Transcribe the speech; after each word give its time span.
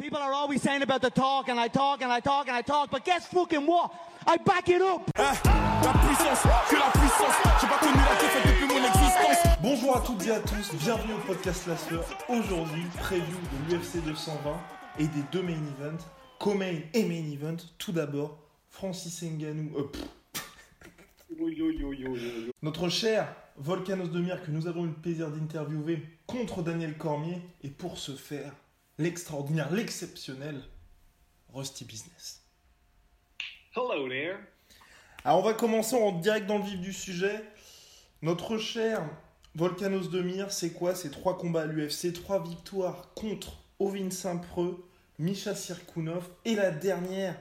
People 0.00 0.18
are 0.18 0.32
always 0.32 0.62
saying 0.62 0.82
about 0.82 1.02
the 1.02 1.10
talk, 1.10 1.48
and 1.48 1.58
I 1.58 1.66
talk, 1.66 2.02
and 2.02 2.12
I 2.12 2.20
talk, 2.20 2.46
and 2.46 2.56
I 2.56 2.62
talk, 2.62 2.88
but 2.88 3.04
guess 3.04 3.26
fucking 3.26 3.66
what? 3.66 3.92
I 4.28 4.36
back 4.36 4.68
it 4.68 4.80
up! 4.80 5.10
La 5.16 5.32
puissance, 5.34 6.42
que 6.70 6.76
la 6.76 6.90
puissance, 6.92 7.34
j'ai 7.60 7.66
pas 7.66 7.78
connu 7.78 7.96
la 7.96 8.14
défaite 8.20 8.46
depuis 8.46 8.66
mon 8.68 8.86
existence. 8.86 9.56
Bonjour 9.60 9.96
à 9.96 10.00
toutes 10.00 10.24
et 10.26 10.30
à 10.30 10.38
tous, 10.38 10.72
bienvenue 10.76 11.14
au 11.14 11.26
podcast 11.26 11.66
La 11.66 11.76
Sueur. 11.76 12.04
Aujourd'hui, 12.28 12.84
preview 12.98 13.24
de 13.24 13.74
l'UFC 13.74 14.04
220 14.04 14.56
et 15.00 15.08
des 15.08 15.22
deux 15.32 15.42
main 15.42 15.58
events, 15.80 16.04
co-main 16.38 16.78
et 16.94 17.04
main 17.04 17.32
event. 17.32 17.56
Tout 17.78 17.90
d'abord, 17.90 18.38
Francis 18.68 19.20
Ngannou, 19.22 19.78
euh, 19.78 19.82
pff, 19.82 20.04
notre 22.62 22.88
cher 22.88 23.34
Volcanos 23.56 24.10
Demir 24.10 24.44
que 24.44 24.50
nous 24.52 24.68
avons 24.68 24.84
eu 24.84 24.88
le 24.88 24.94
plaisir 24.94 25.28
d'interviewer 25.30 26.02
contre 26.26 26.62
Daniel 26.62 26.96
Cormier 26.96 27.42
et 27.62 27.68
pour 27.68 27.98
ce 27.98 28.12
faire, 28.12 28.52
l'extraordinaire, 28.98 29.72
l'exceptionnel 29.72 30.62
Rusty 31.54 31.84
Business. 31.84 32.42
Hello 33.74 34.08
there. 34.08 34.36
Alors 35.24 35.38
on 35.38 35.42
va 35.42 35.54
commencer 35.54 35.96
en 35.96 36.12
direct 36.12 36.46
dans 36.46 36.58
le 36.58 36.64
vif 36.64 36.80
du 36.80 36.92
sujet. 36.92 37.42
Notre 38.22 38.58
cher 38.58 39.08
Volcanos 39.54 40.10
Demir, 40.10 40.50
c'est 40.50 40.70
quoi 40.70 40.94
C'est 40.94 41.10
trois 41.10 41.38
combats 41.38 41.62
à 41.62 41.66
l'UFC, 41.66 42.12
trois 42.12 42.42
victoires 42.42 43.14
contre 43.14 43.58
Ovin 43.78 44.10
Saint-Preux, 44.10 44.84
Misha 45.18 45.54
Sirkunov 45.54 46.28
et 46.44 46.54
la 46.54 46.70
dernière 46.70 47.36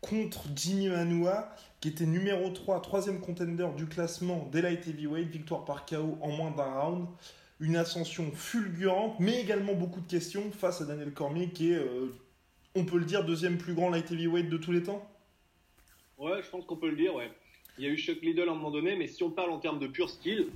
contre 0.00 0.44
Jimmy 0.54 0.88
Manua, 0.88 1.54
qui 1.80 1.88
était 1.88 2.06
numéro 2.06 2.50
3, 2.50 2.82
troisième 2.82 3.20
contender 3.20 3.66
du 3.76 3.86
classement 3.86 4.48
des 4.52 4.62
light 4.62 4.86
heavyweight, 4.86 5.28
victoire 5.28 5.64
par 5.64 5.86
KO 5.86 6.18
en 6.20 6.30
moins 6.30 6.50
d'un 6.50 6.64
round. 6.64 7.06
Une 7.60 7.76
ascension 7.76 8.32
fulgurante, 8.32 9.20
mais 9.20 9.40
également 9.40 9.74
beaucoup 9.74 10.00
de 10.00 10.08
questions 10.08 10.50
face 10.50 10.80
à 10.80 10.86
Daniel 10.86 11.12
Cormier, 11.12 11.50
qui 11.50 11.70
est, 11.72 11.76
euh, 11.76 12.12
on 12.74 12.84
peut 12.84 12.98
le 12.98 13.04
dire, 13.04 13.24
deuxième 13.24 13.58
plus 13.58 13.74
grand 13.74 13.90
light 13.90 14.10
heavyweight 14.10 14.48
de 14.48 14.56
tous 14.56 14.72
les 14.72 14.82
temps. 14.82 15.08
Ouais, 16.18 16.42
je 16.42 16.50
pense 16.50 16.64
qu'on 16.64 16.76
peut 16.76 16.90
le 16.90 16.96
dire, 16.96 17.14
ouais. 17.14 17.30
Il 17.78 17.84
y 17.84 17.86
a 17.86 17.90
eu 17.90 17.96
Chuck 17.96 18.20
Liddell 18.22 18.48
à 18.48 18.52
un 18.52 18.54
moment 18.54 18.70
donné, 18.70 18.96
mais 18.96 19.06
si 19.06 19.22
on 19.22 19.30
parle 19.30 19.50
en 19.50 19.58
termes 19.58 19.78
de 19.78 19.86
pur 19.86 20.10
skill, 20.10 20.48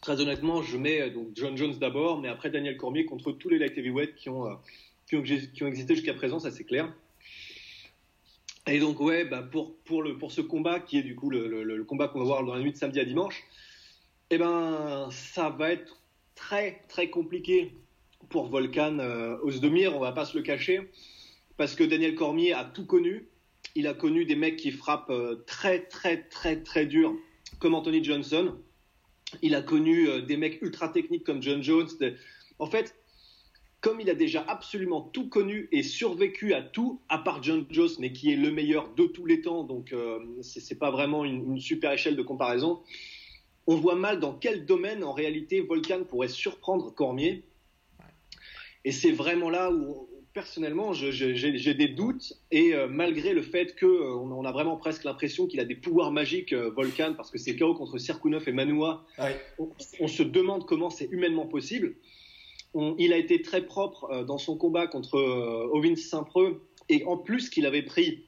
très 0.00 0.20
honnêtement, 0.20 0.62
je 0.62 0.76
mets 0.76 1.02
euh, 1.02 1.10
donc 1.10 1.28
John 1.34 1.56
Jones 1.56 1.74
d'abord, 1.78 2.20
mais 2.20 2.28
après 2.28 2.50
Daniel 2.50 2.76
Cormier 2.76 3.04
contre 3.04 3.32
tous 3.32 3.48
les 3.48 3.58
light 3.58 3.76
heavyweight 3.76 4.14
qui 4.14 4.28
ont, 4.30 4.46
euh, 4.46 4.54
qui 5.06 5.62
ont 5.62 5.66
existé 5.66 5.94
jusqu'à 5.94 6.14
présent, 6.14 6.38
ça 6.38 6.50
c'est 6.50 6.64
clair. 6.64 6.92
Et 8.66 8.80
donc, 8.80 9.00
ouais, 9.00 9.24
bah 9.24 9.42
pour, 9.42 9.74
pour, 9.84 10.02
le, 10.02 10.18
pour 10.18 10.30
ce 10.30 10.42
combat, 10.42 10.80
qui 10.80 10.98
est 10.98 11.02
du 11.02 11.14
coup 11.14 11.30
le, 11.30 11.48
le, 11.48 11.62
le 11.64 11.84
combat 11.84 12.08
qu'on 12.08 12.18
va 12.18 12.24
voir 12.26 12.44
dans 12.44 12.54
la 12.54 12.60
nuit 12.60 12.72
de 12.72 12.76
samedi 12.76 13.00
à 13.00 13.04
dimanche, 13.04 13.42
eh 14.30 14.38
ben, 14.38 15.08
ça 15.10 15.50
va 15.50 15.70
être 15.72 16.00
très, 16.34 16.84
très 16.88 17.10
compliqué 17.10 17.74
pour 18.28 18.48
Volkan 18.48 18.98
euh, 18.98 19.38
Ozdemir, 19.42 19.96
on 19.96 20.00
va 20.00 20.12
pas 20.12 20.24
se 20.24 20.36
le 20.36 20.42
cacher, 20.42 20.90
parce 21.56 21.74
que 21.74 21.84
Daniel 21.84 22.14
Cormier 22.14 22.52
a 22.52 22.64
tout 22.64 22.86
connu. 22.86 23.28
Il 23.74 23.86
a 23.86 23.94
connu 23.94 24.24
des 24.24 24.36
mecs 24.36 24.56
qui 24.56 24.70
frappent 24.70 25.10
euh, 25.10 25.44
très, 25.46 25.80
très, 25.80 26.22
très, 26.28 26.62
très 26.62 26.86
dur, 26.86 27.16
comme 27.58 27.74
Anthony 27.74 28.02
Johnson. 28.04 28.56
Il 29.42 29.54
a 29.54 29.62
connu 29.62 30.08
euh, 30.08 30.20
des 30.20 30.36
mecs 30.36 30.60
ultra 30.62 30.88
techniques 30.88 31.24
comme 31.24 31.42
John 31.42 31.62
Jones. 31.62 31.88
En 32.58 32.66
fait, 32.66 32.94
comme 33.80 34.00
il 34.00 34.10
a 34.10 34.14
déjà 34.14 34.44
absolument 34.48 35.00
tout 35.00 35.28
connu 35.28 35.68
et 35.70 35.82
survécu 35.82 36.52
à 36.54 36.62
tout, 36.62 37.00
à 37.08 37.18
part 37.18 37.42
John 37.42 37.64
Jones, 37.70 37.90
mais 38.00 38.12
qui 38.12 38.32
est 38.32 38.36
le 38.36 38.50
meilleur 38.50 38.92
de 38.94 39.04
tous 39.04 39.24
les 39.24 39.40
temps, 39.40 39.62
donc 39.62 39.92
euh, 39.92 40.18
c'est 40.42 40.78
pas 40.78 40.90
vraiment 40.90 41.24
une, 41.24 41.60
super 41.60 41.92
échelle 41.92 42.16
de 42.16 42.22
comparaison, 42.22 42.80
on 43.68 43.76
voit 43.76 43.94
mal 43.96 44.18
dans 44.18 44.32
quel 44.32 44.64
domaine 44.64 45.04
en 45.04 45.12
réalité 45.12 45.60
Volkan 45.60 46.02
pourrait 46.08 46.28
surprendre 46.28 46.90
Cormier. 46.92 47.44
Et 48.86 48.92
c'est 48.92 49.10
vraiment 49.12 49.50
là 49.50 49.70
où, 49.70 50.08
personnellement, 50.32 50.94
j'ai 50.94 51.74
des 51.74 51.88
doutes, 51.88 52.32
et 52.50 52.74
euh, 52.74 52.88
malgré 52.88 53.34
le 53.34 53.42
fait 53.42 53.78
qu'on 53.78 53.86
euh, 53.86 54.14
on 54.14 54.44
a 54.46 54.52
vraiment 54.52 54.78
presque 54.78 55.04
l'impression 55.04 55.46
qu'il 55.46 55.60
a 55.60 55.66
des 55.66 55.74
pouvoirs 55.74 56.10
magiques, 56.12 56.54
euh, 56.54 56.70
Volkan, 56.70 57.12
parce 57.14 57.30
que 57.30 57.36
c'est 57.36 57.56
KO 57.56 57.74
contre 57.74 57.98
Sirkunov 57.98 58.48
et 58.48 58.52
Manua, 58.52 59.04
Ouais. 59.18 59.38
on, 59.58 59.68
on 60.00 60.08
se 60.08 60.22
demande 60.22 60.64
comment 60.64 60.88
c'est 60.88 61.08
humainement 61.12 61.46
possible. 61.46 61.96
On- 62.72 62.94
il 62.98 63.12
a 63.12 63.18
été 63.18 63.42
très 63.42 63.66
propre 63.66 64.08
euh, 64.10 64.24
dans 64.24 64.38
son 64.38 64.56
combat 64.56 64.86
contre 64.86 65.18
Ovin 65.74 65.94
Saint-Preux 65.94 66.62
et 66.88 67.04
en 67.04 67.18
plus 67.18 67.50
qu'il 67.50 67.66
avait 67.66 67.82
pris 67.82 68.24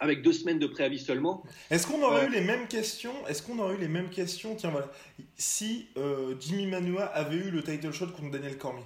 avec 0.00 0.22
deux 0.22 0.32
semaines 0.32 0.58
de 0.58 0.66
préavis 0.66 0.98
seulement. 0.98 1.42
Est-ce 1.70 1.86
qu'on 1.86 2.02
aurait 2.02 2.22
Ouais. 2.22 2.26
eu 2.28 2.32
les 2.32 2.40
mêmes 2.42 2.66
questions 2.68 3.14
Est-ce 3.28 3.42
qu'on 3.42 3.58
aurait 3.58 3.74
eu 3.76 3.78
les 3.80 3.88
mêmes 3.88 4.10
questions 4.10 4.54
Tiens, 4.56 4.70
voilà. 4.70 4.90
Si 5.36 5.88
euh, 5.96 6.34
Jimmy 6.40 6.66
Manua 6.66 7.04
avait 7.04 7.36
eu 7.36 7.50
le 7.50 7.62
title 7.62 7.92
shot 7.92 8.08
contre 8.08 8.30
Daniel 8.30 8.58
Cormier? 8.58 8.84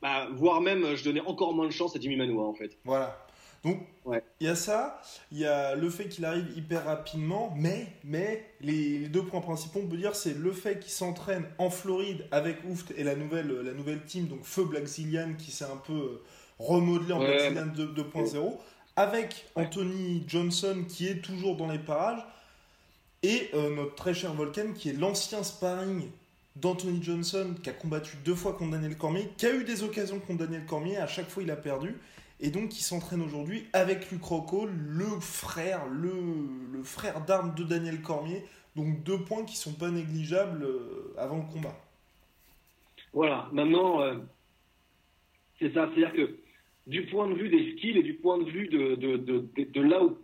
Bah, 0.00 0.28
voire 0.32 0.60
même, 0.60 0.94
je 0.94 1.02
donnais 1.04 1.20
encore 1.20 1.52
moins 1.54 1.66
de 1.66 1.72
chance 1.72 1.96
à 1.96 2.00
Jimmy 2.00 2.16
Manoa 2.16 2.44
en 2.44 2.54
fait. 2.54 2.76
Voilà. 2.84 3.24
Donc, 3.64 3.80
il 4.06 4.08
Ouais. 4.10 4.22
y 4.40 4.46
a 4.46 4.54
ça, 4.54 5.02
il 5.32 5.38
y 5.38 5.44
a 5.44 5.74
le 5.74 5.90
fait 5.90 6.08
qu'il 6.08 6.24
arrive 6.24 6.46
hyper 6.56 6.84
rapidement, 6.84 7.52
mais, 7.56 7.88
mais 8.04 8.48
les, 8.60 9.00
les 9.00 9.08
deux 9.08 9.24
points 9.24 9.40
principaux, 9.40 9.80
on 9.82 9.88
peut 9.88 9.96
dire, 9.96 10.14
c'est 10.14 10.34
le 10.38 10.52
fait 10.52 10.78
qu'il 10.78 10.92
s'entraîne 10.92 11.44
en 11.58 11.68
Floride 11.68 12.24
avec 12.30 12.58
Ouft 12.64 12.92
et 12.96 13.02
la 13.02 13.16
nouvelle, 13.16 13.48
la 13.48 13.72
nouvelle 13.72 14.04
team, 14.04 14.28
donc 14.28 14.44
Feu 14.44 14.64
Black 14.64 14.86
Zillian, 14.86 15.34
qui 15.36 15.50
s'est 15.50 15.64
un 15.64 15.76
peu 15.76 15.92
euh, 15.92 16.22
remodelé 16.58 17.12
en 17.12 17.20
Ouais. 17.20 17.50
Black 17.52 17.74
Zillian 17.74 17.92
2- 17.92 17.94
2.0, 17.94 18.58
avec. 18.96 19.46
Anthony 19.54 20.24
Johnson, 20.26 20.84
qui 20.88 21.06
est 21.06 21.20
toujours 21.22 21.56
dans 21.56 21.68
les 21.70 21.78
parages, 21.78 22.22
et 23.22 23.50
euh, 23.54 23.74
notre 23.74 23.94
très 23.94 24.14
cher 24.14 24.32
Volcan, 24.34 24.72
qui 24.74 24.90
est 24.90 24.92
l'ancien 24.92 25.42
sparring 25.42 26.08
d'Anthony 26.56 27.02
Johnson, 27.02 27.54
qui 27.62 27.70
a 27.70 27.72
combattu 27.72 28.16
deux 28.24 28.34
fois 28.34 28.52
contre 28.54 28.72
Daniel 28.72 28.96
Cormier, 28.96 29.28
qui 29.36 29.46
a 29.46 29.54
eu 29.54 29.64
des 29.64 29.82
occasions 29.82 30.18
contre 30.20 30.38
Daniel 30.44 30.66
Cormier, 30.66 30.96
à 30.96 31.06
chaque 31.06 31.28
fois 31.28 31.42
il 31.42 31.50
a 31.50 31.56
perdu, 31.56 31.96
et 32.40 32.50
donc 32.50 32.68
qui 32.70 32.82
s'entraîne 32.82 33.22
aujourd'hui 33.22 33.66
avec 33.72 34.10
Luc 34.10 34.22
Rocco, 34.24 34.66
le 34.66 35.20
frère, 35.20 35.86
le, 35.86 36.12
le 36.72 36.82
frère 36.84 37.20
d'armes 37.24 37.54
de 37.54 37.64
Daniel 37.64 38.00
Cormier. 38.02 38.44
Donc 38.76 39.02
deux 39.02 39.18
points 39.18 39.44
qui 39.44 39.56
sont 39.56 39.72
pas 39.72 39.90
négligeables 39.90 40.62
euh, 40.62 41.14
avant 41.16 41.38
le 41.38 41.52
combat. 41.52 41.76
Voilà, 43.12 43.48
maintenant, 43.52 44.00
euh, 44.02 44.16
c'est 45.58 45.72
ça, 45.74 45.88
c'est-à-dire 45.88 46.12
que 46.12 46.36
du 46.88 47.02
point 47.06 47.28
de 47.28 47.34
vue 47.34 47.48
des 47.48 47.72
skills 47.72 47.98
et 47.98 48.02
du 48.02 48.14
point 48.14 48.38
de 48.38 48.50
vue 48.50 48.66
de, 48.68 48.94
de, 48.96 49.16
de, 49.16 49.44
de, 49.56 49.64
de 49.70 49.80
là 49.82 50.02
où, 50.04 50.16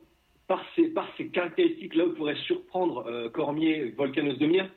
par 0.49 0.65
ses, 0.75 0.89
par 0.89 1.09
ses 1.17 1.29
caractéristiques, 1.29 1.95
là 1.95 2.07
où 2.07 2.15
pourrait 2.15 2.37
surprendre 2.47 3.07
euh, 3.07 3.29
Cormier, 3.29 3.93
Volcanos 3.97 4.37
Demir, 4.39 4.69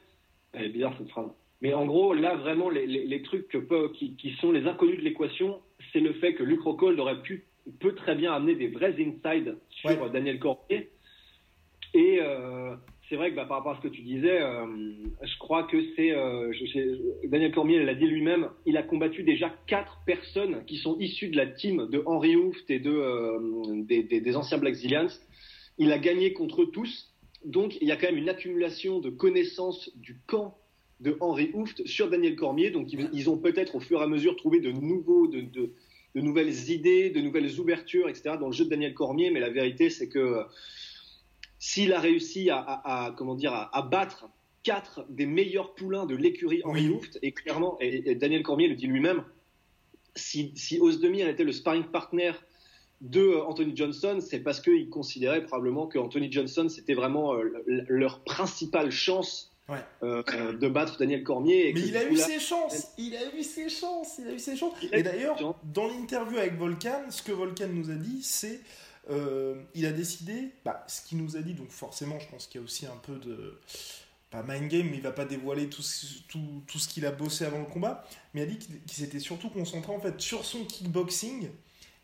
c'est 0.53 0.69
bizarre 0.69 0.93
cette 0.97 1.09
phrase. 1.09 1.31
Mais 1.61 1.73
en 1.73 1.85
gros, 1.85 2.13
là, 2.13 2.35
vraiment, 2.35 2.69
les, 2.69 2.85
les, 2.85 3.05
les 3.05 3.21
trucs 3.23 3.47
que 3.47 3.57
peut- 3.57 3.91
qui, 3.93 4.15
qui 4.15 4.31
sont 4.35 4.51
les 4.51 4.67
inconnus 4.67 4.97
de 4.97 5.01
l'équation, 5.03 5.59
c'est 5.91 5.99
le 5.99 6.13
fait 6.13 6.33
que 6.35 6.43
Luc 6.43 6.61
Rockhold 6.61 6.99
aurait 6.99 7.21
pu, 7.21 7.45
peut 7.79 7.95
très 7.95 8.15
bien 8.15 8.31
amener 8.33 8.55
des 8.55 8.67
vrais 8.67 8.93
insides 8.93 9.57
sur 9.71 9.89
Ouais. 9.89 9.97
euh, 10.01 10.09
Daniel 10.09 10.39
Cormier. 10.39 10.89
Et 11.93 12.19
euh, 12.21 12.75
c'est 13.09 13.15
vrai 13.15 13.31
que 13.31 13.35
bah, 13.35 13.45
par 13.45 13.57
rapport 13.57 13.73
à 13.73 13.77
ce 13.77 13.81
que 13.81 13.93
tu 13.93 14.01
disais, 14.01 14.41
euh, 14.41 14.65
je 15.21 15.37
crois 15.39 15.63
que 15.63 15.77
c'est 15.95 16.11
euh, 16.11 16.51
Daniel 17.25 17.53
Cormier 17.53 17.83
l'a 17.83 17.95
dit 17.95 18.05
lui-même, 18.05 18.49
il 18.65 18.75
a 18.75 18.83
combattu 18.83 19.23
déjà 19.23 19.53
quatre 19.65 20.01
personnes 20.05 20.63
qui 20.65 20.77
sont 20.77 20.97
issues 20.99 21.29
de 21.29 21.37
la 21.37 21.47
team 21.47 21.87
de 21.89 22.03
Henry 22.05 22.35
Hooft 22.35 22.69
et 22.69 22.79
de 22.79 22.91
euh, 22.91 23.83
des, 23.83 24.35
anciens 24.35 24.57
Black 24.57 24.73
Zillians. 24.73 25.07
Il 25.77 25.91
a 25.91 25.99
gagné 25.99 26.33
contre 26.33 26.65
tous, 26.65 27.13
donc 27.45 27.77
il 27.79 27.87
y 27.87 27.91
a 27.91 27.95
quand 27.95 28.07
même 28.07 28.17
une 28.17 28.29
accumulation 28.29 28.99
de 28.99 29.09
connaissances 29.09 29.89
du 29.95 30.19
camp 30.27 30.57
de 30.99 31.15
Henry 31.21 31.51
Hooft 31.53 31.85
sur 31.87 32.09
Daniel 32.09 32.35
Cormier. 32.35 32.71
Donc 32.71 32.91
ils, 32.91 33.29
ont 33.29 33.37
peut-être 33.37 33.75
au 33.75 33.79
fur 33.79 34.01
et 34.01 34.03
à 34.03 34.07
mesure 34.07 34.35
trouvé 34.35 34.59
de 34.59 34.71
nouveaux 34.71 35.27
de, 35.27 35.41
de- 35.41 35.71
nouvelles 36.15 36.71
idées, 36.71 37.11
de 37.11 37.21
nouvelles 37.21 37.59
ouvertures, 37.59 38.09
etc. 38.09 38.37
dans 38.39 38.47
le 38.47 38.53
jeu 38.53 38.65
de 38.65 38.71
Daniel 38.71 38.95
Cormier. 38.95 39.29
Mais 39.29 39.39
la 39.39 39.51
vérité, 39.51 39.91
c'est 39.91 40.09
que 40.09 40.41
s'il 41.59 41.93
a 41.93 41.99
réussi 41.99 42.49
à, 42.49 42.57
à- 42.57 43.05
à, 43.07 43.11
comment 43.11 43.35
dire 43.35 43.53
à, 43.53 43.75
à 43.77 43.81
battre 43.81 44.29
quatre 44.63 45.05
des 45.09 45.25
meilleurs 45.25 45.73
poulains 45.75 46.05
de 46.05 46.15
l'écurie 46.15 46.61
Henri 46.65 46.89
Oui. 46.89 46.99
Et 47.21 47.31
clairement, 47.31 47.77
et, 47.79 48.11
et 48.11 48.15
Daniel 48.15 48.43
Cormier 48.43 48.67
le 48.67 48.75
dit 48.75 48.87
lui-même, 48.87 49.23
si, 50.15 50.51
si 50.55 50.79
Ozdemir 50.79 51.27
était 51.29 51.43
le 51.43 51.51
sparring 51.51 51.85
partner 51.85 52.31
de 53.01 53.21
euh, 53.21 53.43
Anthony 53.45 53.75
Johnson, 53.75 54.19
c'est 54.19 54.39
parce 54.39 54.59
qu'il 54.59 54.89
considérait 54.89 55.43
probablement 55.45 55.85
que 55.87 55.99
Anthony 55.99 56.31
Johnson 56.31 56.67
c'était 56.69 56.95
vraiment 56.95 57.35
euh, 57.35 57.43
le- 57.65 57.85
leur 57.87 58.23
principale 58.23 58.91
chance 58.91 59.51
de 60.01 60.67
battre 60.69 60.97
Daniel 60.97 61.23
Cormier. 61.23 61.73
Mais 61.73 61.81
il 61.81 61.97
a 61.97 62.09
eu 62.09 62.15
ses 62.17 62.39
chances, 62.39 62.93
il 62.97 63.15
a 63.15 63.35
eu 63.37 63.43
ses 63.43 63.69
chances, 63.69 64.17
il 64.19 64.27
a 64.27 64.31
eu 64.33 64.39
ses 64.39 64.55
chances. 64.55 64.73
Et 64.93 65.03
d'ailleurs, 65.03 65.55
dans 65.73 65.87
l'interview 65.87 66.37
avec 66.37 66.55
Volcan, 66.57 67.03
ce 67.09 67.21
que 67.21 67.31
Volcan 67.33 67.67
nous 67.71 67.91
a 67.91 67.95
dit, 67.95 68.23
c'est 68.23 68.61
euh, 69.09 69.55
il 69.73 69.85
a 69.85 69.91
décidé, 69.91 70.51
bah, 70.65 70.83
ce 70.87 71.01
qu'il 71.01 71.17
nous 71.17 71.37
a 71.37 71.41
dit, 71.41 71.53
donc 71.53 71.69
forcément, 71.69 72.19
je 72.19 72.27
pense 72.27 72.47
qu'il 72.47 72.59
y 72.59 72.63
a 72.63 72.65
aussi 72.65 72.85
un 72.85 72.97
peu 73.01 73.15
de. 73.17 73.59
Pas 74.29 74.43
mind 74.43 74.67
game, 74.67 74.89
mais 74.89 74.97
il 74.97 75.01
va 75.01 75.13
pas 75.13 75.23
dévoiler 75.23 75.69
tout, 75.69 75.83
tout, 76.27 76.61
tout 76.67 76.79
ce 76.79 76.89
qu'il 76.89 77.05
a 77.05 77.11
bossé 77.11 77.45
avant 77.45 77.59
le 77.59 77.65
combat. 77.65 78.05
Mais 78.33 78.41
il 78.41 78.43
a 78.43 78.47
dit 78.47 78.57
qu'il 78.57 78.91
s'était 78.91 79.21
surtout 79.21 79.49
concentré 79.49 79.93
en 79.93 80.01
fait 80.01 80.19
sur 80.19 80.43
son 80.43 80.65
kickboxing 80.65 81.47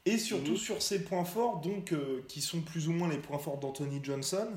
et 0.05 0.17
surtout 0.17 0.51
mhm. 0.51 0.57
sur 0.57 0.81
ses 0.81 1.03
points 1.03 1.25
forts, 1.25 1.61
donc 1.61 1.91
euh, 1.93 2.23
qui 2.27 2.41
sont 2.41 2.61
plus 2.61 2.87
ou 2.87 2.93
moins 2.93 3.09
les 3.09 3.17
points 3.17 3.39
forts 3.39 3.57
d'Anthony 3.57 3.99
Johnson, 4.03 4.47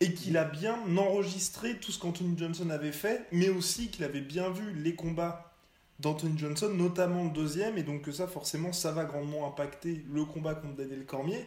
et 0.00 0.14
qu'il 0.14 0.36
a 0.36 0.44
bien 0.44 0.78
enregistré 0.96 1.78
tout 1.78 1.92
ce 1.92 1.98
qu'Anthony 1.98 2.36
Johnson 2.36 2.70
avait 2.70 2.92
fait, 2.92 3.26
mais 3.32 3.48
aussi 3.48 3.88
qu'il 3.88 4.04
avait 4.04 4.20
bien 4.20 4.50
vu 4.50 4.72
les 4.72 4.94
combats 4.94 5.52
d'Anthony 6.00 6.38
Johnson, 6.38 6.70
notamment 6.74 7.24
le 7.24 7.30
deuxième, 7.30 7.76
et 7.76 7.82
donc 7.82 8.02
que 8.02 8.12
ça 8.12 8.26
forcément 8.26 8.72
ça 8.72 8.92
va 8.92 9.04
grandement 9.04 9.46
impacter 9.46 10.04
le 10.10 10.24
combat 10.24 10.54
contre 10.54 10.76
Daniel 10.76 11.04
Cormier. 11.04 11.46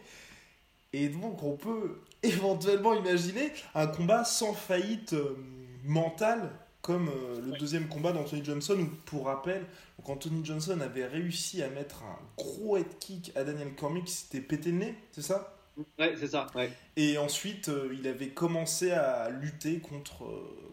Et 0.94 1.08
donc, 1.08 1.42
on 1.42 1.56
peut 1.56 1.98
éventuellement 2.22 2.94
imaginer 2.94 3.50
un 3.74 3.88
combat 3.88 4.24
sans 4.24 4.54
faillite 4.54 5.12
euh, 5.14 5.36
mentale, 5.84 6.50
comme 6.82 7.08
euh, 7.08 7.40
le 7.44 7.58
deuxième 7.58 7.88
combat 7.88 8.12
d'Anthony 8.12 8.44
Johnson, 8.44 8.78
où, 8.78 8.86
pour 9.04 9.26
rappel, 9.26 9.64
Anthony 10.04 10.44
Johnson 10.44 10.80
avait 10.80 11.06
réussi 11.06 11.62
à 11.62 11.68
mettre 11.68 12.04
un 12.04 12.18
gros 12.36 12.76
head 12.76 12.98
kick 13.00 13.32
à 13.34 13.42
Daniel 13.42 13.74
Cormier 13.74 14.02
qui 14.04 14.12
s'était 14.12 14.40
pété 14.40 14.70
le 14.70 14.78
nez, 14.78 14.94
c'est 15.10 15.22
ça? 15.22 15.56
Ouais, 15.98 16.14
c'est 16.16 16.28
ça. 16.28 16.46
Ouais. 16.54 16.70
Et 16.96 17.18
ensuite, 17.18 17.70
euh, 17.70 17.92
il 17.98 18.06
avait 18.06 18.28
commencé 18.28 18.92
à 18.92 19.30
lutter 19.30 19.80
contre, 19.80 20.22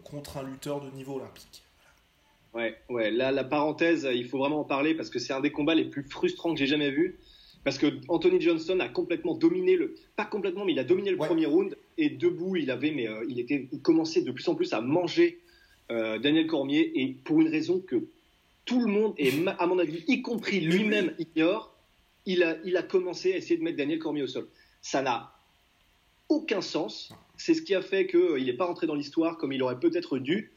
contre 0.04 0.36
un 0.36 0.44
lutteur 0.44 0.80
de 0.80 0.90
niveau 0.90 1.16
olympique. 1.16 1.64
Ouais, 2.54 2.78
ouais. 2.90 3.10
Là, 3.10 3.32
la 3.32 3.42
parenthèse, 3.42 4.08
il 4.12 4.28
faut 4.28 4.38
vraiment 4.38 4.60
en 4.60 4.64
parler 4.64 4.94
parce 4.94 5.10
que 5.10 5.18
c'est 5.18 5.32
un 5.32 5.40
des 5.40 5.50
combats 5.50 5.74
les 5.74 5.86
plus 5.86 6.04
frustrants 6.04 6.52
que 6.52 6.60
j'ai 6.60 6.68
jamais 6.68 6.92
vu. 6.92 7.18
Parce 7.64 7.78
que 7.78 7.86
Anthony 8.08 8.40
Johnson 8.40 8.80
a 8.80 8.88
complètement 8.88 9.34
dominé 9.34 9.76
le, 9.76 9.94
pas 10.16 10.24
complètement, 10.24 10.64
mais 10.64 10.72
il 10.72 10.78
a 10.78 10.84
dominé 10.84 11.10
le 11.10 11.16
premier 11.16 11.46
round 11.46 11.76
et 11.96 12.10
debout, 12.10 12.56
il 12.56 12.70
avait, 12.70 12.90
mais 12.90 13.08
euh, 13.08 13.24
il 13.28 13.38
était, 13.38 13.68
il 13.70 13.80
commençait 13.80 14.22
de 14.22 14.32
plus 14.32 14.46
en 14.48 14.54
plus 14.54 14.72
à 14.72 14.80
manger 14.80 15.40
euh, 15.90 16.18
Daniel 16.18 16.46
Cormier 16.46 16.92
et 16.94 17.08
pour 17.24 17.40
une 17.40 17.48
raison 17.48 17.80
que 17.80 18.08
tout 18.64 18.80
le 18.80 18.86
monde 18.86 19.14
et 19.18 19.32
à 19.58 19.66
mon 19.66 19.78
avis, 19.78 20.04
y 20.08 20.22
compris 20.22 20.60
lui-même 20.60 21.14
ignore, 21.18 21.74
il 22.26 22.42
a, 22.42 22.56
il 22.64 22.76
a 22.76 22.82
commencé 22.82 23.32
à 23.32 23.36
essayer 23.36 23.56
de 23.56 23.62
mettre 23.62 23.76
Daniel 23.76 23.98
Cormier 23.98 24.22
au 24.22 24.28
sol. 24.28 24.48
Ça 24.80 25.02
n'a 25.02 25.32
aucun 26.28 26.60
sens. 26.60 27.12
C'est 27.36 27.54
ce 27.54 27.62
qui 27.62 27.74
a 27.74 27.82
fait 27.82 28.06
qu'il 28.06 28.44
n'est 28.44 28.52
pas 28.54 28.66
rentré 28.66 28.86
dans 28.86 28.94
l'histoire 28.94 29.38
comme 29.38 29.52
il 29.52 29.62
aurait 29.62 29.80
peut-être 29.80 30.18
dû. 30.18 30.52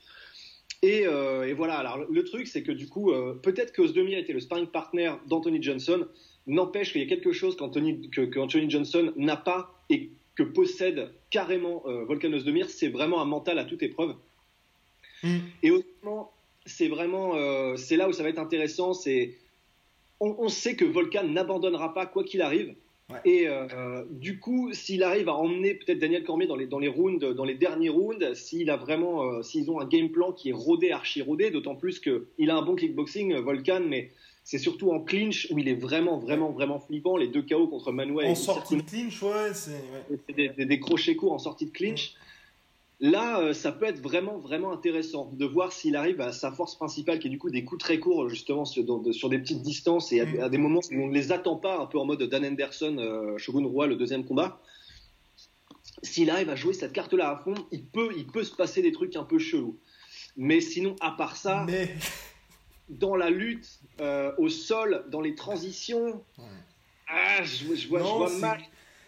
Et, 0.81 1.07
euh, 1.07 1.47
et, 1.47 1.53
voilà. 1.53 1.75
Alors 1.75 2.05
le 2.09 2.23
truc, 2.23 2.47
c'est 2.47 2.61
que 2.61 2.71
du 2.71 2.87
coup, 2.87 3.11
peut-être 3.41 3.73
que 3.73 3.81
Osdemir 3.81 4.19
était 4.19 4.33
le 4.33 4.39
sparring 4.39 4.67
partner 4.67 5.13
d'Anthony 5.27 5.61
Johnson. 5.61 6.07
N'empêche 6.47 6.91
qu'il 6.91 7.01
y 7.01 7.05
a 7.05 7.07
quelque 7.07 7.31
chose 7.31 7.55
qu'Anthony 7.55 8.09
que, 8.09 8.29
Johnson 8.69 9.11
n'a 9.15 9.35
pas 9.35 9.73
et 9.89 10.11
que 10.35 10.43
possède 10.43 11.11
carrément 11.31 11.83
euh, 11.87 12.03
Volkanos 12.03 12.43
Demir, 12.43 12.69
c'est 12.69 12.89
vraiment 12.89 13.21
un 13.21 13.25
mental 13.25 13.57
à 13.57 13.65
toute 13.65 13.81
épreuve. 13.81 14.15
Mm. 15.23 15.37
Et 15.63 15.71
honnêtement, 15.71 16.31
c'est 16.65 16.87
vraiment, 16.87 17.35
euh, 17.35 17.75
c'est 17.77 17.95
là 17.95 18.07
où 18.07 18.13
ça 18.13 18.21
va 18.21 18.29
être 18.29 18.39
intéressant. 18.39 18.93
C'est, 18.93 19.37
on, 20.19 20.47
sait 20.49 20.75
que 20.75 20.85
Volkan 20.85 21.23
n'abandonnera 21.23 21.93
pas 21.93 22.05
quoi 22.05 22.23
qu'il 22.23 22.41
arrive. 22.41 22.75
Et 23.23 23.47
euh, 23.47 24.03
du 24.09 24.39
coup, 24.39 24.73
s'il 24.73 25.03
arrive 25.03 25.29
à 25.29 25.35
emmener 25.35 25.75
peut-être 25.75 25.99
Daniel 25.99 26.23
Cormier 26.23 26.47
dans 26.47 26.55
les, 26.55 26.65
dans 26.65 26.79
les 26.79 26.87
rounds, 26.87 27.23
dans 27.35 27.43
les 27.43 27.53
derniers 27.53 27.89
rounds, 27.89 28.33
s'il 28.33 28.69
a 28.71 28.77
vraiment, 28.77 29.43
s'ils 29.43 29.69
ont 29.69 29.79
un 29.79 29.85
game 29.85 30.09
plan 30.09 30.31
qui 30.31 30.49
est 30.49 30.53
rodé, 30.53 30.91
archi 30.91 31.21
rodé, 31.21 31.51
d'autant 31.51 31.75
plus 31.75 31.99
qu'il 31.99 32.49
a 32.49 32.55
un 32.55 32.63
bon 32.63 32.75
kickboxing, 32.75 33.35
Volkan, 33.35 33.81
mais 33.81 34.11
c'est 34.45 34.59
surtout 34.59 34.91
en 34.91 34.99
clinch 34.99 35.47
où 35.49 35.57
il 35.57 35.67
est 35.67 35.73
vraiment, 35.73 36.19
vraiment, 36.19 36.51
vraiment 36.51 36.79
flippant. 36.79 37.17
Les 37.17 37.27
deux 37.27 37.41
KO 37.41 37.67
contre 37.67 37.91
Manuel. 37.91 38.27
En 38.27 38.35
sortie 38.35 38.77
de 38.77 38.83
clinch, 38.83 39.21
ouais. 39.23 39.53
C'est 39.55 40.65
des, 40.65 40.79
crochets 40.79 41.15
courts 41.15 41.33
en 41.33 41.39
sortie 41.39 41.65
de 41.65 41.71
clinch. 41.71 42.13
Là, 42.99 43.39
euh, 43.39 43.53
ça 43.53 43.71
peut 43.71 43.85
être 43.85 43.99
vraiment, 43.99 44.37
vraiment 44.37 44.71
intéressant 44.71 45.31
de 45.33 45.45
voir 45.45 45.73
s'il 45.73 45.95
arrive 45.95 46.21
à 46.21 46.31
sa 46.31 46.51
force 46.51 46.75
principale, 46.75 47.17
qui 47.17 47.27
est 47.27 47.31
du 47.31 47.39
coup 47.39 47.49
des 47.49 47.65
coups 47.65 47.83
très 47.83 47.97
courts, 47.97 48.29
justement, 48.29 48.65
sur, 48.65 48.83
des 48.83 49.39
petites 49.39 49.63
distances 49.63 50.11
et 50.13 50.21
à, 50.21 50.47
des 50.47 50.59
moments 50.59 50.79
où 50.91 50.95
on 50.95 51.07
ne 51.07 51.13
les 51.13 51.31
attend 51.31 51.55
pas, 51.55 51.79
un 51.79 51.87
peu 51.87 51.97
en 51.97 52.05
mode 52.05 52.21
Dan 52.21 52.45
Anderson, 52.45 52.97
euh, 52.99 53.39
Shogun 53.39 53.65
Roi, 53.65 53.87
le 53.87 53.95
deuxième 53.95 54.25
combat. 54.25 54.61
S'il 56.03 56.29
arrive 56.29 56.51
à 56.51 56.55
jouer 56.55 56.73
cette 56.73 56.93
carte-là 56.93 57.31
à 57.31 57.37
fond, 57.37 57.55
il 57.71 57.83
peut, 57.83 58.11
il 58.15 58.27
peut 58.27 58.43
se 58.43 58.55
passer 58.55 58.83
des 58.83 58.91
trucs 58.91 59.15
un 59.15 59.23
peu 59.23 59.39
chelous. 59.39 59.79
Mais 60.37 60.61
sinon, 60.61 60.95
à 61.01 61.11
part 61.11 61.35
ça. 61.35 61.65
Mais 61.67 61.95
dans 62.89 63.15
la 63.15 63.29
lutte, 63.29 63.79
euh, 63.99 64.31
au 64.37 64.49
sol, 64.49 65.05
dans 65.09 65.21
les 65.21 65.35
transitions. 65.35 66.23
Ah, 67.07 67.43
je, 67.43 67.87
vois, 67.87 68.29
mal. 68.39 68.61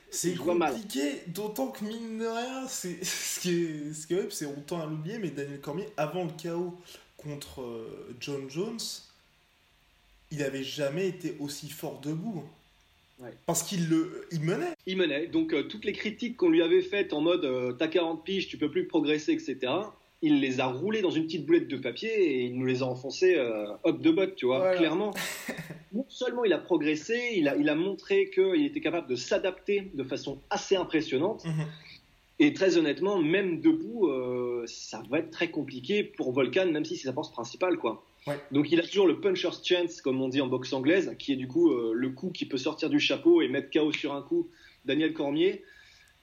C'est 0.09 0.35
compliqué, 0.35 1.23
d'autant 1.27 1.67
que 1.67 1.83
mine 1.83 2.19
de 2.19 2.25
rien, 2.25 2.67
c'est 2.67 3.03
ce 3.03 3.39
qui 3.39 3.63
est, 3.63 3.93
ce 3.93 4.07
qui 4.07 4.13
est 4.13 4.31
c'est 4.31 4.45
on 4.45 4.61
tend 4.61 4.81
à 4.81 4.85
l'oublier, 4.85 5.19
mais 5.19 5.29
Daniel 5.29 5.59
Cormier, 5.59 5.87
avant 5.97 6.25
le 6.25 6.31
chaos 6.31 6.79
contre 7.17 7.61
euh, 7.61 8.15
John 8.19 8.49
Jones, 8.49 8.79
il 10.31 10.39
n'avait 10.39 10.63
jamais 10.63 11.07
été 11.07 11.35
aussi 11.39 11.69
fort 11.69 11.99
debout. 11.99 12.43
Parce 13.47 13.63
qu'il 13.63 13.89
le, 13.89 14.27
il 14.31 14.41
menait. 14.41 14.75
Il 14.85 14.97
menait. 14.97 15.25
Donc 15.25 15.51
euh, 15.51 15.63
toutes 15.63 15.85
les 15.85 15.93
critiques 15.93 16.37
qu'on 16.37 16.49
lui 16.49 16.61
avait 16.61 16.83
faites 16.83 17.13
en 17.13 17.21
mode 17.21 17.75
t'as 17.79 17.87
40 17.87 18.23
piges, 18.23 18.47
tu 18.47 18.57
peux 18.57 18.69
plus 18.69 18.85
progresser, 18.85 19.31
etc 19.31 19.71
il 20.21 20.39
les 20.39 20.59
a 20.59 20.67
roulés 20.67 21.01
dans 21.01 21.11
une 21.11 21.25
petite 21.25 21.45
boulette 21.45 21.67
de 21.67 21.77
papier 21.77 22.09
et 22.09 22.45
il 22.45 22.57
nous 22.57 22.65
les 22.65 22.81
a 22.81 22.85
enfoncés 22.85 23.35
euh, 23.35 23.67
hop 23.83 24.01
de 24.01 24.11
botte, 24.11 24.35
tu 24.35 24.47
vois, 24.47 24.75
clairement. 24.75 25.11
non 25.93 26.05
seulement 26.09 26.43
il 26.43 26.53
a 26.53 26.57
progressé, 26.57 27.33
il 27.35 27.47
a, 27.47 27.55
il 27.55 27.69
a 27.69 27.75
montré 27.75 28.29
qu'il 28.29 28.65
était 28.65 28.81
capable 28.81 29.07
de 29.07 29.15
s'adapter 29.15 29.91
de 29.93 30.03
façon 30.03 30.41
assez 30.49 30.75
impressionnante. 30.75 31.45
Mhm. 31.45 31.65
Et 32.39 32.53
très 32.53 32.77
honnêtement, 32.77 33.17
même 33.19 33.61
debout, 33.61 34.07
euh, 34.07 34.63
ça 34.67 35.01
va 35.09 35.19
être 35.19 35.31
très 35.31 35.49
compliqué 35.49 36.03
pour 36.03 36.31
Volcan, 36.31 36.67
même 36.71 36.85
si 36.85 36.95
c'est 36.95 37.07
sa 37.07 37.13
force 37.13 37.31
principale, 37.31 37.77
quoi. 37.77 38.03
Donc 38.51 38.71
il 38.71 38.79
a 38.79 38.83
toujours 38.83 39.07
le 39.07 39.21
puncher's 39.21 39.65
chance, 39.65 40.01
comme 40.01 40.21
on 40.21 40.27
dit 40.27 40.41
en 40.41 40.47
boxe 40.47 40.73
anglaise, 40.73 41.15
qui 41.17 41.31
est 41.31 41.37
du 41.37 41.47
coup 41.47 41.71
euh, 41.71 41.93
le 41.95 42.09
coup 42.09 42.29
qui 42.29 42.45
peut 42.45 42.57
sortir 42.57 42.89
du 42.89 42.99
chapeau 42.99 43.41
et 43.41 43.47
mettre 43.47 43.69
KO 43.71 43.93
sur 43.93 44.13
un 44.13 44.21
coup 44.21 44.49
Daniel 44.83 45.13
Cormier. 45.13 45.63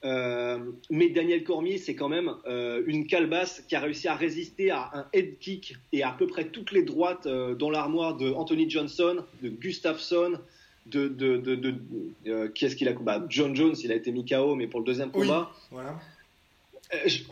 Euh, 0.05 0.59
mais 0.91 1.09
Daniel 1.09 1.45
Cormier, 1.45 1.79
c'est 1.79 1.95
quand 1.95 2.09
même 2.09 2.35
euh, 2.47 2.83
une 2.87 3.07
calebasse 3.07 3.63
qui 3.69 3.75
a 3.75 3.81
réussi 3.81 4.07
à 4.07 4.15
résister 4.15 4.71
à 4.71 4.91
un 4.93 5.07
head 5.13 5.39
kick 5.39 5.77
et 5.93 6.03
à, 6.03 6.11
peu 6.11 6.27
près 6.27 6.49
toutes 6.49 6.73
les 6.73 6.83
droites 6.83 7.27
euh, 7.27 7.55
dans 7.55 7.71
l'armoire 7.71 8.17
de 8.17 8.31
Anthony 8.31 8.69
Johnson, 8.69 9.25
de 9.43 9.49
Gustafsson, 9.49 10.39
de, 10.87 11.09
de, 11.09 11.39
de, 11.39 12.49
qui 12.49 12.67
est-ce 12.67 12.77
qu'il 12.77 12.89
a 12.89 12.93
bah, 12.93 13.25
John 13.31 13.57
Jones, 13.57 13.75
il 13.83 13.93
a 13.93 13.95
été 13.95 14.13
mis 14.13 14.27
KO, 14.27 14.55
mais 14.55 14.67
pour 14.67 14.81
le 14.81 14.87
deuxième 14.87 15.11
combat. 15.11 15.51
voilà. 15.71 15.99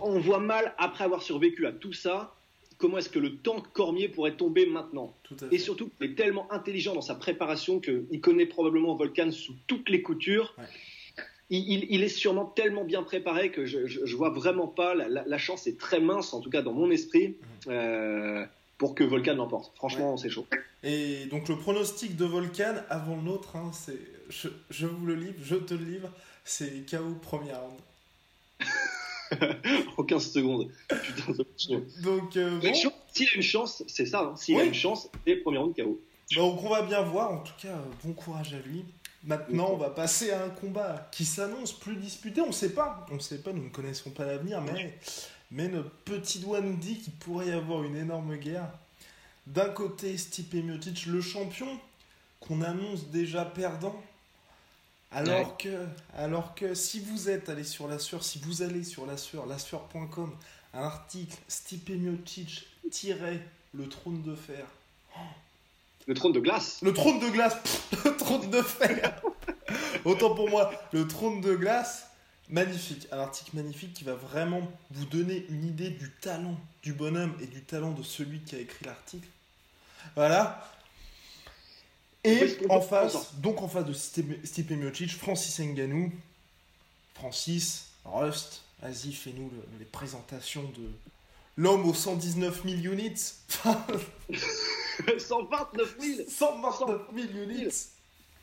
on 0.01 0.19
voit 0.19 0.41
mal, 0.41 0.75
après 0.79 1.05
avoir 1.05 1.23
survécu 1.23 1.67
à 1.67 1.73
tout 1.73 1.93
ça, 1.93 2.35
comment 2.79 2.97
est-ce 2.97 3.11
que 3.11 3.19
le 3.19 3.37
tank 3.37 3.71
Cormier 3.75 4.09
pourrait 4.09 4.37
tomber 4.37 4.65
maintenant. 4.65 5.15
et 5.51 5.59
surtout, 5.59 5.91
il 6.01 6.13
est 6.13 6.15
tellement 6.15 6.51
intelligent 6.51 6.95
dans 6.95 7.03
sa 7.03 7.15
préparation 7.15 7.79
qu'il 7.79 8.21
connaît 8.23 8.47
probablement 8.47 8.95
Volcan 8.95 9.31
sous 9.31 9.55
toutes 9.67 9.91
les 9.91 10.01
coutures 10.01 10.57
il, 11.59 12.03
est 12.03 12.09
sûrement 12.09 12.47
tellement 12.47 12.85
bien 12.85 13.03
préparé 13.03 13.51
que 13.51 13.67
je, 13.67 13.87
je, 13.87 14.17
vois 14.17 14.31
vraiment 14.31 14.67
pas. 14.67 14.95
La, 14.95 15.39
chance 15.39 15.67
est 15.67 15.79
très 15.79 16.01
mince, 16.01 16.33
en 16.33 16.41
tout 16.41 16.51
cas 16.51 16.63
dans 16.63 16.73
mon 16.73 16.91
esprit, 16.91 17.29
mhm. 17.29 17.73
euh, 17.73 18.47
pour 18.79 18.95
que 18.95 19.05
Volcan 19.05 19.35
l'emporte. 19.35 19.73
Franchement, 19.77 20.17
c'est 20.17 20.31
chaud. 20.31 20.47
Et 20.83 21.27
donc 21.27 21.49
le 21.49 21.57
pronostic 21.57 22.17
de 22.17 22.25
Volcan 22.25 22.75
avant 22.89 23.17
le 23.17 23.23
nôtre, 23.23 23.57
hein, 23.57 23.71
c'est 23.73 23.99
je, 24.71 24.87
vous 24.87 25.07
le 25.07 25.15
livre, 25.15 25.35
je 25.43 25.57
te 25.57 25.75
le 25.75 25.85
livre, 25.85 26.11
c'est 26.45 26.91
KO 26.91 27.17
première 27.21 27.61
round. 27.61 27.79
en 29.97 30.03
15 30.03 30.33
secondes. 30.33 30.71
Putain, 30.89 31.33
Donc, 32.03 32.37
euh, 32.37 32.61
S'il 33.13 33.29
a 33.29 33.35
une 33.37 33.43
chance, 33.43 33.83
c'est 33.87 34.07
ça. 34.07 34.21
Hein. 34.21 34.37
S'il 34.37 34.59
a 34.59 34.65
une 34.65 34.75
chance, 34.75 35.11
c'est 35.27 35.37
premier 35.37 35.59
round 35.59 35.77
KO. 35.77 36.01
Donc 36.35 36.65
on 36.65 36.69
va 36.71 36.83
bien 36.83 37.03
voir. 37.03 37.31
En 37.31 37.39
tout 37.39 37.53
cas, 37.61 37.79
bon 38.05 38.15
courage 38.15 38.55
à 38.55 38.67
lui. 38.67 38.85
Maintenant, 39.25 39.71
on 39.71 39.77
va 39.77 39.91
passer 39.91 40.33
à 40.33 40.45
un 40.45 40.49
combat 40.49 41.09
qui 41.13 41.25
s'annonce 41.25 41.73
plus 41.73 41.97
disputé. 41.97 42.41
On 42.41 42.49
ne 42.49 42.53
sait 42.53 42.71
pas, 42.71 43.07
on 43.11 43.15
ne 43.15 43.21
sait 43.21 43.39
pas, 43.39 43.53
nous 43.53 43.65
ne 43.65 43.69
connaissons 43.69 44.11
pas 44.11 44.25
l'avenir, 44.25 44.61
mais, 44.61 44.99
mais 45.51 45.69
notre 45.69 45.91
petit 45.91 46.41
doigt 46.41 46.61
nous 46.61 46.77
dit 46.77 46.99
qu'il 46.99 47.13
pourrait 47.15 47.49
y 47.49 47.53
avoir 47.53 47.85
une 47.85 47.97
énorme 47.97 48.37
guerre. 48.37 48.69
D'un 49.47 49.69
côté, 49.69 50.17
Stipe 50.19 50.55
Miocic, 50.55 51.07
le 51.07 51.21
champion, 51.21 51.79
qu'on 52.41 52.63
annonce 52.63 53.07
déjà 53.09 53.45
perdant. 53.45 54.01
Alors, 55.13 55.57
que, 55.59 55.87
alors 56.17 56.55
que 56.55 56.75
si 56.75 56.99
vous 56.99 57.29
êtes 57.29 57.49
allé 57.49 57.65
sur 57.65 57.87
la 57.87 57.99
sueur, 57.99 58.25
si 58.25 58.39
vous 58.39 58.63
allez 58.63 58.83
sur 58.83 59.05
la 59.07 59.17
sueur, 59.17 59.45
sueur.com, 59.61 60.35
un 60.75 60.83
article 60.83 61.37
Stipe 61.49 61.91
Miocic 61.91 62.67
le 63.75 63.89
trône 63.89 64.23
de 64.23 64.35
fer. 64.35 64.67
Oh, 65.17 65.21
le 66.07 66.15
trône 66.15 66.33
de 66.33 66.41
glace. 66.41 66.81
Le 66.83 66.93
trône 66.93 67.19
de 67.21 67.29
glace, 67.29 67.57
le 68.05 68.17
trône 68.17 68.51
de 68.51 68.63
fer. 68.63 69.21
Autant 70.05 70.35
pour 70.35 70.49
moi, 70.49 70.73
le 70.93 71.07
trône 71.07 71.41
de 71.41 71.55
glace. 71.55 72.07
Magnifique, 72.49 73.07
un 73.13 73.19
article 73.19 73.57
magnifique 73.57 73.95
qui 73.95 74.05
va 74.05 74.15
vraiment 74.15 74.61
vous 74.91 75.07
donner 75.07 75.47
une 75.49 75.65
idée 75.65 75.89
du 75.89 76.11
talent 76.21 76.59
du 76.83 76.93
bonhomme 76.93 77.35
et 77.41 77.47
du 77.47 77.63
talent 77.63 77.93
de 77.93 78.03
celui 78.03 78.41
qui 78.41 78.57
a 78.57 78.59
écrit 78.59 78.85
l'article. 78.85 79.27
Voilà. 80.17 80.69
Et 82.25 82.59
en 82.69 82.81
face, 82.81 83.35
donc 83.37 83.63
en 83.63 83.69
face 83.69 83.87
de 83.87 83.93
Stipe 83.93 84.71
Miocic, 84.71 85.17
Francis 85.17 85.59
Nganou. 85.61 86.13
Francis, 87.15 87.89
Rust, 88.05 88.63
vas-y, 88.83 89.13
fais-nous 89.13 89.51
les 89.79 89.85
présentations 89.85 90.65
de 90.65 90.91
l'homme 91.57 91.89
aux 91.89 91.95
119 91.95 92.63
000 92.65 92.95
units. 92.95 93.35
129 95.19 95.97
000 96.01 96.29
129 96.29 97.01
000 97.15 97.29
units 97.45 97.93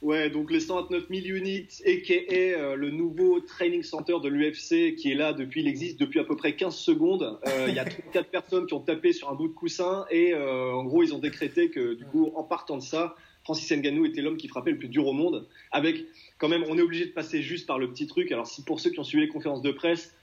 Ouais, 0.02 0.30
donc 0.30 0.50
les 0.50 0.62
129 0.62 1.10
000 1.10 1.26
units, 1.26 1.68
et 1.84 2.02
qui 2.02 2.14
est 2.14 2.56
euh, 2.56 2.76
le 2.76 2.90
nouveau 2.90 3.42
training 3.42 3.84
center 3.84 4.16
de 4.24 4.30
l'UFC, 4.30 4.96
qui 4.96 5.12
est 5.12 5.16
là 5.16 5.34
depuis, 5.34 5.60
il 5.60 5.68
existe 5.68 6.00
depuis 6.00 6.22
à 6.22 6.24
peu 6.24 6.38
près 6.38 6.56
15 6.56 6.74
secondes. 6.74 7.38
Euh, 7.48 7.66
il 7.68 7.76
y 7.76 7.80
a 7.80 7.86
34 8.14 8.30
personnes 8.30 8.66
qui 8.66 8.74
ont 8.74 8.80
tapé 8.80 9.12
sur 9.12 9.30
un 9.30 9.36
bout 9.36 9.50
de 9.50 9.54
coussin, 9.54 10.06
et 10.10 10.34
euh, 10.34 10.72
en 10.72 10.86
gros, 10.86 11.04
ils 11.04 11.14
ont 11.14 11.20
décrété 11.20 11.70
que, 11.70 11.96
du 11.96 12.06
coup, 12.06 12.32
en 12.36 12.44
partant 12.44 12.78
de 12.78 12.82
ça, 12.82 13.18
Francis 13.44 13.70
Ngannou 13.72 14.06
était 14.06 14.22
l'homme 14.22 14.38
qui 14.38 14.48
frappait 14.48 14.72
le 14.72 14.78
plus 14.78 14.88
dur 14.88 15.06
au 15.06 15.12
monde. 15.12 15.50
Avec, 15.72 16.06
quand 16.38 16.48
même, 16.48 16.64
on 16.70 16.78
est 16.78 16.82
obligé 16.82 17.06
de 17.06 17.12
passer 17.12 17.42
juste 17.42 17.68
par 17.68 17.78
le 17.78 17.92
petit 17.92 18.08
truc. 18.08 18.32
Alors, 18.32 18.48
si 18.48 18.64
pour 18.64 18.80
ceux 18.80 18.92
qui 18.92 19.00
ont 19.00 19.04
suivi 19.04 19.26
les 19.26 19.30
conférences 19.30 19.62
de 19.62 19.72
presse, 19.72 20.16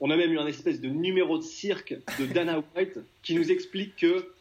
on 0.00 0.10
a 0.10 0.16
même 0.16 0.32
eu 0.32 0.38
un 0.38 0.46
espèce 0.46 0.80
de 0.80 0.88
numéro 0.88 1.38
de 1.38 1.42
cirque 1.42 1.94
de 2.18 2.26
Dana 2.26 2.62
White 2.74 2.98
qui 3.22 3.34
nous 3.34 3.50
explique 3.50 3.96
que 3.96 4.32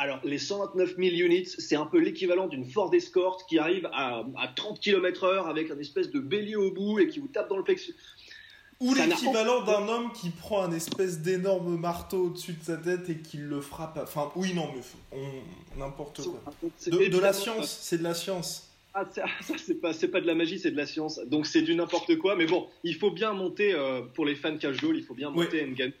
alors, 0.00 0.20
les 0.22 0.38
129 0.38 0.94
000 0.96 1.16
units, 1.16 1.48
c'est 1.58 1.74
un 1.74 1.84
peu 1.84 1.98
l'équivalent 1.98 2.46
d'une 2.46 2.64
Ford 2.64 2.94
Escort 2.94 3.44
qui 3.46 3.58
arrive 3.58 3.88
à, 3.92 4.24
30 4.54 4.78
km/h 4.78 5.48
avec 5.48 5.72
un 5.72 5.78
espèce 5.78 6.10
de 6.12 6.20
bélier 6.20 6.54
au 6.54 6.70
bout 6.70 7.00
et 7.00 7.08
qui 7.08 7.18
vous 7.18 7.26
tape 7.26 7.48
dans 7.48 7.56
le 7.56 7.64
plexus. 7.64 7.96
Ou 8.78 8.94
l'équivalent 8.94 9.64
d'un 9.64 9.88
homme 9.88 10.12
qui 10.12 10.30
prend 10.30 10.62
un 10.62 10.70
espèce 10.70 11.18
d'énorme 11.18 11.76
marteau 11.76 12.26
au-dessus 12.26 12.52
de 12.52 12.62
sa 12.62 12.76
tête 12.76 13.10
et 13.10 13.18
qui 13.18 13.38
le 13.38 13.60
frappe. 13.60 13.98
Enfin, 14.00 14.30
oui, 14.36 14.54
non, 14.54 14.70
mais 14.72 15.18
n'importe 15.76 16.22
quoi. 16.22 16.40
De, 16.86 17.18
la 17.18 17.32
science, 17.32 17.76
c'est 17.82 17.98
de 17.98 18.04
la 18.04 18.14
science. 18.14 18.70
Ah, 18.94 19.06
ça, 19.40 19.54
c'est 19.56 19.80
pas, 19.80 19.92
pas 19.92 20.20
de 20.20 20.26
la 20.26 20.34
magie, 20.34 20.58
c'est 20.58 20.70
de 20.70 20.76
la 20.76 20.86
science. 20.86 21.20
Donc, 21.26 21.46
c'est 21.46 21.62
du 21.62 21.74
n'importe 21.74 22.16
quoi. 22.18 22.36
Mais 22.36 22.46
bon, 22.46 22.68
il 22.84 22.94
faut 22.94 23.10
bien 23.10 23.32
monter, 23.32 23.72
euh, 23.74 24.02
pour 24.02 24.26
les 24.26 24.34
fans 24.34 24.56
casual, 24.56 24.96
il 24.96 25.04
faut 25.04 25.14
bien 25.14 25.30
monter 25.30 25.62
une 25.62 25.74
gamme. 25.74 25.92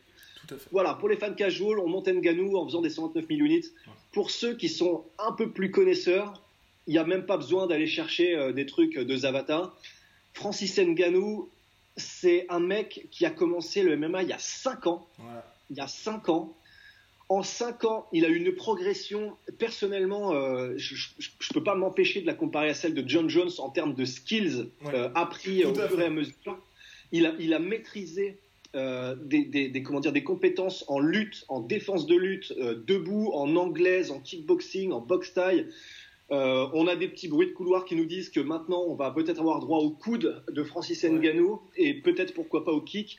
Voilà, 0.72 0.94
pour 0.94 1.08
les 1.08 1.16
fans 1.16 1.34
casual, 1.34 1.78
on 1.78 1.88
monte 1.88 2.08
Nganou 2.08 2.56
en 2.56 2.64
faisant 2.64 2.80
des 2.80 2.90
129 2.90 3.26
000 3.28 3.40
units. 3.40 3.66
Pour 4.12 4.30
ceux 4.30 4.56
qui 4.56 4.68
sont 4.68 5.04
un 5.18 5.32
peu 5.32 5.50
plus 5.50 5.70
connaisseurs, 5.70 6.42
il 6.86 6.92
n'y 6.92 6.98
a 6.98 7.04
même 7.04 7.26
pas 7.26 7.36
besoin 7.36 7.66
d'aller 7.66 7.86
chercher 7.86 8.34
euh, 8.34 8.52
des 8.52 8.64
trucs 8.64 8.98
de 8.98 9.16
Zavata. 9.16 9.74
Francis 10.32 10.78
Nganou, 10.78 11.50
c'est 11.96 12.46
un 12.48 12.60
mec 12.60 13.08
qui 13.10 13.26
a 13.26 13.30
commencé 13.30 13.82
le 13.82 13.96
MMA 13.96 14.22
il 14.22 14.28
y 14.28 14.32
a 14.32 14.38
5 14.38 14.86
ans. 14.86 15.06
Il 15.70 15.76
y 15.76 15.80
a 15.80 15.88
5 15.88 16.28
ans. 16.28 16.56
En 17.28 17.42
5 17.42 17.84
ans, 17.84 18.06
il 18.12 18.24
a 18.24 18.28
eu 18.28 18.36
une 18.36 18.54
progression. 18.54 19.36
Personnellement, 19.58 20.32
euh, 20.32 20.72
je 20.76 20.94
ne 20.94 21.54
peux 21.54 21.62
pas 21.62 21.74
m'empêcher 21.74 22.22
de 22.22 22.26
la 22.26 22.34
comparer 22.34 22.70
à 22.70 22.74
celle 22.74 22.94
de 22.94 23.06
John 23.06 23.28
Jones 23.28 23.50
en 23.58 23.68
termes 23.68 23.94
de 23.94 24.04
skills 24.04 24.68
euh, 24.86 25.10
appris 25.14 25.64
au 25.64 25.74
fur 25.74 26.00
et 26.00 26.06
à 26.06 26.10
mesure. 26.10 26.58
Il 27.12 27.26
a, 27.26 27.34
il 27.38 27.52
a 27.52 27.58
maîtrisé 27.58 28.38
euh, 28.74 29.14
des, 29.14 29.82
comment 29.84 30.00
dire, 30.00 30.12
des 30.12 30.24
compétences 30.24 30.84
en 30.88 31.00
lutte, 31.00 31.44
en 31.48 31.60
défense 31.60 32.06
de 32.06 32.16
lutte, 32.16 32.54
debout, 32.58 33.30
en 33.34 33.56
anglaise, 33.56 34.10
en 34.10 34.20
kickboxing, 34.20 34.92
en 34.92 35.00
boxe 35.00 35.34
taille. 35.34 35.66
Euh, 36.30 36.68
on 36.74 36.86
a 36.86 36.96
des 36.96 37.08
petits 37.08 37.28
bruits 37.28 37.46
de 37.46 37.52
couloir 37.52 37.86
qui 37.86 37.96
nous 37.96 38.04
disent 38.04 38.28
que 38.28 38.40
maintenant 38.40 38.84
on 38.86 38.94
va 38.94 39.10
peut-être 39.10 39.40
avoir 39.40 39.60
droit 39.60 39.78
au 39.78 39.90
coude 39.90 40.42
de 40.50 40.62
Francis 40.62 41.02
Ngannou 41.04 41.60
et 41.76 41.94
peut-être 41.94 42.34
pourquoi 42.34 42.64
pas 42.64 42.72
au 42.72 42.82
kick. 42.82 43.18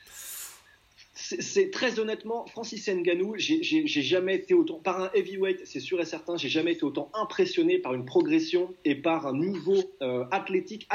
C'est 1.21 1.69
très 1.71 1.99
honnêtement, 1.99 2.45
Francis 2.47 2.87
Ngannou, 2.87 3.35
j'ai 3.37 3.83
jamais 3.85 4.35
été 4.35 4.53
autant, 4.53 4.75
par 4.75 5.01
un 5.01 5.11
heavyweight, 5.13 5.65
c'est 5.65 5.79
sûr 5.79 5.99
et 5.99 6.05
certain, 6.05 6.37
j'ai 6.37 6.49
jamais 6.49 6.73
été 6.73 6.83
autant 6.83 7.11
impressionné 7.13 7.77
par 7.77 7.93
une 7.93 8.05
progression 8.05 8.73
et 8.85 8.95
par 8.95 9.27
un 9.27 9.37
niveau 9.37 9.77
athlétique 10.31 10.87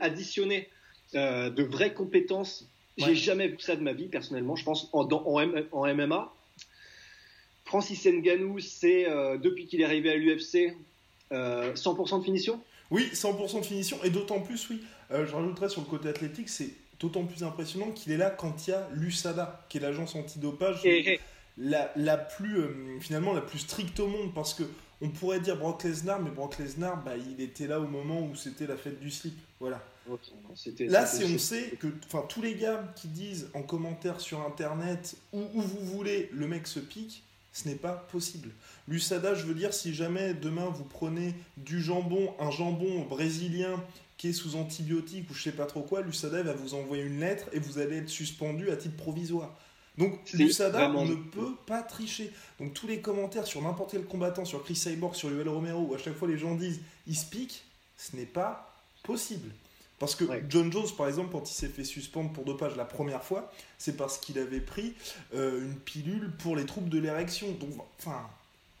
additionné 0.00 0.68
de 1.14 1.62
vraies 1.62 1.94
compétences 1.94 2.70
j'ai 3.06 3.14
jamais 3.14 3.48
vu 3.48 3.56
ça 3.60 3.76
de 3.76 3.82
ma 3.82 3.92
vie, 3.92 4.08
personnellement. 4.08 4.56
Je 4.56 4.64
pense 4.64 4.88
en, 4.92 5.08
en, 5.08 5.94
MMA. 5.94 6.32
Francis 7.64 8.04
Ngannou, 8.04 8.58
c'est 8.58 9.08
euh, 9.08 9.38
depuis 9.38 9.66
qu'il 9.66 9.80
est 9.80 9.84
arrivé 9.84 10.10
à 10.10 10.16
l'UFC, 10.16 10.74
100% 11.30 11.32
euh, 11.32 12.18
de 12.18 12.24
finition? 12.24 12.60
Oui, 12.90 13.08
100% 13.12 13.60
de 13.60 13.66
finition. 13.66 13.98
Et 14.02 14.10
d'autant 14.10 14.40
plus, 14.40 14.68
oui, 14.70 14.82
euh, 15.12 15.24
je 15.26 15.32
rajouterais 15.32 15.68
sur 15.68 15.80
le 15.80 15.86
côté 15.86 16.08
athlétique, 16.08 16.48
c'est 16.48 16.70
d'autant 17.00 17.24
plus 17.24 17.42
impressionnant 17.42 17.90
qu'il 17.90 18.12
est 18.12 18.16
là 18.16 18.30
quand 18.30 18.66
il 18.66 18.70
y 18.70 18.74
a 18.74 18.88
l'USADA, 18.92 19.64
qui 19.68 19.78
est 19.78 19.80
l'agence 19.80 20.14
antidopage 20.14 20.82
La, 21.58 21.90
la, 21.96 22.16
plus, 22.16 23.00
finalement, 23.00 23.32
la 23.32 23.40
plus 23.40 23.58
stricte 23.58 23.98
au 24.00 24.06
monde. 24.06 24.32
Parce 24.34 24.54
que 24.54 24.62
on 25.02 25.08
pourrait 25.08 25.40
dire 25.40 25.56
Brock 25.56 25.82
Lesnar, 25.84 26.20
mais 26.20 26.30
Brock 26.30 26.58
Lesnar, 26.58 27.02
bah, 27.02 27.12
il 27.16 27.42
était 27.42 27.66
là 27.66 27.80
au 27.80 27.86
moment 27.86 28.20
où 28.20 28.34
c'était 28.34 28.66
la 28.66 28.76
fête 28.76 29.00
du 29.00 29.10
slip. 29.10 29.34
Voilà. 29.58 29.82
Là, 30.80 31.06
c'est 31.06 31.24
on 31.24 31.38
sait 31.38 31.70
que 31.78 31.86
enfin 32.06 32.24
tous 32.28 32.42
les 32.42 32.54
gars 32.54 32.82
qui 32.96 33.08
disent 33.08 33.48
en 33.54 33.62
commentaire 33.62 34.20
sur 34.20 34.40
internet 34.40 35.16
où, 35.32 35.40
où 35.54 35.60
vous 35.60 35.84
voulez 35.84 36.28
le 36.32 36.48
mec 36.48 36.66
se 36.66 36.80
pique, 36.80 37.22
ce 37.52 37.68
n'est 37.68 37.74
pas 37.74 37.92
possible. 37.92 38.50
L'USADA, 38.88 39.34
je 39.34 39.44
veux 39.44 39.54
dire, 39.54 39.74
si 39.74 39.94
jamais 39.94 40.34
demain 40.34 40.66
vous 40.66 40.84
prenez 40.84 41.34
du 41.56 41.80
jambon, 41.80 42.34
un 42.38 42.50
jambon 42.50 43.04
brésilien 43.04 43.82
qui 44.16 44.28
est 44.28 44.32
sous 44.32 44.56
antibiotiques 44.56 45.30
ou 45.30 45.34
je 45.34 45.42
sais 45.42 45.52
pas 45.52 45.66
trop 45.66 45.82
quoi, 45.82 46.02
l'USADA 46.02 46.42
va 46.42 46.52
vous 46.52 46.74
envoyer 46.74 47.02
une 47.02 47.20
lettre 47.20 47.46
et 47.52 47.58
vous 47.58 47.78
allez 47.78 47.96
être 47.98 48.08
suspendu 48.08 48.70
à 48.70 48.76
titre 48.76 48.96
provisoire. 48.96 49.56
Donc 49.98 50.18
l'USADA, 50.32 50.90
on 50.92 51.04
ne 51.04 51.14
peut 51.14 51.54
pas 51.66 51.82
tricher. 51.82 52.32
Donc 52.58 52.72
tous 52.74 52.86
les 52.86 53.00
commentaires 53.00 53.46
sur 53.46 53.60
n'importe 53.62 53.90
quel 53.90 54.04
combattant, 54.04 54.44
sur 54.44 54.62
Chris 54.62 54.76
Cyborg, 54.76 55.14
sur 55.14 55.30
Yoel 55.30 55.48
Romero, 55.48 55.80
où 55.80 55.94
à 55.94 55.98
chaque 55.98 56.14
fois 56.14 56.28
les 56.28 56.38
gens 56.38 56.54
disent 56.54 56.80
il 57.06 57.16
se 57.16 57.26
pique, 57.26 57.64
ce 57.96 58.16
n'est 58.16 58.26
pas 58.26 58.74
possible. 59.02 59.50
Parce 60.00 60.14
que 60.14 60.24
John 60.48 60.72
Jones, 60.72 60.86
par 60.96 61.08
exemple, 61.08 61.28
quand 61.30 61.48
il 61.48 61.52
s'est 61.52 61.68
fait 61.68 61.84
suspendre 61.84 62.32
pour 62.32 62.44
dopage 62.44 62.74
la 62.74 62.86
première 62.86 63.22
fois, 63.22 63.52
c'est 63.76 63.98
parce 63.98 64.16
qu'il 64.16 64.38
avait 64.38 64.60
pris 64.60 64.94
euh, 65.34 65.62
une 65.62 65.76
pilule 65.76 66.32
pour 66.42 66.56
les 66.56 66.64
troubles 66.64 66.88
de 66.88 66.98
l'érection. 66.98 67.48
Donc, 67.60 67.68
enfin, 67.98 68.26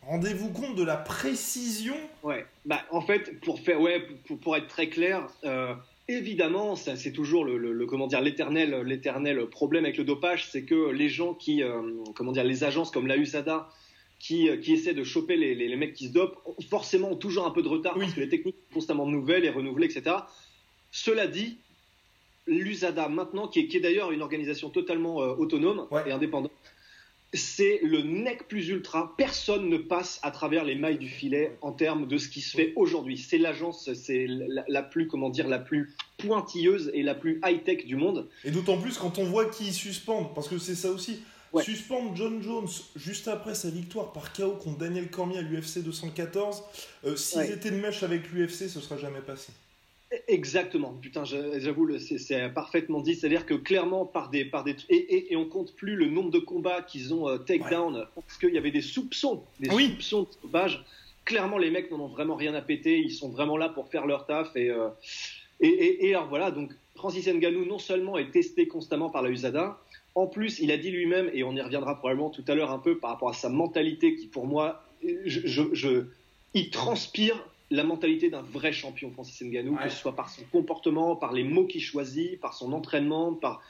rendez-vous 0.00 0.48
compte 0.48 0.76
de 0.76 0.82
la 0.82 0.96
précision. 0.96 1.94
Ouais. 2.22 2.46
Bah, 2.64 2.80
en 2.90 3.02
fait, 3.02 3.38
pour 3.40 3.60
faire, 3.60 3.82
ouais, 3.82 4.02
pour, 4.42 4.56
être 4.56 4.66
très 4.66 4.88
clair, 4.88 5.26
euh, 5.44 5.74
évidemment, 6.08 6.74
c'est 6.74 7.12
toujours 7.12 7.44
le, 7.44 7.84
comment 7.84 8.06
dire, 8.06 8.22
l'éternel, 8.22 8.80
l'éternel 8.86 9.46
problème 9.50 9.84
avec 9.84 9.98
le 9.98 10.04
dopage, 10.04 10.48
c'est 10.50 10.62
que 10.62 10.88
les 10.88 11.10
gens 11.10 11.34
qui, 11.34 11.62
euh, 11.62 11.82
comment 12.16 12.32
dire, 12.32 12.44
les 12.44 12.64
agences 12.64 12.90
comme 12.90 13.06
la 13.06 13.18
USADA 13.18 13.68
qui, 14.18 14.48
qui 14.62 14.72
essaient 14.72 14.94
de 14.94 15.04
choper 15.04 15.36
les, 15.36 15.54
les, 15.54 15.76
mecs 15.76 15.92
qui 15.92 16.08
se 16.08 16.12
dopent, 16.14 16.38
forcément 16.70 17.10
ont 17.10 17.16
toujours 17.16 17.46
un 17.46 17.50
peu 17.50 17.62
de 17.62 17.68
retard 17.68 17.94
parce 17.94 18.14
que 18.14 18.20
les 18.20 18.28
techniques 18.30 18.56
sont 18.56 18.74
constamment 18.74 19.06
nouvelles 19.06 19.44
et 19.44 19.50
renouvelées, 19.50 19.86
etc. 19.86 20.16
Cela 20.92 21.26
dit, 21.26 21.58
l'USADA 22.46 23.08
maintenant, 23.08 23.48
qui 23.48 23.60
est, 23.60 23.80
d'ailleurs 23.80 24.12
une 24.12 24.22
organisation 24.22 24.70
totalement 24.70 25.22
euh, 25.22 25.34
autonome 25.34 25.86
et 26.06 26.12
indépendante, 26.12 26.52
c'est 27.32 27.80
le 27.82 28.02
nec 28.02 28.48
plus 28.48 28.68
ultra. 28.68 29.14
Personne 29.16 29.68
ne 29.68 29.76
passe 29.76 30.18
à 30.22 30.30
travers 30.30 30.64
les 30.64 30.74
mailles 30.74 30.98
du 30.98 31.08
filet 31.08 31.56
en 31.60 31.72
termes 31.72 32.08
de 32.08 32.18
ce 32.18 32.28
qui 32.28 32.40
se 32.40 32.56
fait 32.56 32.72
aujourd'hui. 32.74 33.18
C'est 33.18 33.38
l'agence, 33.38 33.92
c'est 33.94 34.26
la, 34.28 34.82
plus, 34.82 35.06
comment 35.06 35.30
dire, 35.30 35.46
la 35.46 35.60
plus 35.60 35.94
pointilleuse 36.18 36.90
et 36.92 37.02
la 37.02 37.14
plus 37.14 37.40
high-tech 37.44 37.86
du 37.86 37.94
monde. 37.94 38.28
Et 38.44 38.50
d'autant 38.50 38.78
plus 38.78 38.98
quand 38.98 39.18
on 39.18 39.24
voit 39.24 39.46
qui 39.46 39.72
suspendent, 39.72 40.34
parce 40.34 40.48
que 40.48 40.58
c'est 40.58 40.74
ça 40.74 40.90
aussi. 40.90 41.20
Suspendre 41.62 42.14
John 42.14 42.40
Jones 42.42 42.68
juste 42.94 43.26
après 43.26 43.56
sa 43.56 43.70
victoire 43.70 44.12
par 44.12 44.32
KO 44.32 44.52
contre 44.52 44.78
Daniel 44.78 45.10
Cormier 45.10 45.38
à 45.38 45.42
l'UFC 45.42 45.82
214, 45.82 46.62
euh, 47.04 47.16
s'ils 47.16 47.50
étaient 47.50 47.72
de 47.72 47.76
mèche 47.76 48.04
avec 48.04 48.30
l'UFC, 48.30 48.68
ce 48.68 48.80
serait 48.80 49.00
jamais 49.00 49.20
passé. 49.20 49.52
Exactement, 50.26 50.92
putain, 51.00 51.22
j'avoue, 51.24 51.96
c'est 51.98 52.48
parfaitement 52.52 53.00
dit. 53.00 53.14
C'est-à-dire 53.14 53.46
que 53.46 53.54
clairement, 53.54 54.04
par 54.04 54.28
des, 54.28 54.44
par 54.44 54.64
des 54.64 54.74
et, 54.88 55.32
et, 55.32 55.36
on 55.36 55.44
compte 55.44 55.72
plus 55.76 55.94
le 55.94 56.06
nombre 56.06 56.30
de 56.30 56.40
combats 56.40 56.82
qu'ils 56.82 57.14
ont 57.14 57.28
euh, 57.28 57.38
take 57.38 57.70
down 57.70 58.06
parce 58.16 58.36
qu'il 58.38 58.52
y 58.52 58.58
avait 58.58 58.72
des 58.72 58.82
soupçons, 58.82 59.44
des 59.60 59.70
soupçons 59.70 60.22
de 60.22 60.28
sauvage. 60.42 60.84
Clairement, 61.24 61.58
les 61.58 61.70
mecs 61.70 61.92
n'en 61.92 62.00
ont 62.00 62.08
vraiment 62.08 62.34
rien 62.34 62.54
à 62.54 62.60
péter. 62.60 62.98
Ils 62.98 63.12
sont 63.12 63.28
vraiment 63.28 63.56
là 63.56 63.68
pour 63.68 63.86
faire 63.88 64.04
leur 64.04 64.26
taf 64.26 64.56
et 64.56 64.68
euh, 64.68 64.88
et, 65.60 66.08
et, 66.08 66.14
alors 66.14 66.28
voilà. 66.28 66.50
Donc 66.50 66.72
Francis 66.96 67.28
Ngannou 67.28 67.64
non 67.64 67.78
seulement 67.78 68.18
est 68.18 68.32
testé 68.32 68.66
constamment 68.66 69.10
par 69.10 69.22
la 69.22 69.30
USADA, 69.30 69.78
en 70.16 70.26
plus 70.26 70.58
il 70.58 70.72
a 70.72 70.76
dit 70.76 70.90
lui-même 70.90 71.30
et 71.32 71.44
on 71.44 71.54
y 71.54 71.60
reviendra 71.60 71.96
probablement 71.96 72.30
tout 72.30 72.44
à 72.48 72.56
l'heure 72.56 72.72
un 72.72 72.80
peu 72.80 72.98
par 72.98 73.10
rapport 73.10 73.28
à 73.28 73.34
sa 73.34 73.48
mentalité 73.48 74.16
qui 74.16 74.26
pour 74.26 74.46
moi, 74.46 74.82
je, 75.04 75.46
je, 75.46 75.62
je 75.72 76.06
il 76.54 76.70
transpire 76.70 77.46
la 77.70 77.84
mentalité 77.84 78.30
d'un 78.30 78.42
vrai 78.42 78.72
champion, 78.72 79.10
Francis 79.12 79.40
Ngannou, 79.42 79.76
que 79.76 79.88
ce 79.88 79.96
soit 79.96 80.16
par 80.16 80.28
son 80.28 80.42
comportement, 80.50 81.16
par 81.16 81.32
les 81.32 81.44
mots 81.44 81.66
qu'il 81.66 81.82
choisit, 81.82 82.40
par 82.40 82.54
son 82.54 82.72
entraînement, 82.72 83.34
par... 83.34 83.62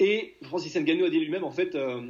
Et 0.00 0.36
Francis 0.42 0.74
Ngannou 0.74 1.04
a 1.04 1.10
dit 1.10 1.20
lui-même, 1.20 1.44
en 1.44 1.50
fait, 1.50 1.74
euh, 1.74 2.00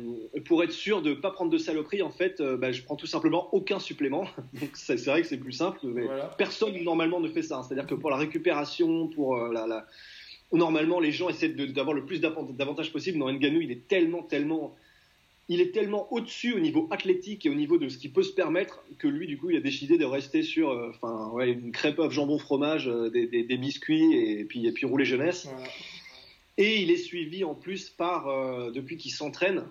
pour 0.47 0.63
être 0.63 0.73
sûr 0.73 1.03
de 1.03 1.11
ne 1.11 1.15
pas 1.15 1.33
prendre 1.33 1.51
de 1.51 1.59
saloperie, 1.59 2.03
en 2.03 2.11
fait, 2.11 2.41
euh, 2.41 2.57
bah, 2.57 2.71
je 2.71 2.83
prends 2.83 2.95
tout 2.95 3.09
simplement 3.09 3.53
aucun 3.53 3.81
supplément. 3.81 4.25
Donc 4.61 4.71
c'est 4.75 5.05
vrai 5.07 5.23
que 5.23 5.27
c'est 5.27 5.39
plus 5.39 5.53
simple, 5.53 5.81
mais 5.85 6.07
personne 6.39 6.81
normalement 6.83 7.21
ne 7.21 7.29
fait 7.29 7.43
ça. 7.43 7.63
C'est-à-dire 7.63 7.87
que 7.87 7.97
pour 7.97 8.11
la 8.11 8.17
récupération, 8.17 9.09
pour 9.09 9.37
euh, 9.37 9.53
la, 9.53 9.87
normalement, 10.53 11.01
les 11.01 11.13
gens 11.13 11.29
essaient 11.29 11.49
d'avoir 11.49 11.95
le 11.95 12.05
plus 12.05 12.21
d'avantages 12.21 12.93
possible. 12.93 13.19
Non, 13.19 13.33
Nganou, 13.33 13.61
il 13.61 13.71
est 13.71 13.87
tellement, 13.89 14.23
tellement, 14.23 14.75
il 15.51 15.61
est 15.61 15.73
tellement 15.73 16.07
au-dessus 16.13 16.55
au 16.55 16.61
niveau 16.61 16.87
athlétique 16.93 17.45
et 17.45 17.51
au 17.51 17.55
niveau 17.55 17.77
de 17.77 17.89
ce 17.89 17.99
qu'il 17.99 18.13
peut 18.13 18.23
se 18.23 18.33
permettre 18.33 18.85
que 18.99 19.09
lui, 19.09 19.27
du 19.27 19.37
coup, 19.37 19.51
il 19.51 19.57
a 19.57 19.61
décidé 19.61 19.99
de 19.99 20.05
rester 20.05 20.45
sur, 20.45 20.71
euh, 20.71 20.93
ouais, 21.33 21.51
une 21.51 21.73
crêpe 21.73 21.99
œuf 21.99 22.13
jambon 22.13 22.39
fromage, 22.39 22.87
euh, 22.87 23.11
des, 23.11 23.27
des, 23.27 23.57
biscuits 23.57 24.15
et 24.15 24.45
puis 24.45 24.65
et 24.69 24.71
puis 24.71 24.87
rouler 24.87 25.05
jeunesse. 25.05 25.49
Et 26.57 26.81
il 26.81 26.93
est 26.93 26.97
suivi 26.97 27.43
en 27.43 27.57
plus 27.57 27.91
par, 27.91 28.29
euh, 28.29 28.71
depuis 28.71 28.97
qu'il 28.97 29.11
s'entraîne, 29.11 29.65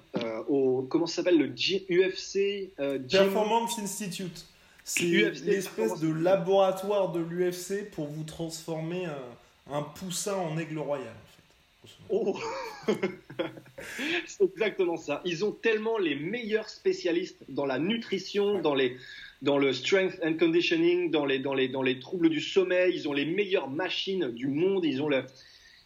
au, 0.50 0.86
comment 0.90 1.06
ça 1.06 1.18
s'appelle, 1.18 1.38
le 1.38 1.48
UFC 1.48 2.72
Performance 3.10 3.80
Institute. 3.80 4.48
C'est 4.84 5.06
l'espèce 5.46 6.02
de 6.02 6.12
laboratoire 6.12 7.14
de 7.14 7.22
l'UFC 7.22 7.90
pour 7.90 8.08
vous 8.08 8.24
transformer 8.24 9.06
un 9.72 9.84
poussin 9.84 10.36
en 10.36 10.58
aigle 10.58 10.80
royal. 10.80 11.16
Oh 12.10 12.36
C'est 14.26 14.44
exactement 14.44 14.98
ça. 14.98 15.22
Ils 15.26 15.46
ont 15.46 15.52
tellement 15.52 15.98
les 15.98 16.16
meilleurs 16.16 16.70
spécialistes 16.70 17.38
dans 17.50 17.66
la 17.66 17.80
nutrition, 17.80 18.60
dans, 18.60 18.76
les, 18.76 18.98
dans 19.42 19.58
le 19.58 19.74
strength 19.74 20.20
and 20.24 20.34
conditioning, 20.34 21.12
dans 21.12 21.26
les, 21.26 21.40
dans, 21.40 21.54
les, 21.54 21.68
dans 21.68 21.84
les 21.84 22.00
troubles 22.00 22.30
du 22.30 22.42
sommeil. 22.42 22.94
Ils 22.96 23.08
ont 23.08 23.14
les 23.14 23.26
meilleures 23.26 23.70
machines 23.70 24.32
du 24.32 24.48
monde. 24.48 24.86
Ils, 24.86 25.02
ont 25.02 25.10
le, 25.10 25.24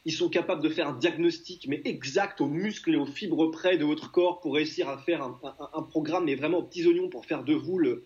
ils 0.05 0.13
sont 0.13 0.29
capables 0.29 0.61
de 0.61 0.69
faire 0.69 0.87
un 0.87 0.97
diagnostic, 0.97 1.67
mais 1.67 1.81
exact 1.85 2.41
aux 2.41 2.47
muscles 2.47 2.93
et 2.93 2.97
aux 2.97 3.05
fibres 3.05 3.51
près 3.51 3.77
de 3.77 3.85
votre 3.85 4.11
corps 4.11 4.39
pour 4.39 4.55
réussir 4.55 4.89
à 4.89 4.97
faire 4.97 5.23
un, 5.23 5.39
un, 5.73 5.83
programme, 5.83 6.25
mais 6.25 6.35
vraiment 6.35 6.59
aux 6.59 6.63
petits 6.63 6.87
oignons 6.87 7.09
pour 7.09 7.25
faire 7.25 7.43
de 7.43 7.53
vous 7.53 7.77
le, 7.79 8.05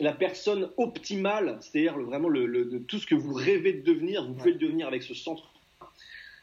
la 0.00 0.12
personne 0.12 0.70
optimale, 0.76 1.58
c'est-à-dire 1.60 1.98
vraiment 1.98 2.28
le, 2.28 2.46
le, 2.46 2.82
tout 2.84 2.98
ce 2.98 3.06
que 3.06 3.14
vous 3.14 3.32
rêvez 3.32 3.72
de 3.72 3.82
devenir, 3.82 4.26
vous 4.26 4.34
pouvez 4.34 4.52
le 4.52 4.58
devenir 4.58 4.86
avec 4.86 5.02
ce 5.02 5.14
centre 5.14 5.50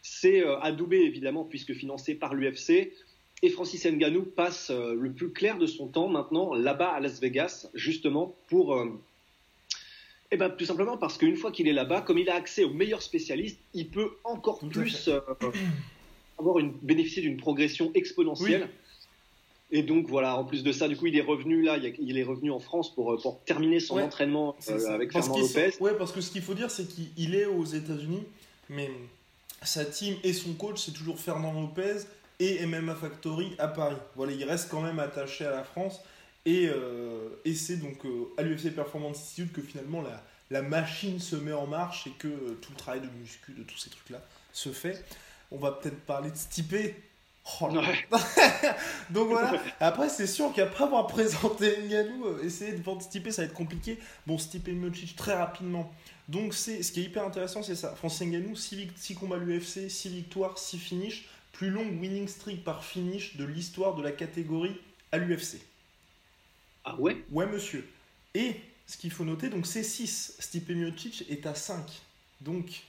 c'est 0.04 0.46
euh, 0.46 0.60
adoubé 0.60 0.98
évidemment 0.98 1.46
puisque 1.46 1.74
financé 1.74 2.14
par 2.14 2.36
l'UFC. 2.36 2.92
Et 3.42 3.50
Francis 3.50 3.86
Ngannou 3.86 4.24
passe 4.24 4.70
euh, 4.70 4.94
le 4.94 5.12
plus 5.12 5.32
clair 5.32 5.58
de 5.58 5.66
son 5.66 5.88
temps 5.88 6.08
maintenant 6.08 6.54
là-bas 6.54 6.90
à 6.90 7.00
Las 7.00 7.20
Vegas, 7.20 7.68
justement 7.74 8.36
pour 8.48 8.76
euh, 8.76 8.90
eh 10.32 10.38
ben, 10.38 10.50
tout 10.50 10.66
simplement 10.66 10.98
parce 10.98 11.18
qu'une 11.18 11.38
fois 11.38 11.52
qu'il 11.52 11.68
est 11.68 11.74
là-bas, 11.74 12.02
comme 12.02 12.18
il 12.18 12.30
a 12.30 12.36
accès 12.36 12.64
aux 12.64 12.74
meilleurs 12.74 13.02
spécialistes, 13.02 13.60
il 13.74 13.88
peut 13.88 14.12
encore 14.24 14.60
plus 14.60 15.10
avoir 16.38 16.60
une, 16.60 16.72
bénéficier 16.82 17.22
d'une 17.22 17.38
progression 17.38 17.92
exponentielle. 17.94 18.70
Et 19.72 19.84
donc 19.84 20.08
voilà, 20.08 20.38
en 20.38 20.44
plus 20.44 20.64
de 20.64 20.72
ça, 20.72 20.88
du 20.88 20.96
coup, 20.96 21.08
il 21.08 21.18
est 21.18 21.22
revenu 21.22 21.62
là, 21.62 21.78
il 21.78 22.18
est 22.18 22.24
revenu 22.24 22.52
en 22.52 22.60
France 22.60 22.94
pour, 22.94 23.20
pour 23.22 23.40
terminer 23.44 23.80
son 23.80 24.00
entraînement 24.00 24.56
avec 24.88 25.12
Fernand 25.12 25.38
Lopez. 25.38 25.72
Oui, 25.80 25.92
parce 25.98 26.12
que 26.12 26.22
ce 26.22 26.32
qu'il 26.32 26.42
faut 26.42 26.54
dire, 26.54 26.70
c'est 26.70 26.88
qu'il 26.88 27.36
est 27.36 27.46
aux 27.46 27.66
États-Unis, 27.66 28.24
mais 28.70 28.90
sa 29.66 29.86
team 29.86 30.16
et 30.24 30.34
son 30.34 30.54
coach, 30.54 30.82
c'est 30.86 30.92
toujours 30.92 31.20
Fernand 31.20 31.54
Lopez 31.54 32.00
et 32.40 32.66
MMA 32.66 32.96
Factory 32.96 33.56
à 33.60 33.68
Paris. 33.68 33.96
Voilà, 34.16 34.34
il 34.34 34.44
reste 34.44 34.70
quand 34.70 34.82
même 34.82 35.00
attaché 35.00 35.46
à 35.46 35.52
la 35.52 35.64
France. 35.64 36.02
Et, 36.46 36.68
euh, 36.68 37.30
et 37.46 37.56
c'est 37.56 37.78
donc 37.78 38.06
euh, 38.06 38.26
à 38.38 38.42
l'UFC 38.42 38.76
Performance 38.76 39.18
Institute 39.18 39.54
que 39.54 39.62
finalement 39.62 40.02
la, 40.02 40.22
la, 40.52 40.62
machine 40.62 41.20
se 41.22 41.38
met 41.38 41.54
en 41.54 41.68
marche 41.68 42.08
et 42.08 42.12
que 42.12 42.28
euh, 42.28 42.60
tout 42.62 42.72
le 42.72 42.78
travail 42.78 43.00
de 43.00 43.08
muscu, 43.08 43.54
de 43.54 43.64
tous 43.64 43.78
ces 43.78 43.90
trucs-là 43.90 44.20
se 44.52 44.70
fait. 44.74 45.06
On 45.52 45.58
va 45.58 45.72
peut-être 45.72 46.02
parler 46.02 46.32
de 46.32 46.36
Stipe. 46.36 46.96
Oh 47.62 47.70
donc 49.10 49.28
voilà, 49.28 49.62
après 49.82 50.08
c'est 50.08 50.28
sûr 50.28 50.54
qu'après 50.54 50.86
avoir 50.86 51.08
présenté 51.08 51.78
Nganou, 51.90 52.40
essayer 52.42 52.72
de 52.72 52.82
vendre 52.82 53.02
Stipe 53.02 53.30
ça 53.32 53.42
va 53.42 53.48
être 53.48 53.54
compliqué. 53.54 54.00
Bon, 54.28 54.38
Stipe 54.38 54.68
Miocic 54.68 55.16
très 55.16 55.36
rapidement 55.36 55.94
donc 56.28 56.54
c'est 56.54 56.84
ce 56.84 56.92
qui 56.92 57.02
est 57.02 57.04
hyper 57.04 57.26
intéressant, 57.26 57.64
c'est 57.64 57.76
ça. 57.76 57.96
Francis 57.96 58.28
Ngannou, 58.28 58.56
6, 58.56 59.16
combats 59.20 59.36
à 59.36 59.40
l'UFC, 59.40 59.90
6 59.90 60.10
victoires, 60.10 60.58
6 60.58 60.78
finishes, 60.78 61.26
plus 61.52 61.70
longue 61.70 62.00
winning 62.00 62.28
streak 62.28 62.64
par 62.64 62.84
finish 62.84 63.36
de 63.38 63.46
l'histoire 63.46 63.96
de 63.96 64.02
la 64.02 64.12
catégorie 64.12 64.76
à 65.12 65.18
l'UFC. 65.18 65.60
Ah 66.86 66.96
ouais? 67.00 67.24
Ouais 67.32 67.46
monsieur. 67.46 67.88
Et 68.34 68.56
ce 68.88 68.98
qu'il 68.98 69.12
faut 69.12 69.26
noter, 69.26 69.50
donc 69.50 69.66
c'est 69.68 69.84
6. 69.84 70.38
Stipe 70.40 70.70
Miocic 70.70 71.26
est 71.30 71.46
à 71.46 71.56
5. 71.56 71.86
Donc 72.42 72.84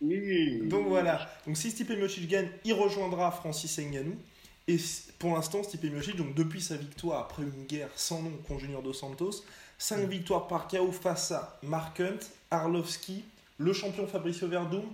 donc 0.00 0.88
voilà. 0.88 1.32
Donc 1.46 1.56
si 1.56 1.70
Stipe 1.70 1.90
Miocic 1.90 2.26
gagne, 2.26 2.48
il 2.64 2.74
rejoindra 2.74 3.30
Francis 3.30 3.78
Ngannou. 3.78 4.16
Et 4.68 4.76
pour 5.18 5.34
l'instant, 5.34 5.62
Stipe 5.62 5.84
Miocic, 5.84 6.16
donc 6.16 6.34
depuis 6.34 6.60
sa 6.60 6.76
victoire 6.76 7.20
après 7.20 7.42
une 7.42 7.64
guerre 7.66 7.90
sans 7.96 8.22
nom 8.22 8.32
contre 8.48 8.60
Junior 8.60 8.82
Dos 8.82 8.92
Santos, 8.92 9.44
5 9.82 10.08
victoires 10.08 10.46
par 10.46 10.68
KO 10.68 10.92
face 10.92 11.32
à 11.32 11.58
Mark 11.64 11.98
Hunt, 11.98 12.20
Arlovski, 12.52 13.24
le 13.58 13.72
champion 13.72 14.06
Fabricio 14.06 14.46
Verdum, 14.46 14.84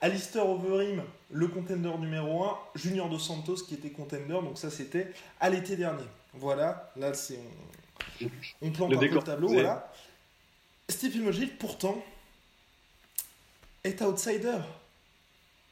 Alistair 0.00 0.48
Overeem, 0.48 1.02
le 1.32 1.48
contender 1.48 1.90
numéro 1.98 2.44
1, 2.44 2.58
Junior 2.76 3.08
Dos 3.08 3.18
Santos 3.18 3.56
qui 3.66 3.74
était 3.74 3.90
contender, 3.90 4.34
donc 4.34 4.56
ça 4.56 4.70
c'était 4.70 5.12
à 5.40 5.50
l'été 5.50 5.74
dernier. 5.74 6.04
Voilà, 6.34 6.92
là 6.94 7.12
c'est 7.12 7.40
on, 8.22 8.30
on 8.62 8.70
plante 8.70 8.92
un 8.92 8.98
peu 8.98 9.08
le 9.08 9.18
tableau, 9.20 9.48
voilà. 9.48 9.92
Steve 10.88 11.20
Miocic 11.20 11.58
pourtant 11.58 12.00
est 13.82 14.00
outsider. 14.00 14.58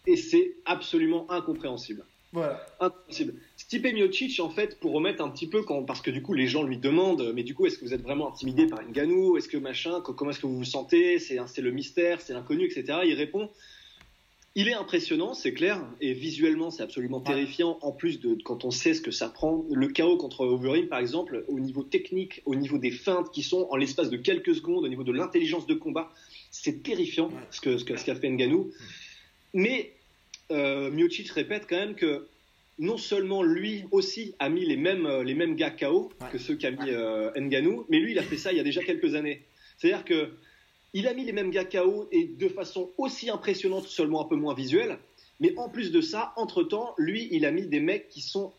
Et 0.04 0.16
c'est 0.16 0.56
absolument 0.64 1.30
incompréhensible. 1.30 2.04
Voilà. 2.32 2.64
Impossible. 2.80 3.34
Stipe 3.56 3.84
Miocic, 3.84 4.38
en 4.40 4.50
fait, 4.50 4.78
pour 4.80 4.92
remettre 4.92 5.22
un 5.22 5.30
petit 5.30 5.46
peu, 5.46 5.62
quand, 5.62 5.82
parce 5.82 6.02
que 6.02 6.10
du 6.10 6.22
coup, 6.22 6.34
les 6.34 6.46
gens 6.46 6.62
lui 6.62 6.78
demandent, 6.78 7.32
mais 7.34 7.42
du 7.42 7.54
coup, 7.54 7.66
est-ce 7.66 7.78
que 7.78 7.84
vous 7.84 7.94
êtes 7.94 8.02
vraiment 8.02 8.28
intimidé 8.28 8.66
par 8.66 8.80
une 8.80 8.92
Ganou? 8.92 9.36
Est-ce 9.36 9.48
que 9.48 9.56
machin? 9.56 10.00
Comment 10.02 10.30
est-ce 10.30 10.40
que 10.40 10.46
vous 10.46 10.58
vous 10.58 10.64
sentez? 10.64 11.18
C'est 11.18 11.38
le 11.58 11.70
mystère, 11.70 12.20
c'est 12.20 12.34
l'inconnu, 12.34 12.64
etc. 12.64 12.98
Il 13.04 13.14
répond 13.14 13.50
il 14.54 14.66
est 14.66 14.74
impressionnant, 14.74 15.34
c'est 15.34 15.52
clair, 15.52 15.80
et 16.00 16.12
visuellement, 16.14 16.72
c'est 16.72 16.82
absolument 16.82 17.20
terrifiant. 17.20 17.78
En 17.80 17.92
plus 17.92 18.18
de 18.18 18.36
quand 18.42 18.64
on 18.64 18.72
sait 18.72 18.92
ce 18.92 19.00
que 19.00 19.12
ça 19.12 19.28
prend, 19.28 19.64
le 19.70 19.86
chaos 19.86 20.16
contre 20.16 20.40
Overeem, 20.40 20.88
par 20.88 20.98
exemple, 20.98 21.44
au 21.46 21.60
niveau 21.60 21.84
technique, 21.84 22.42
au 22.44 22.56
niveau 22.56 22.76
des 22.76 22.90
feintes 22.90 23.30
qui 23.30 23.44
sont 23.44 23.68
en 23.70 23.76
l'espace 23.76 24.10
de 24.10 24.16
quelques 24.16 24.56
secondes, 24.56 24.84
au 24.84 24.88
niveau 24.88 25.04
de 25.04 25.12
l'intelligence 25.12 25.68
de 25.68 25.74
combat, 25.74 26.10
c'est 26.50 26.82
terrifiant 26.82 27.30
ce 27.52 27.60
qu'a 27.60 27.78
ce 27.78 27.84
que, 27.84 27.96
ce 27.96 28.14
fait 28.14 28.30
Nganou. 28.30 28.72
Mais 29.54 29.92
euh, 30.50 30.90
Miocic 30.90 31.30
répète 31.30 31.66
quand 31.68 31.76
même 31.76 31.94
que 31.94 32.26
non 32.78 32.96
seulement 32.96 33.42
lui 33.42 33.84
aussi 33.90 34.34
a 34.38 34.48
mis 34.48 34.64
les 34.64 34.76
mêmes, 34.76 35.06
euh, 35.06 35.24
les 35.24 35.34
mêmes 35.34 35.56
gars 35.56 35.70
KO 35.70 36.12
que 36.32 36.38
ceux 36.38 36.54
qu'a 36.54 36.70
mis 36.70 36.90
euh, 36.90 37.30
Nganou, 37.36 37.86
mais 37.88 37.98
lui 37.98 38.12
il 38.12 38.18
a 38.18 38.22
fait 38.22 38.36
ça 38.36 38.52
il 38.52 38.56
y 38.56 38.60
a 38.60 38.64
déjà 38.64 38.82
quelques 38.82 39.14
années. 39.14 39.42
C'est-à-dire 39.76 40.04
que 40.04 40.30
il 40.94 41.06
a 41.06 41.14
mis 41.14 41.24
les 41.24 41.32
mêmes 41.32 41.50
gars 41.50 41.64
KO 41.64 42.08
et 42.12 42.24
de 42.24 42.48
façon 42.48 42.90
aussi 42.96 43.30
impressionnante, 43.30 43.86
seulement 43.86 44.24
un 44.24 44.28
peu 44.28 44.36
moins 44.36 44.54
visuelle. 44.54 44.98
Mais 45.40 45.52
en 45.56 45.68
plus 45.68 45.92
de 45.92 46.00
ça, 46.00 46.32
entre-temps, 46.36 46.94
lui, 46.98 47.28
il 47.30 47.44
a 47.44 47.52
mis 47.52 47.66
des 47.66 47.80
mecs 47.80 48.08
qui 48.08 48.20
sont 48.20 48.52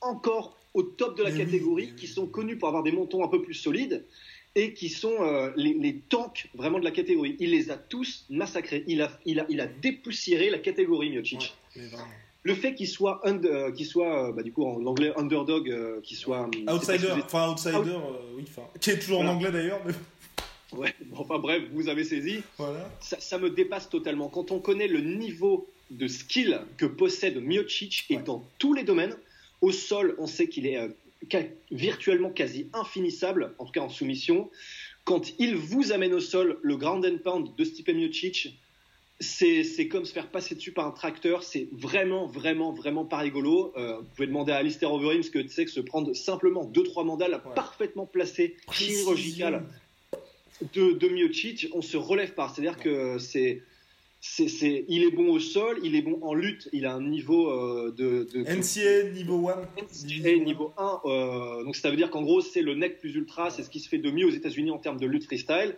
encore 0.00 0.56
au 0.74 0.82
top 0.82 1.16
de 1.16 1.22
la 1.22 1.30
catégorie, 1.30 1.94
qui 1.96 2.06
sont 2.06 2.26
connus 2.26 2.58
pour 2.58 2.68
avoir 2.68 2.82
des 2.82 2.92
montons 2.92 3.24
un 3.24 3.28
peu 3.28 3.40
plus 3.42 3.54
solides 3.54 4.04
et 4.54 4.74
qui 4.74 4.88
sont 4.88 5.16
euh, 5.20 5.50
les, 5.56 6.00
tanks 6.08 6.48
vraiment 6.54 6.78
de 6.78 6.84
la 6.84 6.90
catégorie. 6.90 7.36
Il 7.38 7.50
les 7.50 7.70
a 7.70 7.76
tous 7.76 8.24
massacrés. 8.30 8.84
Il 8.86 9.02
a, 9.02 9.10
il 9.24 9.40
a, 9.40 9.46
il 9.48 9.60
a 9.60 9.66
dépoussiéré 9.66 10.50
la 10.50 10.58
catégorie 10.58 11.10
Miocic. 11.10 11.54
le 12.42 12.54
fait 12.54 12.74
qu'il 12.74 12.88
soit, 12.88 13.20
euh, 13.26 13.72
soit 13.84 14.28
euh, 14.28 14.32
bah, 14.32 14.42
du 14.42 14.52
coup 14.52 14.64
en 14.64 14.84
anglais 14.86 15.12
underdog, 15.16 16.00
qu'il 16.02 16.16
soit 16.16 16.48
outsider, 16.68 17.10
enfin 17.24 17.50
outsider, 17.52 17.96
oui, 18.36 18.44
qui 18.80 18.90
est 18.90 18.98
toujours 18.98 19.20
en 19.20 19.26
anglais 19.26 19.52
d'ailleurs. 19.52 19.80
Ouais, 20.72 20.94
enfin 21.14 21.38
bref, 21.38 21.62
vous 21.72 21.88
avez 21.88 22.04
saisi. 22.04 22.42
Voilà. 22.58 22.90
Ça, 23.00 23.18
ça, 23.20 23.38
me 23.38 23.48
dépasse 23.48 23.88
totalement. 23.88 24.28
Quand 24.28 24.50
on 24.50 24.58
connaît 24.58 24.86
le 24.86 25.00
niveau 25.00 25.66
de 25.90 26.06
skill 26.06 26.60
que 26.76 26.84
possède 26.84 27.42
Miocic 27.42 28.04
et 28.10 28.18
dans 28.18 28.44
tous 28.58 28.74
les 28.74 28.82
domaines, 28.82 29.16
au 29.62 29.72
sol, 29.72 30.14
on 30.18 30.26
sait 30.26 30.48
qu'il 30.48 30.66
est 30.66 30.78
virtuellement 31.70 32.30
quasi 32.30 32.70
infinissable, 32.72 33.54
en 33.58 33.64
tout 33.64 33.72
cas 33.72 33.80
en 33.80 33.88
soumission. 33.88 34.50
Quand 35.04 35.32
il 35.38 35.56
vous 35.56 35.92
amène 35.92 36.12
au 36.12 36.20
sol 36.20 36.58
le 36.62 36.76
ground 36.76 37.04
and 37.04 37.18
pound 37.24 37.54
de 37.56 37.64
Stipe 37.64 37.88
Miocic, 37.88 38.58
c'est 39.20 39.88
comme 39.88 40.04
se 40.04 40.12
faire 40.12 40.30
passer 40.30 40.54
dessus 40.54 40.72
par 40.72 40.86
un 40.86 40.92
tracteur. 40.92 41.42
C'est 41.42 41.68
vraiment, 41.72 42.26
vraiment, 42.26 42.72
vraiment 42.72 43.04
pas 43.04 43.18
rigolo. 43.18 43.72
Euh, 43.76 43.98
vous 43.98 44.06
pouvez 44.14 44.26
demander 44.28 44.52
à 44.52 44.56
Alistair 44.56 44.92
Overeem 44.92 45.22
ce 45.22 45.30
que 45.30 45.46
c'est 45.48 45.64
que 45.64 45.70
se 45.70 45.80
prendre 45.80 46.14
simplement 46.14 46.64
2-3 46.64 47.04
mandales 47.04 47.42
parfaitement 47.54 48.06
placées, 48.06 48.56
chirurgicales 48.70 49.64
de, 50.74 50.92
de 50.92 51.08
Miocic. 51.08 51.68
On 51.72 51.82
se 51.82 51.96
relève 51.96 52.34
pas. 52.34 52.48
C'est-à-dire 52.48 52.78
que 52.78 53.18
c'est 53.18 53.62
c'est, 54.20 54.84
il 54.88 55.04
est 55.04 55.10
bon 55.10 55.30
au 55.30 55.38
sol, 55.38 55.78
il 55.84 55.94
est 55.94 56.02
bon 56.02 56.18
en 56.22 56.34
lutte, 56.34 56.68
il 56.72 56.86
a 56.86 56.94
un 56.94 57.02
niveau 57.02 57.50
euh, 57.50 57.94
de, 57.96 58.26
de, 58.32 58.40
NCA 58.40 59.10
niveau 59.10 59.48
1. 59.48 59.54
NCA 59.82 60.44
niveau 60.44 60.72
1, 60.76 61.00
euh, 61.04 61.64
donc 61.64 61.76
ça 61.76 61.90
veut 61.90 61.96
dire 61.96 62.10
qu'en 62.10 62.22
gros 62.22 62.40
c'est 62.40 62.62
le 62.62 62.74
nec 62.74 62.98
plus 62.98 63.14
ultra, 63.14 63.50
c'est 63.50 63.62
ce 63.62 63.70
qui 63.70 63.78
se 63.78 63.88
fait 63.88 63.98
de 63.98 64.10
mieux 64.10 64.26
aux 64.26 64.30
États-Unis 64.30 64.72
en 64.72 64.78
termes 64.78 64.98
de 64.98 65.06
lutte 65.06 65.24
freestyle. 65.24 65.76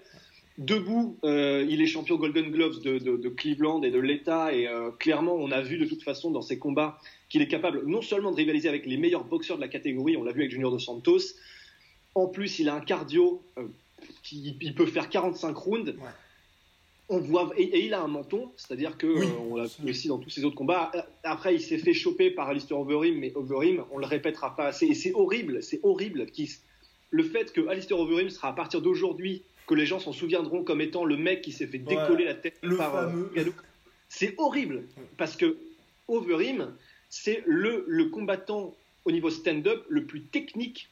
Debout, 0.56 1.18
euh, 1.24 1.66
il 1.68 1.80
est 1.80 1.86
champion 1.86 2.16
Golden 2.16 2.50
Gloves 2.50 2.80
de, 2.80 2.98
de 2.98 3.28
Cleveland 3.28 3.82
et 3.82 3.90
de 3.90 3.98
l'État, 3.98 4.54
et 4.54 4.68
clairement 4.98 5.34
on 5.34 5.50
a 5.50 5.60
vu 5.60 5.78
de 5.78 5.84
toute 5.84 6.02
façon 6.02 6.30
dans 6.30 6.42
ses 6.42 6.58
combats 6.58 6.98
qu'il 7.28 7.42
est 7.42 7.48
capable 7.48 7.84
non 7.86 8.02
seulement 8.02 8.30
de 8.30 8.36
rivaliser 8.36 8.68
avec 8.68 8.86
les 8.86 8.96
meilleurs 8.96 9.24
boxeurs 9.24 9.56
de 9.56 9.62
la 9.62 9.68
catégorie, 9.68 10.16
on 10.16 10.24
l'a 10.24 10.32
vu 10.32 10.40
avec 10.40 10.50
Junior 10.50 10.70
Dos 10.70 10.78
Santos, 10.78 11.34
en 12.14 12.26
plus 12.26 12.58
il 12.58 12.68
a 12.70 12.74
un 12.74 12.80
cardio 12.80 13.42
qui 14.22 14.56
il 14.60 14.74
peut 14.74 14.86
faire 14.86 15.10
45 15.10 15.56
rounds. 15.56 15.94
On 17.10 17.18
voit 17.18 17.50
et, 17.56 17.84
il 17.84 17.92
a 17.92 18.00
un 18.00 18.06
menton, 18.08 18.52
c'est-à-dire 18.56 18.96
que 18.96 19.06
Oui. 19.06 19.26
euh, 19.26 19.50
on 19.50 19.56
l'a 19.56 19.64
vu 19.64 19.90
aussi 19.90 20.08
dans 20.08 20.18
tous 20.18 20.30
ses 20.30 20.44
autres 20.44 20.56
combats. 20.56 20.90
Après, 21.24 21.54
il 21.54 21.60
s'est 21.60 21.78
fait 21.78 21.92
choper 21.92 22.30
par 22.30 22.48
Alistair 22.48 22.78
Overeem, 22.78 23.18
mais 23.18 23.32
Overeem, 23.34 23.84
on 23.90 23.98
le 23.98 24.06
répétera 24.06 24.54
pas 24.56 24.66
assez. 24.66 24.86
Et 24.86 24.94
c'est 24.94 25.12
horrible, 25.12 25.62
c'est 25.62 25.80
horrible. 25.82 26.26
le 27.10 27.22
fait 27.24 27.52
que 27.52 27.66
Alistair 27.66 27.98
Overeem 27.98 28.30
sera 28.30 28.48
à 28.48 28.52
partir 28.52 28.80
d'aujourd'hui 28.80 29.42
que 29.66 29.74
les 29.74 29.86
gens 29.86 29.98
s'en 29.98 30.12
souviendront 30.12 30.64
comme 30.64 30.80
étant 30.80 31.04
le 31.04 31.16
mec 31.16 31.42
qui 31.42 31.52
s'est 31.52 31.66
fait 31.66 31.78
décoller 31.78 32.24
la 32.24 32.34
tête 32.34 32.58
Le 32.62 32.76
par 32.76 32.96
euh, 32.96 33.08
fameux. 33.08 33.32
C'est 34.08 34.34
horrible 34.38 34.84
parce 35.16 35.36
que 35.36 35.58
Overeem, 36.08 36.72
c'est 37.08 37.42
le, 37.46 37.84
le 37.86 38.06
combattant 38.06 38.74
au 39.04 39.12
niveau 39.12 39.30
stand-up 39.30 39.84
le 39.88 40.04
plus 40.06 40.22
technique 40.22 40.88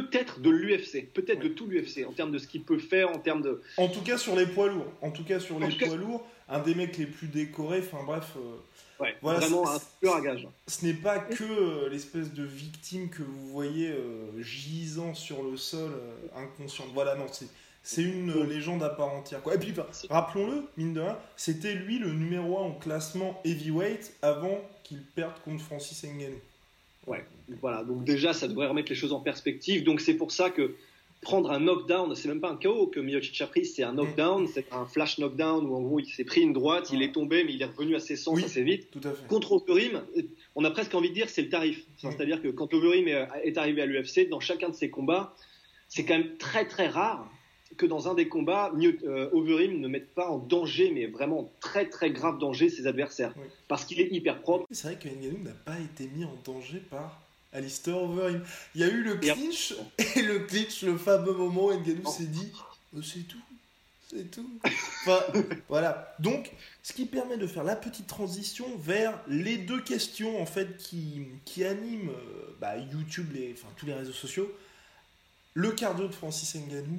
peut-être 0.00 0.40
de 0.40 0.50
l'UFC, 0.50 1.12
peut-être 1.12 1.42
Oui. 1.42 1.48
de 1.48 1.54
tout 1.54 1.66
l'UFC 1.66 2.04
en 2.06 2.12
termes 2.12 2.32
de 2.32 2.38
ce 2.38 2.46
qu'il 2.46 2.62
peut 2.62 2.78
faire, 2.78 3.10
en 3.10 3.18
termes 3.18 3.42
de 3.42 3.62
En 3.76 3.88
tout 3.88 4.02
cas 4.02 4.18
sur 4.18 4.36
les 4.36 4.46
poids 4.46 4.68
lourds. 4.68 4.92
En 5.02 5.10
tout 5.10 5.24
cas 5.24 5.40
sur 5.40 5.56
En 5.56 5.60
les 5.60 5.76
cas- 5.76 5.86
poids 5.86 5.96
lourds, 5.96 6.26
un 6.48 6.60
des 6.60 6.74
mecs 6.74 6.96
les 6.98 7.06
plus 7.06 7.28
décorés. 7.28 7.80
Enfin 7.86 8.04
bref, 8.04 8.32
euh, 8.36 9.02
ouais, 9.02 9.14
Voilà, 9.22 9.38
vraiment 9.40 9.68
un 9.70 9.76
à 10.16 10.20
gage. 10.20 10.46
ce 10.66 10.84
n'est 10.84 10.92
pas 10.94 11.18
que 11.18 11.44
euh, 11.44 11.88
l'espèce 11.88 12.32
de 12.32 12.44
victime 12.44 13.08
que 13.08 13.22
vous 13.22 13.48
voyez 13.48 13.88
euh, 13.88 14.42
gisant 14.42 15.14
sur 15.14 15.42
le 15.42 15.56
sol 15.56 15.90
euh, 15.92 16.38
inconsciente. 16.42 16.88
Voilà, 16.94 17.14
non, 17.14 17.26
c'est 17.32 17.46
c'est 17.86 18.02
une 18.02 18.32
légende 18.44 18.82
à 18.82 18.88
part 18.88 19.12
entière. 19.12 19.42
Quoi. 19.42 19.56
Et 19.56 19.58
puis, 19.58 19.72
enfin, 19.72 19.84
rappelons-le, 20.08 20.62
mine 20.78 20.94
de 20.94 21.00
rien, 21.02 21.18
c'était 21.36 21.74
lui 21.74 21.98
le 21.98 22.14
numéro 22.14 22.56
1 22.58 22.62
en 22.62 22.70
classement 22.72 23.42
heavyweight 23.44 24.14
avant 24.22 24.58
qu'il 24.84 25.02
perde 25.02 25.34
contre 25.44 25.62
Francis 25.62 26.02
Ngannou. 26.02 26.38
Ouais, 27.06 27.24
voilà. 27.60 27.84
Donc 27.84 28.04
déjà, 28.04 28.32
ça 28.32 28.48
devrait 28.48 28.66
remettre 28.66 28.90
les 28.90 28.96
choses 28.96 29.12
en 29.12 29.20
perspective. 29.20 29.84
Donc 29.84 30.00
c'est 30.00 30.14
pour 30.14 30.32
ça 30.32 30.50
que 30.50 30.74
prendre 31.20 31.50
un 31.50 31.60
knockdown, 31.60 32.14
c'est 32.14 32.28
même 32.28 32.40
pas 32.40 32.50
un 32.50 32.56
KO 32.56 32.86
que 32.86 33.00
Miocic 33.00 33.40
a 33.40 33.46
pris, 33.46 33.64
c'est 33.64 33.82
un 33.82 33.94
knockdown, 33.94 34.46
c'est 34.46 34.66
un 34.72 34.84
flash 34.84 35.18
knockdown 35.18 35.64
où 35.66 35.74
en 35.74 35.80
gros 35.80 35.98
il 35.98 36.06
s'est 36.06 36.24
pris 36.24 36.42
une 36.42 36.52
droite, 36.52 36.90
il 36.92 37.02
est 37.02 37.12
tombé, 37.12 37.44
mais 37.44 37.54
il 37.54 37.62
est 37.62 37.66
revenu 37.66 37.96
à 37.96 38.00
ses 38.00 38.16
sens 38.16 38.36
Oui. 38.36 38.44
assez 38.44 38.62
vite. 38.62 38.90
Tout 38.90 39.00
à 39.02 39.12
fait. 39.12 39.26
Contre 39.26 39.52
Overeem, 39.52 40.02
on 40.54 40.64
a 40.64 40.70
presque 40.70 40.94
envie 40.94 41.08
de 41.08 41.14
dire 41.14 41.28
c'est 41.30 41.42
le 41.42 41.48
tarif. 41.48 41.78
Mm. 42.02 42.10
C'est-à-dire 42.10 42.42
que 42.42 42.48
quand 42.48 42.72
Overeem 42.74 43.08
est 43.08 43.56
arrivé 43.56 43.80
à 43.82 43.86
l'UFC, 43.86 44.28
dans 44.28 44.40
chacun 44.40 44.68
de 44.68 44.74
ses 44.74 44.90
combats, 44.90 45.34
c'est 45.88 46.04
quand 46.04 46.18
même 46.18 46.36
très 46.36 46.66
très 46.66 46.88
rare 46.88 47.30
que 47.76 47.86
dans 47.86 48.08
un 48.08 48.14
des 48.14 48.28
combats, 48.28 48.72
euh, 49.04 49.30
Overeem 49.32 49.80
ne 49.80 49.88
mette 49.88 50.14
pas 50.14 50.28
en 50.28 50.38
danger, 50.38 50.90
mais 50.92 51.06
vraiment 51.06 51.40
en 51.40 51.50
très 51.60 51.88
très 51.88 52.10
grave 52.10 52.38
danger 52.38 52.68
ses 52.68 52.86
adversaires. 52.86 53.32
Oui. 53.36 53.46
Parce 53.68 53.84
qu'il 53.84 54.00
est 54.00 54.08
hyper 54.10 54.40
propre. 54.40 54.66
C'est 54.70 54.88
vrai 54.88 54.96
que 54.96 55.08
Ngannou 55.08 55.42
n'a 55.42 55.52
pas 55.52 55.78
été 55.78 56.08
mis 56.14 56.24
en 56.24 56.36
danger 56.44 56.78
par 56.90 57.20
Alistair 57.52 57.96
Overeem. 57.96 58.42
Il 58.74 58.80
y 58.80 58.84
a 58.84 58.88
eu 58.88 59.02
le 59.02 59.16
clinch, 59.16 59.74
et 60.16 60.22
le 60.22 60.40
clinch, 60.40 60.82
le 60.82 60.96
fameux 60.98 61.32
moment 61.32 61.66
où 61.66 61.72
Ngannou 61.72 62.06
s'est 62.10 62.24
dit 62.24 62.50
Oh, 62.96 63.02
c'est 63.02 63.26
tout, 63.26 63.38
c'est 64.08 64.30
tout. 64.30 64.48
Enfin, 64.64 65.20
voilà. 65.68 66.14
Donc, 66.18 66.52
ce 66.82 66.92
qui 66.92 67.06
permet 67.06 67.36
de 67.36 67.46
faire 67.46 67.64
la 67.64 67.76
petite 67.76 68.06
transition 68.06 68.66
vers 68.78 69.18
les 69.28 69.56
deux 69.56 69.80
questions 69.80 70.40
en 70.40 70.46
fait 70.46 70.76
qui, 70.76 71.22
qui 71.44 71.64
animent 71.64 72.10
euh, 72.10 72.56
bah, 72.60 72.76
YouTube, 72.76 73.32
les, 73.34 73.52
enfin, 73.52 73.68
tous 73.76 73.86
les 73.86 73.94
réseaux 73.94 74.12
sociaux. 74.12 74.52
Le 75.54 75.70
cardio 75.70 76.08
de 76.08 76.12
Francis 76.12 76.54
Ngannou 76.56 76.98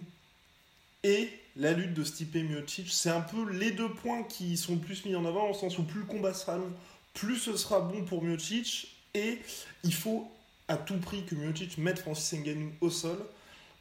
et 1.06 1.30
la 1.56 1.72
lutte 1.72 1.94
de 1.94 2.04
Stipe 2.04 2.36
Miocic, 2.36 2.90
c'est 2.90 3.12
un 3.12 3.22
peu 3.22 3.50
les 3.52 3.72
deux 3.72 3.90
points 3.90 4.24
qui 4.24 4.58
sont 4.58 4.74
le 4.74 4.80
plus 4.80 5.06
mis 5.06 5.16
en 5.16 5.24
avant, 5.24 5.48
en 5.48 5.54
sens 5.54 5.78
où 5.78 5.84
plus 5.84 6.00
le 6.00 6.06
combat 6.08 6.34
sera 6.34 6.58
long, 6.58 6.72
plus 7.14 7.38
ce 7.38 7.56
sera 7.56 7.80
bon 7.80 8.04
pour 8.04 8.24
Miocic, 8.24 8.88
et 9.14 9.38
il 9.84 9.94
faut 9.94 10.28
à 10.68 10.78
tout 10.78 10.98
prix 10.98 11.24
que 11.24 11.36
Miocic 11.36 11.78
mette 11.78 12.00
Francis 12.00 12.40
Ngannou 12.40 12.72
au 12.82 12.90
sol, 12.90 13.18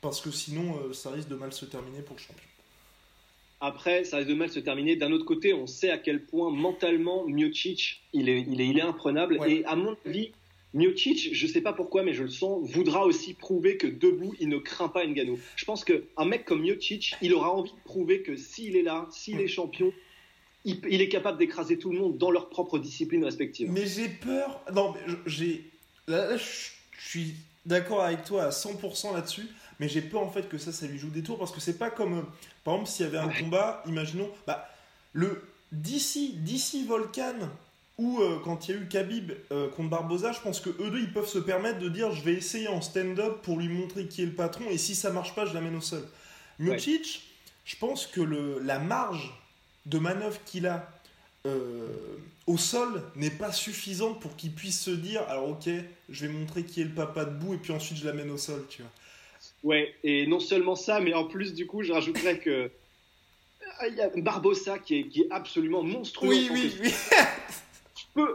parce 0.02 0.20
que 0.20 0.30
sinon 0.30 0.76
euh, 0.76 0.92
ça 0.92 1.10
risque 1.10 1.28
de 1.28 1.34
mal 1.34 1.52
se 1.52 1.64
terminer 1.64 2.02
pour 2.02 2.14
le 2.14 2.20
champion. 2.20 2.48
Après, 3.62 4.04
ça 4.04 4.18
risque 4.18 4.28
de 4.28 4.34
mal 4.34 4.50
se 4.50 4.60
terminer. 4.60 4.96
D'un 4.96 5.10
autre 5.10 5.24
côté, 5.24 5.54
on 5.54 5.66
sait 5.66 5.90
à 5.90 5.96
quel 5.96 6.22
point 6.26 6.50
mentalement 6.50 7.24
Miocic, 7.24 8.02
il 8.12 8.28
est, 8.28 8.42
il 8.42 8.60
est, 8.60 8.68
il 8.68 8.78
est 8.78 8.82
imprenable. 8.82 9.38
Ouais. 9.38 9.50
Et 9.50 9.64
à 9.64 9.74
mon 9.74 9.96
avis, 10.04 10.32
Miocic, 10.74 11.30
je 11.34 11.46
sais 11.46 11.60
pas 11.60 11.72
pourquoi, 11.72 12.02
mais 12.02 12.12
je 12.14 12.24
le 12.24 12.28
sens, 12.30 12.68
voudra 12.70 13.06
aussi 13.06 13.32
prouver 13.34 13.76
que 13.76 13.86
debout, 13.86 14.34
il 14.40 14.48
ne 14.48 14.58
craint 14.58 14.88
pas 14.88 15.06
Ngannou. 15.06 15.38
Je 15.56 15.64
pense 15.64 15.84
qu'un 15.84 16.24
mec 16.26 16.44
comme 16.44 16.62
Miocic, 16.62 17.14
il 17.22 17.32
aura 17.32 17.50
envie 17.52 17.70
de 17.70 17.80
prouver 17.84 18.22
que 18.22 18.36
s'il 18.36 18.76
est 18.76 18.82
là, 18.82 19.06
s'il 19.12 19.40
est 19.40 19.46
champion, 19.48 19.92
il, 20.64 20.80
il 20.90 21.00
est 21.00 21.08
capable 21.08 21.38
d'écraser 21.38 21.78
tout 21.78 21.92
le 21.92 21.98
monde 21.98 22.18
dans 22.18 22.30
leur 22.30 22.48
propre 22.50 22.78
discipline 22.78 23.24
respective. 23.24 23.70
Mais 23.70 23.86
j'ai 23.86 24.08
peur. 24.08 24.60
Non, 24.74 24.94
j'ai. 25.26 25.64
Là, 26.08 26.28
là, 26.30 26.36
je 26.36 26.70
suis 27.08 27.34
d'accord 27.66 28.02
avec 28.02 28.24
toi 28.24 28.44
à 28.44 28.50
100% 28.50 29.14
là-dessus, 29.14 29.46
mais 29.78 29.88
j'ai 29.88 30.00
peur 30.02 30.22
en 30.22 30.30
fait 30.30 30.48
que 30.48 30.58
ça, 30.58 30.72
ça 30.72 30.86
lui 30.86 30.98
joue 30.98 31.10
des 31.10 31.22
tours 31.22 31.38
parce 31.38 31.52
que 31.52 31.60
c'est 31.60 31.78
pas 31.78 31.90
comme. 31.90 32.14
euh, 32.18 32.22
par 32.64 32.74
exemple, 32.74 32.90
s'il 32.90 33.04
y 33.06 33.08
avait 33.08 33.18
un 33.18 33.28
Ouais. 33.28 33.40
combat, 33.40 33.82
imaginons. 33.86 34.28
Bah, 34.46 34.68
le 35.12 35.40
DC, 35.72 36.34
DC 36.44 36.84
Volcan, 36.86 37.34
ou 37.98 38.20
euh, 38.20 38.40
quand 38.42 38.68
il 38.68 38.74
y 38.74 38.78
a 38.78 38.80
eu 38.80 38.88
Khabib 38.88 39.32
euh, 39.52 39.68
contre 39.68 39.90
Barboza, 39.90 40.32
je 40.32 40.40
pense 40.40 40.60
que 40.60 40.70
eux 40.70 40.90
deux, 40.90 41.00
ils 41.00 41.12
peuvent 41.12 41.28
se 41.28 41.38
permettre 41.38 41.78
de 41.78 41.88
dire 41.88 42.12
je 42.12 42.22
vais 42.22 42.34
essayer 42.34 42.68
en 42.68 42.80
stand-up 42.80 43.42
pour 43.42 43.58
lui 43.58 43.68
montrer 43.68 44.06
qui 44.06 44.22
est 44.22 44.26
le 44.26 44.32
patron, 44.32 44.64
et 44.70 44.78
si 44.78 44.94
ça 44.94 45.10
marche 45.10 45.34
pas, 45.34 45.46
je 45.46 45.54
l'amène 45.54 45.76
au 45.76 45.80
sol. 45.80 46.06
Miocic, 46.58 47.22
je 47.64 47.76
pense 47.76 48.06
que 48.06 48.20
le, 48.20 48.58
la 48.60 48.78
marge 48.78 49.32
de 49.86 49.98
manœuvre 49.98 50.38
qu'il 50.44 50.66
a 50.66 50.88
euh, 51.46 51.88
au 52.46 52.56
sol 52.56 53.02
n'est 53.16 53.30
pas 53.30 53.52
suffisante 53.52 54.20
pour 54.20 54.34
qu'il 54.36 54.52
puisse 54.52 54.80
se 54.80 54.90
dire 54.90 55.22
alors 55.28 55.50
ok 55.50 55.68
je 56.08 56.26
vais 56.26 56.32
montrer 56.32 56.64
qui 56.64 56.80
est 56.80 56.84
le 56.84 56.94
papa 56.94 57.26
debout 57.26 57.52
et 57.52 57.58
puis 57.58 57.72
ensuite 57.72 57.98
je 57.98 58.06
l'amène 58.06 58.30
au 58.30 58.38
sol 58.38 58.64
tu 58.70 58.80
vois 58.80 58.90
Ouais, 59.62 59.94
et 60.04 60.26
non 60.26 60.40
seulement 60.40 60.76
ça, 60.76 61.00
mais 61.00 61.14
en 61.14 61.24
plus, 61.24 61.54
du 61.54 61.66
coup, 61.66 61.82
je 61.82 61.92
rajouterais 61.92 62.38
que. 62.38 62.70
Il 63.88 63.94
y 63.94 64.00
a 64.00 64.08
Barbossa 64.08 64.78
qui 64.78 65.00
est, 65.00 65.08
qui 65.08 65.22
est 65.22 65.26
absolument 65.30 65.82
monstrueux. 65.82 66.36
tant 66.46 66.48
que 66.48 66.52
oui 66.52 66.74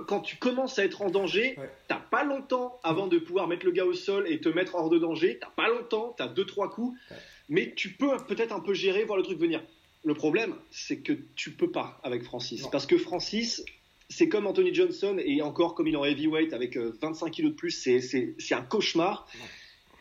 quand 0.07 0.19
tu 0.21 0.35
commences 0.37 0.77
à 0.79 0.83
être 0.85 1.01
en 1.01 1.09
danger, 1.09 1.55
Ouais. 1.57 1.69
t'as 1.87 1.99
pas 1.99 2.23
longtemps 2.23 2.79
avant 2.83 3.07
de 3.07 3.17
pouvoir 3.17 3.47
mettre 3.47 3.65
le 3.65 3.71
gars 3.71 3.85
au 3.85 3.93
sol 3.93 4.25
et 4.29 4.39
te 4.41 4.49
mettre 4.49 4.75
hors 4.75 4.89
de 4.89 4.97
danger. 4.99 5.37
T'as 5.39 5.49
pas 5.55 5.69
longtemps, 5.69 6.13
t'as 6.17 6.27
deux 6.27 6.45
trois 6.45 6.69
coups, 6.69 6.97
Ouais. 7.11 7.17
mais 7.47 7.73
tu 7.75 7.93
peux 7.93 8.17
peut-être 8.27 8.51
un 8.53 8.59
peu 8.59 8.73
gérer, 8.73 9.03
voir 9.05 9.17
le 9.17 9.23
truc 9.23 9.39
venir. 9.39 9.63
Le 10.03 10.13
problème, 10.13 10.55
c'est 10.71 10.99
que 10.99 11.13
tu 11.35 11.51
peux 11.51 11.71
pas 11.71 11.99
avec 12.03 12.23
Francis, 12.23 12.63
Non. 12.63 12.69
parce 12.69 12.85
que 12.85 12.97
Francis, 12.97 13.63
c'est 14.09 14.27
comme 14.29 14.47
Anthony 14.47 14.73
Johnson 14.73 15.17
et 15.23 15.41
encore 15.41 15.75
comme 15.75 15.87
il 15.87 15.93
est 15.93 15.97
en 15.97 16.05
heavyweight 16.05 16.53
avec 16.53 16.77
euh, 16.77 16.97
25 17.01 17.29
kilos 17.31 17.51
de 17.51 17.55
plus, 17.57 17.71
c'est 17.71 18.53
un 18.53 18.61
cauchemar. 18.61 19.27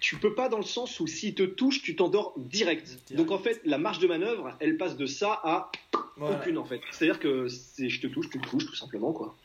Tu 0.01 0.17
peux 0.17 0.35
pas 0.35 0.49
dans 0.49 0.59
le 0.59 0.65
sens 0.65 1.01
où 1.01 1.07
s'il 1.07 1.35
te 1.35 1.43
touche, 1.43 1.83
tu 1.83 1.97
t'endors 1.97 2.33
direct. 2.37 2.87
Direct. 2.87 3.15
Donc 3.15 3.31
en 3.31 3.39
fait, 3.39 3.61
la 3.65 3.79
marge 3.79 3.99
de 3.99 4.07
manœuvre, 4.07 4.57
elle 4.61 4.77
passe 4.77 4.97
de 4.97 5.07
ça 5.07 5.41
à 5.45 5.71
Voilà. 6.17 6.37
aucune 6.39 6.59
en 6.59 6.65
fait. 6.65 6.81
C'est-à-dire 6.93 7.19
que 7.21 7.49
c'est 7.49 7.89
je 7.89 8.01
te 8.01 8.07
touche, 8.07 8.31
tu 8.31 8.39
me 8.39 8.45
touches 8.45 8.67
tout 8.67 8.77
simplement 8.77 9.13
quoi. 9.13 9.37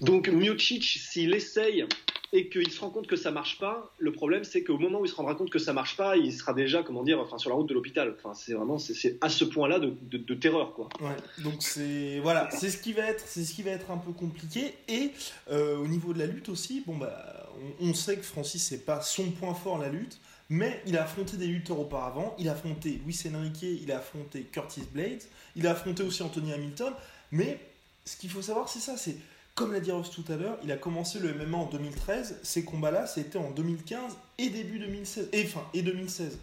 Donc 0.00 0.28
Miocic, 0.28 0.84
s'il 0.84 1.34
essaye 1.34 1.84
et 2.32 2.48
qu'il 2.48 2.70
se 2.70 2.78
rend 2.80 2.90
compte 2.90 3.08
que 3.08 3.16
ça 3.16 3.32
marche 3.32 3.58
pas, 3.58 3.92
le 3.98 4.12
problème 4.12 4.44
c'est 4.44 4.62
qu'au 4.62 4.78
moment 4.78 5.00
où 5.00 5.04
il 5.04 5.08
se 5.08 5.16
rendra 5.16 5.34
compte 5.34 5.50
que 5.50 5.58
ça 5.58 5.72
marche 5.72 5.96
pas, 5.96 6.16
il 6.16 6.32
sera 6.32 6.54
déjà 6.54 6.84
comment 6.84 7.02
dire, 7.02 7.18
enfin 7.18 7.38
sur 7.38 7.50
la 7.50 7.56
route 7.56 7.68
de 7.68 7.74
l'hôpital. 7.74 8.14
Enfin 8.18 8.34
c'est 8.34 8.52
vraiment 8.52 8.78
c'est- 8.78 9.18
à 9.20 9.28
ce 9.28 9.44
point-là 9.44 9.80
de 9.80 10.34
terreur 10.34 10.72
quoi. 10.74 10.88
Ouais, 11.00 11.16
donc 11.42 11.54
c'est 11.58 12.20
voilà, 12.20 12.48
c'est 12.52 12.70
ce 12.70 12.76
qui 12.78 12.92
va 12.92 13.02
être, 13.06 13.24
c'est 13.26 13.42
ce 13.44 13.52
qui 13.52 13.62
va 13.62 13.72
être 13.72 13.90
un 13.90 13.98
peu 13.98 14.12
compliqué. 14.12 14.74
Et 14.88 15.10
euh, 15.50 15.76
au 15.78 15.88
niveau 15.88 16.12
de 16.12 16.20
la 16.20 16.26
lutte 16.26 16.48
aussi, 16.48 16.84
bon 16.86 16.96
bah, 16.96 17.50
on, 17.80 17.88
on 17.88 17.94
sait 17.94 18.16
que 18.16 18.22
Francis 18.24 18.62
c'est 18.62 18.84
pas 18.84 19.00
son 19.02 19.32
point 19.32 19.54
fort 19.54 19.78
la 19.78 19.88
lutte, 19.88 20.20
mais 20.48 20.80
il 20.86 20.96
a 20.96 21.02
affronté 21.02 21.36
des 21.36 21.46
lutteurs 21.48 21.80
auparavant. 21.80 22.36
Il 22.38 22.48
a 22.48 22.52
affronté 22.52 23.00
Luis 23.04 23.20
Enrique, 23.34 23.62
il 23.62 23.90
a 23.90 23.98
affronté 23.98 24.42
Curtis 24.42 24.82
Blades, 24.94 25.22
il 25.56 25.66
a 25.66 25.72
affronté 25.72 26.04
aussi 26.04 26.22
Anthony 26.22 26.52
Hamilton. 26.52 26.92
Mais 27.32 27.58
ce 28.04 28.16
qu'il 28.16 28.30
faut 28.30 28.42
savoir, 28.42 28.68
c'est 28.68 28.78
ça, 28.80 28.96
c'est 28.96 29.16
comme 29.60 29.72
l'a 29.74 29.80
dit 29.80 29.92
Ross 29.92 30.10
tout 30.10 30.24
à 30.32 30.36
l'heure, 30.36 30.56
il 30.64 30.72
a 30.72 30.76
commencé 30.78 31.18
le 31.18 31.34
MMA 31.34 31.58
en 31.58 31.66
2013. 31.66 32.38
Ces 32.42 32.64
combats-là, 32.64 33.06
c'était 33.06 33.36
en 33.38 33.50
2015 33.50 34.16
et 34.38 34.48
début 34.48 34.78
2016, 34.78 35.28
et 35.32 35.44
fin 35.44 35.62
et 35.74 35.82
2016. 35.82 36.38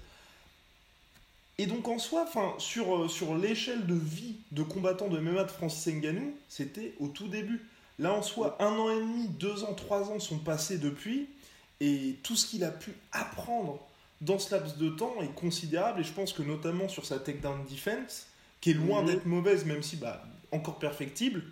Et 1.57 1.65
donc 1.65 1.87
en 1.87 1.97
soi, 1.97 2.25
enfin, 2.27 2.53
sur, 2.59 2.95
euh, 2.95 3.07
sur 3.07 3.35
l'échelle 3.35 3.87
de 3.87 3.95
vie 3.95 4.35
de 4.51 4.61
combattant 4.61 5.07
de 5.07 5.17
MMA 5.19 5.45
de 5.45 5.49
Francis 5.51 5.91
Ngannou, 5.91 6.35
c'était 6.47 6.93
au 6.99 7.07
tout 7.07 7.27
début. 7.27 7.65
Là 7.97 8.13
en 8.13 8.21
soi, 8.21 8.55
un 8.59 8.67
an 8.77 8.91
et 8.91 8.99
demi, 8.99 9.27
deux 9.29 9.63
ans, 9.63 9.73
trois 9.73 10.11
ans 10.11 10.19
sont 10.19 10.37
passés 10.37 10.77
depuis, 10.77 11.27
et 11.81 12.17
tout 12.21 12.35
ce 12.35 12.45
qu'il 12.45 12.63
a 12.63 12.69
pu 12.69 12.93
apprendre 13.11 13.79
dans 14.21 14.37
ce 14.37 14.53
laps 14.53 14.77
de 14.77 14.89
temps 14.89 15.15
est 15.23 15.33
considérable, 15.33 16.01
et 16.01 16.03
je 16.03 16.11
pense 16.13 16.33
que 16.33 16.43
notamment 16.43 16.87
sur 16.87 17.07
sa 17.07 17.17
takedown 17.17 17.65
defense, 17.67 18.27
qui 18.61 18.69
est 18.69 18.73
loin 18.75 19.01
Mhm. 19.01 19.07
d'être 19.07 19.25
mauvaise, 19.25 19.65
même 19.65 19.81
si 19.81 19.95
bah, 19.95 20.23
encore 20.51 20.77
perfectible, 20.77 21.43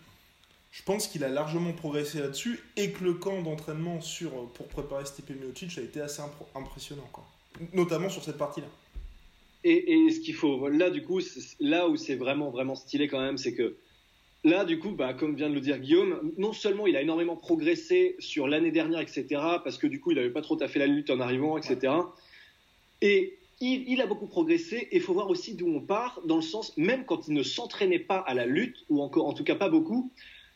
je 0.76 0.84
pense 0.84 1.08
qu'il 1.08 1.24
a 1.24 1.30
largement 1.30 1.72
progressé 1.72 2.20
là-dessus, 2.20 2.60
et 2.76 2.92
que 2.92 3.06
le 3.06 3.14
camp 3.14 3.42
d'entraînement 3.42 4.02
sur, 4.02 4.50
pour 4.50 4.68
préparer 4.68 5.06
Stipe 5.06 5.30
Miocic 5.30 5.78
a 5.78 5.82
été 5.82 6.02
assez 6.02 6.22
impr- 6.22 6.48
impressionnant, 6.54 7.08
quoi. 7.14 7.26
Notamment 7.72 8.10
sur 8.10 8.22
cette 8.22 8.38
partie-là. 8.38 8.68
Et, 9.64 9.94
et 9.94 10.12
ce 10.12 10.20
qu'il 10.20 10.36
faut, 10.36 10.68
là 10.68 10.90
du 10.90 11.02
coup, 11.02 11.22
là 11.62 11.88
où 11.88 11.96
c'est 11.96 12.16
vraiment 12.16 12.50
vraiment 12.50 12.76
stylé 12.76 13.08
quand 13.08 13.22
même, 13.22 13.38
c'est 13.38 13.54
que 13.54 13.78
là 14.44 14.66
du 14.66 14.78
coup, 14.78 14.92
bah, 14.92 15.14
comme 15.14 15.36
vient 15.36 15.50
de 15.50 15.56
le 15.56 15.62
dire 15.62 15.80
Guillaume, 15.80 16.34
non 16.38 16.52
seulement 16.52 16.88
il 16.88 16.98
a 16.98 17.02
énormément 17.02 17.38
progressé 17.38 18.18
sur 18.20 18.48
l'année 18.48 18.72
dernière, 18.72 19.00
etc., 19.00 19.26
parce 19.64 19.78
que 19.78 19.88
du 19.88 20.02
coup 20.02 20.12
il 20.12 20.18
n'avait 20.18 20.30
pas 20.30 20.42
trop 20.42 20.58
taffé 20.58 20.78
la 20.80 20.88
lutte 20.88 21.10
en 21.10 21.22
arrivant, 21.22 21.58
etc. 21.58 21.94
Et 23.02 23.40
il, 23.62 24.02
a 24.02 24.06
beaucoup 24.06 24.28
progressé 24.28 24.90
et 24.92 24.98
il 24.98 25.02
faut 25.02 25.14
voir 25.14 25.30
aussi 25.30 25.56
d'où 25.56 25.68
on 25.68 25.80
part, 25.80 26.20
dans 26.26 26.36
le 26.36 26.42
sens, 26.42 26.76
même 26.78 27.06
quand 27.06 27.30
il 27.30 27.34
ne 27.34 27.44
s'entraînait 27.44 28.00
pas 28.00 28.18
à 28.18 28.34
la 28.34 28.46
lutte, 28.46 28.84
ou 28.90 29.02
encore, 29.02 29.26
en 29.26 29.34
tout 29.34 29.46
cas 29.46 29.56
pas 29.56 29.70
beaucoup, 29.70 30.12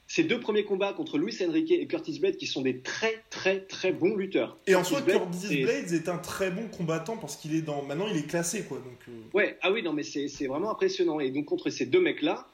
ses 0.09 0.23
deux 0.23 0.39
premiers 0.39 0.65
combats 0.65 0.91
contre 0.91 1.19
Luis 1.19 1.37
Enrique 1.47 1.71
et 1.71 1.85
Curtis 1.85 2.19
Blades 2.19 2.35
qui 2.35 2.47
sont 2.47 2.63
des 2.63 2.79
très 2.79 3.23
très 3.29 3.61
très 3.61 3.93
bons 3.93 4.15
lutteurs. 4.15 4.57
Et 4.65 4.73
en 4.73 4.83
soi, 4.83 5.03
Curtis 5.03 5.61
Blades 5.63 5.93
est 5.93 6.09
un 6.09 6.17
très 6.17 6.49
bon 6.49 6.67
combattant 6.67 7.15
parce 7.15 7.37
qu'il 7.37 7.55
est 7.55 7.61
dans. 7.61 7.83
Maintenant, 7.83 8.07
il 8.09 8.17
est 8.17 8.27
classé 8.27 8.63
quoi. 8.63 8.79
Donc, 8.79 8.97
euh. 9.07 9.37
Ouais, 9.37 9.57
ah 9.61 9.71
oui, 9.71 9.83
non, 9.83 9.93
mais 9.93 10.01
c'est 10.01 10.47
vraiment 10.47 10.71
impressionnant. 10.71 11.19
Et 11.19 11.29
donc, 11.29 11.45
contre 11.45 11.69
ces 11.69 11.85
deux 11.85 12.01
mecs-là, 12.01 12.47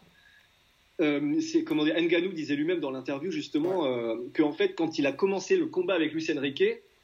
euh, 0.99 1.39
c'est 1.39 1.63
comment 1.63 1.85
dire, 1.85 1.95
Nganou 1.95 2.33
disait 2.33 2.57
lui-même 2.57 2.81
dans 2.81 2.91
l'interview 2.91 3.31
justement 3.31 3.85
euh, 3.85 4.17
qu'en 4.35 4.51
fait, 4.51 4.75
quand 4.75 4.99
il 4.99 5.07
a 5.07 5.13
commencé 5.13 5.55
le 5.55 5.67
combat 5.67 5.95
avec 5.95 6.11
Luis 6.11 6.27
Enrique, 6.35 6.63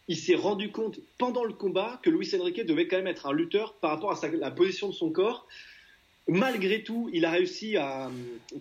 il 0.09 0.17
s'est 0.17 0.35
rendu 0.35 0.69
compte 0.69 0.99
pendant 1.17 1.45
le 1.45 1.53
combat 1.53 2.01
que 2.03 2.09
Luis 2.09 2.29
Enrique 2.37 2.65
devait 2.65 2.89
quand 2.89 2.97
même 2.97 3.07
être 3.07 3.25
un 3.25 3.33
lutteur 3.33 3.75
par 3.75 3.91
rapport 3.91 4.11
à 4.11 4.27
la 4.27 4.51
position 4.51 4.89
de 4.89 4.93
son 4.93 5.11
corps. 5.11 5.47
Malgré 6.27 6.83
tout, 6.83 7.09
il 7.13 7.23
a 7.23 7.31
réussi 7.31 7.77
à, 7.77 8.11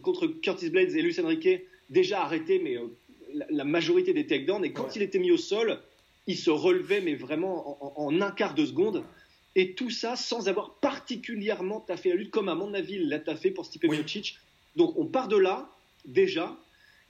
contre 0.03 0.29
Curtis 0.29 0.71
Blades 0.71 0.95
et 0.95 1.03
Luis 1.03 1.19
Enrique, 1.21 1.49
déjà 1.91 2.23
arrêté, 2.23 2.59
mais 2.59 2.77
euh, 2.77 2.87
la, 3.51 3.65
majorité 3.65 4.15
des 4.15 4.27
takedowns. 4.27 4.65
Et 4.65 4.73
quand 4.73 4.97
il 4.97 5.03
était 5.03 5.19
mis 5.19 5.33
au 5.33 5.37
sol, 5.37 5.79
il 6.27 6.37
se 6.37 6.51
relevait, 6.51 7.01
mais 7.01 7.15
vraiment 7.15 8.01
en, 8.01 8.21
un 8.21 8.31
quart 8.31 8.55
de 8.55 8.65
seconde. 8.65 9.05
Et 9.57 9.73
tout 9.73 9.91
ça 9.91 10.17
sans 10.17 10.49
avoir 10.49 10.75
particulièrement 10.75 11.81
taffé 11.81 12.11
la 12.11 12.15
lutte, 12.15 12.31
comme 12.31 12.49
à 12.49 12.55
mon 12.55 12.73
avis 12.73 12.99
l'a 12.99 13.19
taffé 13.19 13.51
pour 13.51 13.67
Stipe 13.67 13.85
Miocic. 13.85 14.39
Donc 14.77 14.97
on 14.97 15.07
part 15.07 15.29
de 15.29 15.37
là, 15.37 15.69
déjà. 16.07 16.57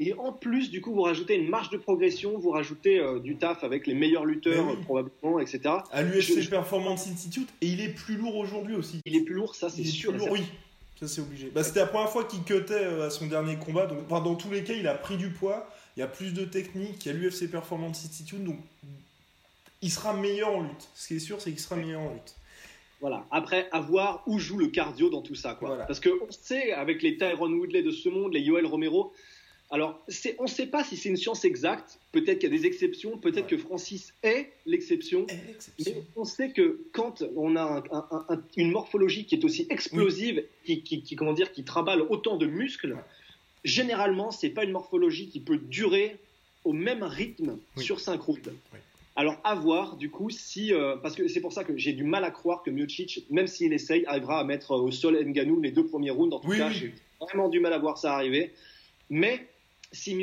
Et 0.02 0.14
en 0.14 0.32
plus, 0.32 0.70
du 0.70 0.80
coup, 0.80 0.94
vous 0.94 1.02
rajoutez 1.02 1.34
une 1.34 1.50
marge 1.50 1.68
de 1.68 1.76
progression, 1.76 2.38
vous 2.38 2.48
rajoutez 2.48 2.98
euh, 2.98 3.18
du 3.18 3.36
taf 3.36 3.62
avec 3.64 3.86
les 3.86 3.92
meilleurs 3.92 4.24
lutteurs, 4.24 4.80
probablement, 4.80 5.38
etc. 5.40 5.60
À 5.92 6.02
l'UFC 6.02 6.48
Performance 6.48 7.06
Institute, 7.06 7.50
et 7.60 7.66
il 7.66 7.82
est 7.82 7.90
plus 7.90 8.16
lourd 8.16 8.36
aujourd'hui 8.36 8.74
aussi. 8.74 9.02
Il 9.04 9.14
est 9.14 9.20
plus 9.20 9.34
lourd, 9.34 9.54
ça 9.54 9.68
c'est 9.68 9.84
sûr. 9.84 10.14
oui, 10.30 10.40
ça, 11.00 11.08
c'est 11.08 11.22
obligé. 11.22 11.48
Bah, 11.48 11.64
c'était 11.64 11.80
la 11.80 11.86
première 11.86 12.10
fois 12.10 12.24
qu'il 12.24 12.42
cutait 12.42 12.74
euh, 12.74 13.06
à 13.06 13.10
son 13.10 13.26
dernier 13.26 13.56
combat. 13.56 13.86
Donc, 13.86 14.06
dans 14.08 14.34
tous 14.34 14.50
les 14.50 14.62
cas, 14.62 14.74
il 14.74 14.86
a 14.86 14.94
pris 14.94 15.16
du 15.16 15.30
poids. 15.30 15.66
Il 15.96 16.00
y 16.00 16.02
a 16.02 16.06
plus 16.06 16.34
de 16.34 16.44
technique. 16.44 17.06
Il 17.06 17.08
y 17.08 17.10
a 17.10 17.14
l'UFC 17.14 17.50
Performance 17.50 18.04
Institute. 18.04 18.44
Donc, 18.44 18.58
il 19.80 19.90
sera 19.90 20.12
meilleur 20.12 20.50
en 20.50 20.62
lutte. 20.62 20.88
Ce 20.94 21.08
qui 21.08 21.16
est 21.16 21.20
sûr, 21.20 21.40
c'est 21.40 21.50
qu'il 21.50 21.60
sera 21.60 21.76
meilleur 21.76 22.02
en 22.02 22.12
lutte. 22.12 22.34
Voilà. 23.00 23.24
Après, 23.30 23.68
à 23.72 23.80
voir 23.80 24.22
où 24.26 24.38
joue 24.38 24.58
le 24.58 24.66
cardio 24.66 25.08
dans 25.08 25.22
tout 25.22 25.34
ça. 25.34 25.54
Quoi. 25.54 25.78
Parce 25.86 26.00
qu'on 26.00 26.30
sait, 26.30 26.72
avec 26.72 27.02
les 27.02 27.16
Tyron 27.16 27.50
Woodley 27.50 27.82
de 27.82 27.90
ce 27.90 28.10
monde, 28.10 28.34
les 28.34 28.40
Yoel 28.40 28.66
Romero, 28.66 29.14
alors, 29.72 30.04
on 30.38 30.42
ne 30.42 30.48
sait 30.48 30.66
pas 30.66 30.82
si 30.82 30.96
c'est 30.96 31.08
une 31.08 31.16
science 31.16 31.44
exacte. 31.44 32.00
Peut-être 32.10 32.40
qu'il 32.40 32.52
y 32.52 32.54
a 32.54 32.58
des 32.58 32.66
exceptions. 32.66 33.16
Peut-être 33.18 33.46
que 33.46 33.56
Francis 33.56 34.14
est 34.24 34.50
l'exception. 34.66 35.28
Mais 35.86 36.02
on 36.16 36.24
sait 36.24 36.50
que 36.50 36.80
quand 36.92 37.22
on 37.36 37.56
a 37.56 37.84
une 38.56 38.72
morphologie 38.72 39.26
qui 39.26 39.36
est 39.36 39.44
aussi 39.44 39.68
explosive, 39.70 40.44
qui, 40.64 41.14
comment 41.16 41.32
dire, 41.32 41.52
qui 41.52 41.62
trimballe 41.62 42.02
autant 42.02 42.36
de 42.36 42.46
muscles, 42.46 42.96
généralement, 43.64 44.32
c'est 44.32 44.50
pas 44.50 44.64
une 44.64 44.72
morphologie 44.72 45.28
qui 45.28 45.38
peut 45.38 45.58
durer 45.58 46.16
au 46.64 46.72
même 46.72 47.04
rythme 47.04 47.56
sur 47.76 48.00
5 48.00 48.20
routes. 48.20 48.50
Alors, 49.14 49.38
à 49.44 49.54
voir, 49.54 49.96
du 49.96 50.10
coup, 50.10 50.30
si. 50.30 50.72
Euh, 50.72 50.96
parce 50.96 51.14
que 51.14 51.28
c'est 51.28 51.40
pour 51.40 51.52
ça 51.52 51.62
que 51.62 51.76
j'ai 51.76 51.92
du 51.92 52.04
mal 52.04 52.24
à 52.24 52.30
croire 52.30 52.62
que 52.62 52.70
Miocic, 52.70 53.26
même 53.30 53.46
s'il 53.46 53.72
essaye, 53.72 54.04
arrivera 54.06 54.40
à 54.40 54.44
mettre 54.44 54.72
au 54.72 54.90
sol 54.90 55.16
Nganou 55.16 55.60
les 55.60 55.70
deux 55.70 55.86
premiers 55.86 56.10
rounds. 56.10 56.34
En 56.34 56.40
tout 56.40 56.50
cas, 56.50 56.70
j'ai 56.70 56.92
vraiment 57.20 57.48
du 57.48 57.60
mal 57.60 57.72
à 57.72 57.78
voir 57.78 57.98
ça 57.98 58.14
arriver. 58.14 58.52
Mais 59.10 59.46
si 59.92 60.16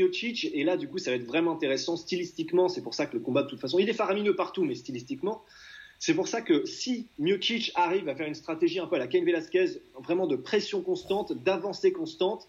et 0.54 0.64
là 0.64 0.78
du 0.78 0.88
coup 0.88 0.98
ça 0.98 1.12
va 1.12 1.18
être 1.18 1.26
vraiment 1.26 1.52
intéressant 1.52 1.98
stylistiquement, 1.98 2.70
c'est 2.70 2.82
pour 2.82 2.94
ça 2.94 3.06
que 3.06 3.14
le 3.14 3.20
combat 3.20 3.44
de 3.44 3.50
toute 3.50 3.60
façon, 3.60 3.80
il 3.80 3.90
est 3.90 3.94
faramineux 3.94 4.36
partout, 4.36 4.64
mais 4.64 4.76
stylistiquement, 4.76 5.44
c'est 6.00 6.14
pour 6.14 6.28
ça 6.28 6.42
que 6.42 6.66
si 6.66 7.08
Miocic 7.20 7.72
arrive 7.76 8.08
à 8.08 8.16
faire 8.16 8.28
une 8.28 8.36
stratégie 8.36 8.80
un 8.80 8.88
peu 8.88 8.96
à 8.96 9.00
la 9.00 9.08
Ken 9.08 9.26
Velasquez, 9.26 9.82
vraiment 10.02 10.28
de 10.28 10.36
pression 10.36 10.82
constante, 10.82 11.34
d'avancée 11.34 11.92
constante, 11.92 12.48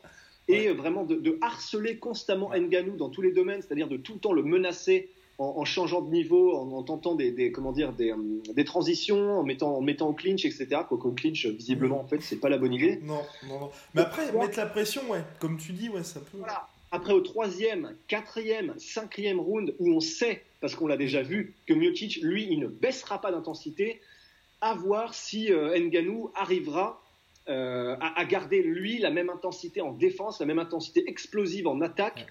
et 0.49 0.71
vraiment 0.71 1.05
de, 1.05 1.39
harceler 1.43 1.99
constamment 1.99 2.51
Nganou 2.55 2.97
dans 2.97 3.11
tous 3.11 3.21
les 3.21 3.33
domaines, 3.33 3.61
c'est-à-dire 3.61 3.89
de 3.89 3.99
tout 3.99 4.15
le 4.15 4.19
temps 4.19 4.33
le 4.33 4.43
menacer 4.43 5.11
en, 5.37 5.65
changeant 5.65 6.01
de 6.01 6.11
niveau, 6.11 6.57
en, 6.57 6.83
tentant 6.83 7.15
des, 7.15 7.53
comment 7.53 7.71
dire 7.71 7.93
des, 7.93 8.11
euh, 8.11 8.17
des, 8.55 8.65
transitions, 8.65 9.39
en 9.39 9.45
mettant, 9.45 9.77
en 9.77 9.81
mettant 9.81 10.09
au 10.09 10.13
clinch, 10.13 10.45
etc. 10.45 10.81
Quoique 10.89 11.07
au 11.07 11.13
clinch, 11.13 11.47
visiblement, 11.47 12.01
en 12.01 12.09
fait, 12.09 12.21
c'est 12.23 12.41
pas 12.41 12.49
la 12.49 12.59
bonne 12.59 12.73
idée. 12.73 12.99
Non, 13.03 13.21
non, 13.47 13.61
non. 13.61 13.71
Mais 13.95 14.01
après, 14.01 14.33
mettre 14.33 14.59
la 14.59 14.67
pression, 14.67 15.03
ouais, 15.09 15.23
comme 15.39 15.57
tu 15.57 15.73
dis, 15.73 15.91
ouais, 15.91 16.03
ça 16.03 16.19
peut. 16.19 16.39
Voilà. 16.39 16.69
Après, 16.91 17.13
au 17.13 17.21
troisième, 17.21 17.97
quatrième, 18.07 18.75
cinquième 18.79 19.41
round, 19.41 19.75
où 19.79 19.93
on 19.93 20.01
sait, 20.01 20.43
parce 20.61 20.75
qu'on 20.75 20.87
l'a 20.87 20.97
déjà 20.97 21.23
vu, 21.23 21.55
que 21.67 21.75
Miocic, 21.75 22.21
lui, 22.23 22.47
il 22.51 22.61
ne 22.61 22.67
baissera 22.67 23.21
pas 23.21 23.31
d'intensité, 23.31 24.01
à 24.61 24.75
voir 24.75 25.15
si 25.15 25.53
euh, 25.53 25.79
Nganou 25.79 26.31
arrivera 26.35 27.03
euh, 27.49 27.97
à, 28.01 28.25
garder, 28.25 28.63
lui, 28.63 28.99
la 28.99 29.11
même 29.11 29.31
intensité 29.31 29.81
en 29.81 29.93
défense, 29.93 30.41
la 30.41 30.47
même 30.47 30.59
intensité 30.59 31.05
explosive 31.07 31.67
en 31.67 31.81
attaque. 31.81 32.27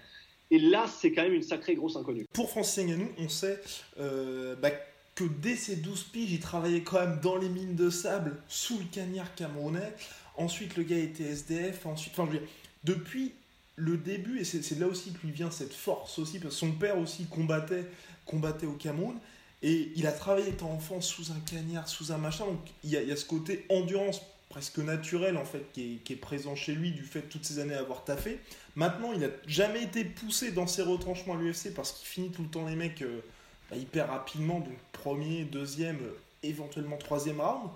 Et 0.49 0.59
là, 0.59 0.85
c'est 0.87 1.11
quand 1.11 1.23
même 1.23 1.33
une 1.33 1.43
sacrée 1.43 1.75
grosse 1.75 1.95
inconnue. 1.95 2.25
Pour 2.33 2.49
Francis 2.49 2.83
Nganou, 2.83 3.09
on 3.17 3.29
sait 3.29 3.59
euh, 3.99 4.55
bah, 4.55 4.71
que 5.15 5.23
dès 5.23 5.55
ses 5.55 5.75
12 5.75 6.03
piges, 6.05 6.31
il 6.31 6.39
travaillait 6.39 6.83
quand 6.83 6.99
même 6.99 7.19
dans 7.21 7.37
les 7.37 7.49
mines 7.49 7.75
de 7.75 7.89
sable, 7.89 8.41
sous 8.47 8.77
le 8.77 8.85
cagnard 8.91 9.33
camerounais. 9.35 9.93
Ensuite, 10.35 10.77
le 10.77 10.83
gars 10.83 10.97
était 10.97 11.23
SDF. 11.23 11.85
Ensuite, 11.85 12.13
enfin, 12.13 12.29
je 12.31 12.37
veux 12.37 12.39
dire, 12.39 12.49
depuis 12.83 13.33
le 13.77 13.95
début, 13.95 14.39
et 14.39 14.43
c'est 14.43 14.77
là 14.79 14.87
aussi 14.87 15.13
que 15.13 15.25
lui 15.25 15.31
vient 15.31 15.51
cette 15.51 15.73
force 15.73 16.17
aussi, 16.19 16.39
parce 16.39 16.55
que 16.55 16.59
son 16.59 16.71
père 16.71 16.97
aussi 16.97 17.25
combattait, 17.25 17.85
combattait 18.25 18.65
au 18.65 18.73
Cameroun, 18.73 19.15
et 19.61 19.91
il 19.95 20.07
a 20.07 20.11
travaillé 20.11 20.49
étant 20.49 20.71
enfant 20.71 20.99
sous 20.99 21.31
un 21.31 21.39
cagnard, 21.49 21.87
sous 21.87 22.11
un 22.11 22.17
machin, 22.17 22.45
donc 22.45 22.59
il 22.83 22.89
y 22.89 22.97
a, 22.97 23.15
ce 23.15 23.25
côté 23.25 23.65
endurance 23.69 24.21
presque 24.49 24.77
naturel 24.77 25.35
en 25.37 25.45
fait 25.45 25.65
qui 25.73 25.99
est, 26.09 26.15
présent 26.15 26.55
chez 26.55 26.73
lui 26.73 26.91
du 26.91 27.03
fait 27.03 27.21
de 27.21 27.25
toutes 27.25 27.45
ces 27.45 27.59
années 27.59 27.75
à 27.75 27.79
avoir 27.79 28.03
taffé. 28.03 28.39
Maintenant, 28.75 29.13
il 29.13 29.19
n'a 29.19 29.27
jamais 29.45 29.83
été 29.83 30.05
poussé 30.05 30.51
dans 30.51 30.67
ses 30.67 30.83
retranchements 30.83 31.35
à 31.35 31.37
l'UFC 31.37 31.73
parce 31.75 31.91
qu'il 31.91 32.07
finit 32.07 32.29
tout 32.29 32.43
le 32.43 32.49
temps 32.49 32.65
les 32.65 32.75
mecs 32.75 33.01
euh, 33.01 33.21
bah, 33.69 33.77
hyper 33.77 34.09
rapidement, 34.09 34.59
donc 34.59 34.77
premier, 34.91 35.43
deuxième, 35.43 35.99
éventuellement 36.43 36.97
troisième 36.97 37.41
round. 37.41 37.69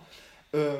Euh, 0.53 0.79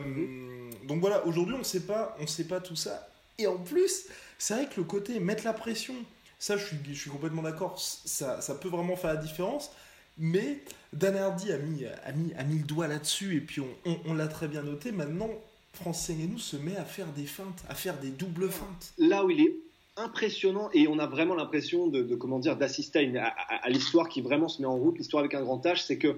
donc 0.87 0.99
voilà, 1.01 1.25
aujourd'hui 1.25 1.55
on 1.55 1.59
ne 1.59 1.63
sait 1.63 1.85
pas, 1.85 2.15
on 2.19 2.27
sait 2.27 2.47
pas 2.47 2.59
tout 2.59 2.75
ça. 2.75 3.07
Et 3.37 3.47
en 3.47 3.57
plus, 3.57 4.05
c'est 4.41 4.55
vrai 4.55 4.65
que 4.65 4.81
le 4.81 4.85
côté 4.85 5.19
mettre 5.19 5.45
la 5.45 5.53
pression, 5.53 5.93
ça 6.39 6.57
je 6.57 6.65
suis, 6.65 6.77
je 6.89 6.99
suis 6.99 7.11
complètement 7.11 7.43
d'accord, 7.43 7.79
ça, 7.79 8.39
peut 8.59 8.69
vraiment 8.69 8.95
faire 8.95 9.13
la 9.13 9.19
différence. 9.21 9.69
Mais 10.17 10.63
Dan 10.93 11.15
Hardy 11.15 11.51
a 11.51 11.59
mis, 11.59 11.85
le 12.33 12.63
doigt 12.63 12.87
là-dessus 12.87 13.37
et 13.37 13.41
puis 13.41 13.61
on, 14.05 14.13
l'a 14.15 14.27
très 14.27 14.47
bien 14.47 14.63
noté. 14.63 14.91
Maintenant, 14.91 15.29
Francis 15.73 16.15
nous 16.27 16.39
se 16.39 16.57
met 16.57 16.75
à 16.75 16.85
faire 16.85 17.05
des 17.13 17.27
feintes, 17.27 17.63
à 17.69 17.75
faire 17.75 17.99
des 17.99 18.09
doubles 18.09 18.49
feintes. 18.49 18.93
Là 18.97 19.23
où 19.23 19.29
il 19.29 19.41
est 19.41 19.55
impressionnant 19.95 20.71
et 20.73 20.87
on 20.87 20.97
a 20.97 21.05
vraiment 21.05 21.35
l'impression 21.35 21.85
de, 21.85 22.15
comment 22.15 22.39
dire 22.39 22.57
d'assister 22.57 23.15
à, 23.19 23.69
l'histoire 23.69 24.09
qui 24.09 24.21
vraiment 24.21 24.47
se 24.47 24.59
met 24.59 24.67
en 24.67 24.75
route, 24.75 24.97
l'histoire 24.97 25.19
avec 25.19 25.35
un 25.35 25.43
grand 25.43 25.63
H, 25.63 25.85
c'est 25.85 25.99
que 25.99 26.17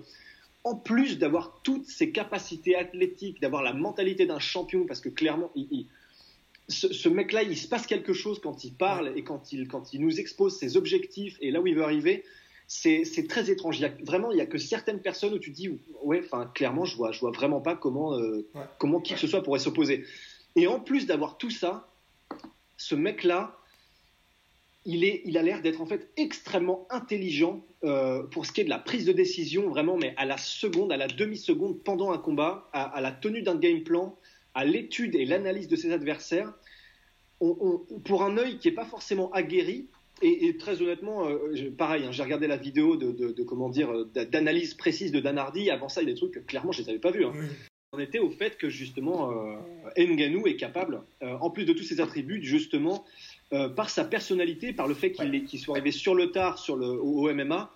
en 0.64 0.76
plus 0.76 1.20
d'avoir 1.20 1.60
toutes 1.62 1.88
ses 1.88 2.12
capacités 2.12 2.78
athlétiques, 2.78 3.42
d'avoir 3.42 3.64
la 3.64 3.74
mentalité 3.74 4.26
d'un 4.26 4.40
champion, 4.40 4.86
parce 4.86 5.02
que 5.02 5.10
clairement, 5.10 5.52
il, 5.56 5.88
ce, 6.70 7.10
mec-là, 7.10 7.44
il 7.44 7.58
se 7.58 7.68
passe 7.68 7.88
quelque 7.88 8.14
chose 8.14 8.40
quand 8.40 8.64
il 8.64 8.74
parle 8.74 9.14
et 9.16 9.24
quand 9.24 9.52
il, 9.52 9.68
quand 9.68 9.94
il 9.94 10.02
nous 10.02 10.20
expose 10.20 10.58
ses 10.58 10.78
objectifs 10.78 11.38
et 11.42 11.52
là 11.52 11.62
où 11.62 11.68
il 11.68 11.76
veut 11.76 11.84
arriver. 11.84 12.24
C'est 12.66 13.28
très 13.28 13.52
étrange. 13.52 13.78
Il 13.78 13.82
y 13.82 13.86
a, 13.86 13.92
vraiment, 14.04 14.32
il 14.32 14.36
n'y 14.36 14.42
a 14.42 14.46
que 14.46 14.58
certaines 14.58 15.02
personnes 15.02 15.34
où 15.34 15.40
tu 15.40 15.52
te 15.52 15.56
dis, 15.56 15.70
ouais, 16.02 16.22
enfin, 16.24 16.50
clairement, 16.56 16.86
je 16.86 16.96
vois, 16.96 17.12
je 17.12 17.20
vois 17.20 17.32
vraiment 17.32 17.62
pas 17.62 17.76
comment, 17.76 18.18
euh, 18.18 18.48
comment 18.80 19.00
qui 19.00 19.14
que 19.14 19.20
ce 19.20 19.28
soit 19.28 19.44
pourrait 19.44 19.60
s'opposer. 19.60 20.06
Et 20.56 20.66
en 20.66 20.80
plus 20.80 21.06
d'avoir 21.06 21.38
tout 21.38 21.52
ça, 21.52 21.90
ce 22.78 22.96
mec-là, 22.96 23.60
il, 24.86 25.04
est, 25.04 25.22
il 25.26 25.38
a 25.38 25.44
l'air 25.44 25.62
d'être 25.62 25.82
en 25.82 25.86
fait 25.86 26.10
extrêmement 26.18 26.88
intelligent 26.90 27.64
euh, 27.84 28.24
pour 28.24 28.46
ce 28.46 28.52
qui 28.52 28.62
est 28.62 28.66
de 28.66 28.70
la 28.70 28.80
prise 28.80 29.06
de 29.06 29.12
décision, 29.12 29.70
vraiment, 29.70 29.98
mais 29.98 30.14
à 30.18 30.26
la 30.26 30.38
seconde, 30.38 30.92
à 30.92 30.98
la 30.98 31.08
demi-seconde 31.08 31.84
pendant 31.84 32.12
un 32.12 32.18
combat, 32.18 32.70
à 32.74 33.02
la 33.02 33.12
tenue 33.12 33.44
d'un 33.44 33.56
game 33.56 33.84
plan, 33.84 34.18
à 34.54 34.66
l'étude 34.66 35.16
et 35.16 35.26
l'analyse 35.26 35.68
de 35.68 35.76
ses 35.76 35.92
adversaires, 35.92 36.54
pour 37.40 38.24
un 38.24 38.38
œil 38.38 38.58
qui 38.58 38.70
n'est 38.70 38.76
pas 38.76 38.86
forcément 38.86 39.32
aguerri, 39.32 39.88
et, 40.22 40.56
très 40.58 40.82
honnêtement, 40.82 41.28
euh, 41.28 41.72
pareil, 41.78 42.06
hein, 42.06 42.12
j'ai 42.12 42.24
regardé 42.24 42.48
la 42.48 42.56
vidéo 42.56 42.96
de, 42.96 43.44
comment 43.44 43.70
dire 43.70 43.92
euh, 43.92 44.06
d'analyse 44.06 44.74
précise 44.74 45.12
de 45.12 45.20
Dan 45.20 45.38
Hardy. 45.38 45.70
Avant 45.70 45.90
ça, 45.90 46.02
il 46.02 46.08
y 46.08 46.12
a 46.12 46.14
des 46.14 46.20
trucs 46.20 46.34
que 46.34 46.40
clairement 46.40 46.72
je 46.72 46.82
les 46.82 46.90
avais 46.90 47.00
pas 47.00 47.12
vus. 47.12 47.26
Hein. 47.26 47.34
On 47.92 48.00
était 48.00 48.20
au 48.20 48.30
fait 48.30 48.58
que 48.58 48.70
justement 48.70 49.32
euh, 49.32 49.56
Nganou 49.98 50.48
est 50.48 50.56
capable, 50.56 51.02
en 51.22 51.50
plus 51.50 51.66
de 51.66 51.74
tous 51.74 51.84
ses 51.84 52.00
attributs, 52.00 52.42
justement 52.42 53.06
par 53.76 53.92
sa 53.92 54.04
personnalité, 54.04 54.74
par 54.74 54.88
le 54.88 54.96
fait 54.96 55.12
qu'il 55.12 55.60
soit 55.60 55.76
arrivé 55.76 55.92
sur 55.92 56.16
le 56.16 56.32
tard 56.32 56.58
sur 56.58 56.76
le, 56.76 56.88
au 56.88 57.32
MMA, 57.32 57.72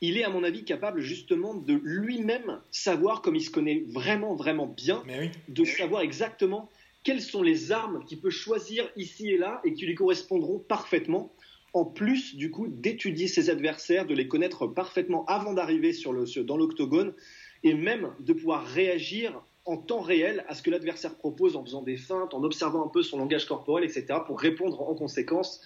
il 0.00 0.16
est 0.16 0.24
à 0.24 0.30
mon 0.30 0.44
avis 0.44 0.64
capable 0.64 1.00
justement 1.00 1.54
de 1.54 1.74
lui-même 1.84 2.60
savoir, 2.70 3.22
comme 3.22 3.36
il 3.36 3.42
se 3.42 3.50
connaît 3.50 3.84
vraiment, 3.88 4.34
vraiment 4.34 4.66
bien, 4.66 5.02
de 5.48 5.64
savoir 5.64 6.02
exactement 6.02 6.70
quelles 7.02 7.22
sont 7.22 7.42
les 7.42 7.72
armes 7.72 8.04
qu'il 8.04 8.20
peut 8.20 8.30
choisir 8.30 8.88
ici 8.96 9.30
et 9.30 9.38
là 9.38 9.60
et 9.64 9.72
qui 9.72 9.86
lui 9.86 9.94
correspondront 9.94 10.58
parfaitement. 10.58 11.32
En 11.72 11.84
plus, 11.84 12.34
du 12.34 12.50
coup, 12.50 12.66
d'étudier 12.68 13.28
ses 13.28 13.48
adversaires, 13.48 14.06
de 14.06 14.14
les 14.14 14.26
connaître 14.26 14.66
parfaitement 14.66 15.24
avant 15.26 15.54
d'arriver 15.54 15.92
sur 15.92 16.12
le, 16.12 16.24
dans 16.42 16.56
l'octogone 16.56 17.14
et 17.62 17.74
même 17.74 18.10
de 18.20 18.32
pouvoir 18.32 18.66
réagir 18.66 19.40
en 19.66 19.76
temps 19.76 20.00
réel 20.00 20.44
à 20.48 20.54
ce 20.54 20.62
que 20.62 20.70
l'adversaire 20.70 21.14
propose 21.14 21.54
en 21.54 21.64
faisant 21.64 21.82
des 21.82 21.96
feintes, 21.96 22.34
en 22.34 22.42
observant 22.42 22.84
un 22.84 22.88
peu 22.88 23.02
son 23.02 23.18
langage 23.18 23.46
corporel, 23.46 23.84
etc., 23.84 24.18
pour 24.26 24.40
répondre 24.40 24.80
en 24.82 24.94
conséquence. 24.94 25.60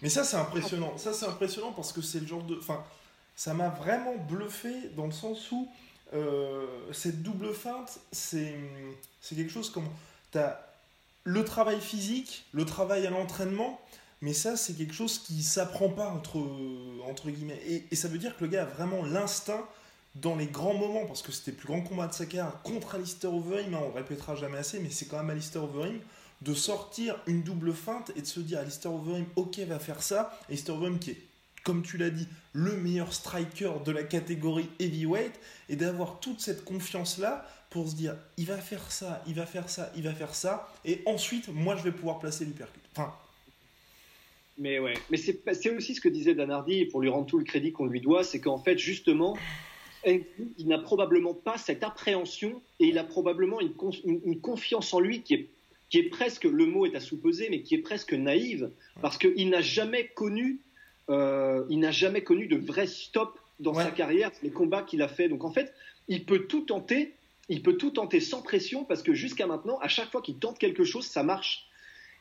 Mais 0.00 0.08
ça, 0.08 0.24
c'est 0.24 0.36
impressionnant. 0.36 0.96
Ça, 0.96 1.12
c'est 1.12 1.26
impressionnant 1.26 1.72
parce 1.72 1.92
que 1.92 2.00
c'est 2.00 2.20
le 2.20 2.26
genre 2.26 2.44
de. 2.44 2.56
Enfin, 2.56 2.82
ça 3.36 3.54
m'a 3.54 3.68
vraiment 3.68 4.16
bluffé 4.16 4.90
dans 4.96 5.06
le 5.06 5.12
sens 5.12 5.50
où 5.50 5.68
euh, 6.14 6.66
cette 6.92 7.22
double 7.22 7.54
feinte, 7.54 8.00
c'est 8.10 8.54
quelque 9.28 9.52
chose 9.52 9.70
comme. 9.70 9.88
Tu 10.30 10.38
as 10.38 10.68
le 11.24 11.44
travail 11.44 11.80
physique, 11.80 12.46
le 12.52 12.64
travail 12.64 13.06
à 13.06 13.10
l'entraînement, 13.10 13.80
mais 14.20 14.32
ça, 14.32 14.56
c'est 14.56 14.74
quelque 14.74 14.94
chose 14.94 15.18
qui 15.18 15.42
s'apprend 15.42 15.88
pas 15.88 16.08
entre, 16.08 16.38
entre 17.08 17.30
guillemets. 17.30 17.60
Et, 17.66 17.86
et, 17.90 17.96
ça 17.96 18.08
veut 18.08 18.18
dire 18.18 18.36
que 18.36 18.44
le 18.44 18.50
gars 18.50 18.62
a 18.62 18.66
vraiment 18.66 19.04
l'instinct 19.04 19.64
dans 20.14 20.36
les 20.36 20.46
grands 20.46 20.74
moments, 20.74 21.06
parce 21.06 21.22
que 21.22 21.32
c'était 21.32 21.52
le 21.52 21.56
plus 21.56 21.68
grand 21.68 21.80
combat 21.80 22.06
de 22.06 22.12
sa 22.12 22.26
carrière 22.26 22.60
contre 22.62 22.96
Alistair 22.96 23.32
Overeem, 23.32 23.72
hein, 23.72 23.80
on 23.82 23.92
répétera 23.92 24.34
jamais 24.34 24.58
assez, 24.58 24.78
mais 24.78 24.90
c'est 24.90 25.06
quand 25.06 25.16
même 25.18 25.30
Alistair 25.30 25.64
Overeem, 25.64 26.00
de 26.42 26.54
sortir 26.54 27.16
une 27.26 27.42
double 27.42 27.72
feinte 27.72 28.12
et 28.16 28.20
de 28.20 28.26
se 28.26 28.40
dire 28.40 28.58
Alistair 28.58 28.92
Overeem, 28.92 29.26
ok, 29.36 29.58
va 29.60 29.78
faire 29.78 30.02
ça. 30.02 30.38
Alistair 30.48 30.74
Overeem 30.74 30.98
qui 30.98 31.12
est, 31.12 31.22
comme 31.64 31.82
tu 31.82 31.96
l'as 31.96 32.10
dit, 32.10 32.28
le 32.52 32.76
meilleur 32.76 33.12
striker 33.12 33.72
de 33.84 33.92
la 33.92 34.02
catégorie 34.02 34.68
heavyweight, 34.78 35.32
et 35.68 35.76
d'avoir 35.76 36.20
toute 36.20 36.40
cette 36.40 36.64
confiance-là 36.64 37.46
pour 37.70 37.88
se 37.88 37.94
dire, 37.94 38.16
il 38.36 38.46
va 38.46 38.58
faire 38.58 38.90
ça, 38.92 39.22
il 39.26 39.34
va 39.34 39.46
faire 39.46 39.68
ça, 39.68 39.90
il 39.96 40.02
va 40.02 40.12
faire 40.12 40.34
ça, 40.34 40.72
et 40.84 41.02
ensuite, 41.06 41.48
moi, 41.48 41.76
je 41.76 41.82
vais 41.82 41.92
pouvoir 41.92 42.18
placer 42.18 42.44
l'hypercute. 42.44 42.82
Enfin, 42.92 43.14
mais 44.58 44.78
ouais, 44.78 44.94
mais 45.10 45.16
c'est 45.16 45.70
aussi 45.70 45.94
ce 45.94 46.00
que 46.00 46.08
disait 46.08 46.34
Dan 46.34 46.50
Hardy, 46.50 46.84
pour 46.84 47.00
lui 47.00 47.08
rendre 47.08 47.26
tout 47.26 47.38
le 47.38 47.44
crédit 47.44 47.72
qu'on 47.72 47.86
lui 47.86 48.00
doit, 48.00 48.22
c'est 48.22 48.40
qu'en 48.40 48.58
fait, 48.58 48.78
justement, 48.78 49.36
il 50.04 50.66
n'a 50.66 50.78
probablement 50.78 51.34
pas 51.34 51.58
cette 51.58 51.82
appréhension 51.82 52.60
et 52.78 52.86
il 52.86 52.98
a 52.98 53.04
probablement 53.04 53.60
une, 53.60 54.40
confiance 54.40 54.92
en 54.92 55.00
lui 55.00 55.22
qui 55.22 55.34
est, 55.34 55.48
qui 55.88 55.98
est 55.98 56.08
presque, 56.08 56.44
le 56.44 56.66
mot 56.66 56.86
est 56.86 56.94
à 56.94 57.00
supposer, 57.00 57.48
mais 57.50 57.62
qui 57.62 57.74
est 57.74 57.82
presque 57.82 58.12
naïve, 58.12 58.70
parce 59.00 59.16
qu'il 59.16 59.48
n'a 59.48 59.62
jamais 59.62 60.08
connu, 60.08 60.60
euh, 61.10 61.64
il 61.68 61.80
n'a 61.80 61.90
jamais 61.90 62.22
connu 62.22 62.46
de 62.46 62.56
vrai 62.56 62.86
stop 62.86 63.38
dans 63.60 63.74
sa 63.74 63.90
carrière, 63.90 64.30
les 64.42 64.50
combats 64.50 64.82
qu'il 64.82 65.02
a 65.02 65.08
fait. 65.08 65.28
Donc 65.28 65.44
en 65.44 65.52
fait, 65.52 65.72
il 66.08 66.24
peut 66.24 66.46
tout 66.46 66.62
tenter, 66.62 67.14
il 67.48 67.62
peut 67.62 67.76
tout 67.76 67.90
tenter 67.90 68.20
sans 68.20 68.42
pression, 68.42 68.84
parce 68.84 69.02
que 69.02 69.14
jusqu'à 69.14 69.46
maintenant, 69.46 69.78
à 69.80 69.88
chaque 69.88 70.10
fois 70.10 70.22
qu'il 70.22 70.38
tente 70.38 70.58
quelque 70.58 70.84
chose, 70.84 71.06
ça 71.06 71.22
marche. 71.22 71.68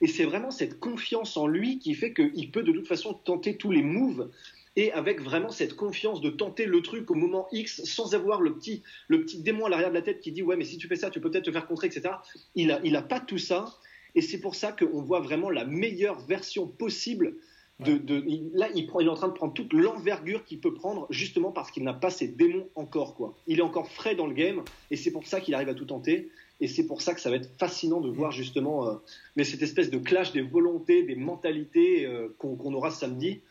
Et 0.02 0.08
c'est 0.08 0.26
vraiment 0.26 0.52
cette 0.52 0.80
confiance 0.80 1.38
en 1.38 1.48
lui 1.48 1.78
qui 1.80 1.94
fait 1.94 2.14
qu'il 2.14 2.52
peut 2.52 2.64
de 2.64 2.72
toute 2.72 2.88
façon 2.88 3.14
tenter 3.14 3.58
tous 3.58 3.72
les 3.72 3.84
moves 3.84 4.32
et 4.76 4.92
avec 4.94 5.22
vraiment 5.22 5.52
cette 5.52 5.76
confiance 5.76 6.22
de 6.22 6.30
tenter 6.30 6.66
le 6.66 6.82
truc 6.82 7.12
au 7.12 7.14
moment 7.14 7.48
X 7.52 7.84
sans 7.84 8.16
avoir 8.16 8.42
le 8.42 8.56
petit, 8.56 8.84
le 9.10 9.22
petit 9.22 9.42
démon 9.42 9.66
à 9.66 9.70
l'arrière 9.70 9.90
de 9.90 9.96
la 9.96 10.02
tête 10.02 10.22
qui 10.22 10.32
dit 10.32 10.42
ouais 10.42 10.56
mais 10.56 10.64
si 10.64 10.78
tu 10.78 10.88
fais 10.88 10.96
ça 10.96 11.10
tu 11.10 11.20
peux 11.20 11.30
peut-être 11.30 11.46
te 11.46 11.52
faire 11.52 11.68
contrer 11.68 11.88
etc. 11.88 12.16
Il 12.56 12.72
a, 12.72 12.80
il 12.84 12.96
a 12.96 13.02
pas 13.02 13.20
tout 13.20 13.38
ça 13.38 13.78
et 14.16 14.22
c'est 14.22 14.40
pour 14.40 14.56
ça 14.56 14.72
qu'on 14.72 15.02
voit 15.02 15.20
vraiment 15.20 15.50
la 15.50 15.66
meilleure 15.66 16.20
version 16.22 16.68
possible 16.68 17.36
de, 17.84 17.98
de 17.98 18.24
là 18.54 18.68
il, 18.76 18.88
prend, 18.88 19.00
il 19.00 19.08
est 19.08 19.10
en 19.10 19.16
train 19.16 19.28
de 19.28 19.34
prendre 19.34 19.54
toute 19.54 19.74
l'envergure 19.74 20.46
qu'il 20.46 20.60
peut 20.60 20.74
prendre 20.74 21.08
justement 21.10 21.52
parce 21.52 21.72
qu'il 21.72 21.84
n'a 21.84 21.94
pas 21.94 22.10
ces 22.10 22.28
démons 22.28 22.68
encore 22.76 23.16
quoi. 23.16 23.36
Il 23.48 23.60
est 23.60 23.64
encore 23.64 23.90
frais 23.90 24.16
dans 24.16 24.28
le 24.28 24.34
game 24.34 24.64
et 24.90 24.96
c'est 24.96 25.12
pour 25.12 25.28
ça 25.28 25.42
qu'il 25.42 25.54
arrive 25.56 25.70
à 25.70 25.74
tout 25.74 25.86
tenter 25.86 26.30
et 26.60 26.68
c'est 26.68 26.86
pour 26.86 27.02
ça 27.02 27.14
que 27.14 27.22
ça 27.22 27.30
va 27.30 27.38
être 27.38 27.50
fascinant 27.58 28.02
de 28.02 28.10
voir 28.10 28.32
justement 28.32 28.88
euh, 28.88 28.96
mais 29.36 29.44
cette 29.44 29.62
espèce 29.62 29.90
de 29.90 29.98
clash 29.98 30.32
des 30.32 30.42
volontés, 30.42 31.04
des 31.04 31.16
mentalités 31.16 32.06
euh, 32.06 32.30
qu'on 32.38 32.74
aura 32.74 32.92
samedi. 32.92 33.42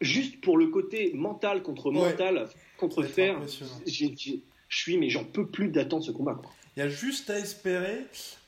Juste 0.00 0.40
pour 0.40 0.58
le 0.58 0.66
côté 0.66 1.12
mental 1.14 1.62
contre 1.62 1.92
mental, 1.92 2.48
contre 2.76 3.04
fer, 3.04 3.40
je 3.86 4.38
suis, 4.68 4.98
mais 4.98 5.10
j'en 5.10 5.22
peux 5.22 5.46
plus 5.46 5.68
d'attendre 5.68 6.02
ce 6.02 6.10
combat. 6.10 6.42
Il 6.76 6.80
y 6.80 6.82
a 6.82 6.88
juste 6.88 7.30
à 7.30 7.38
espérer 7.38 8.06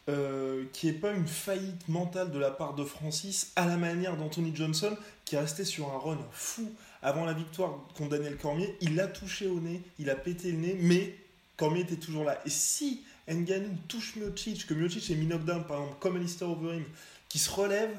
euh, 0.08 0.64
qu'il 0.72 0.90
n'y 0.90 0.96
ait 0.96 0.98
pas 0.98 1.12
une 1.12 1.26
faillite 1.26 1.88
mentale 1.88 2.30
de 2.30 2.38
la 2.38 2.50
part 2.50 2.74
de 2.74 2.84
Francis 2.84 3.52
à 3.56 3.66
la 3.66 3.76
manière 3.76 4.16
d'Anthony 4.16 4.54
Johnson 4.54 4.96
qui 5.24 5.36
est 5.36 5.38
resté 5.38 5.64
sur 5.64 5.90
un 5.92 5.98
run 5.98 6.18
fou 6.32 6.70
avant 7.02 7.24
la 7.24 7.32
victoire 7.32 7.78
contre 7.96 8.10
Daniel 8.10 8.36
Cormier. 8.36 8.76
Il 8.80 9.00
a 9.00 9.06
touché 9.06 9.46
au 9.46 9.60
nez, 9.60 9.80
il 9.98 10.10
a 10.10 10.14
pété 10.14 10.52
le 10.52 10.58
nez, 10.58 10.76
mais 10.80 11.14
Cormier 11.56 11.82
était 11.82 11.96
toujours 11.96 12.24
là. 12.24 12.40
Et 12.44 12.50
si 12.50 13.02
Nganou 13.28 13.70
touche 13.88 14.16
Miocic, 14.16 14.66
que 14.66 14.74
Miocic 14.74 15.10
est 15.10 15.14
mis 15.14 15.26
knockdown 15.26 15.64
par 15.66 15.80
exemple 15.80 15.98
comme 16.00 16.16
Alistair 16.16 16.50
Overeem, 16.50 16.84
qui 17.28 17.38
se 17.38 17.50
relève, 17.50 17.96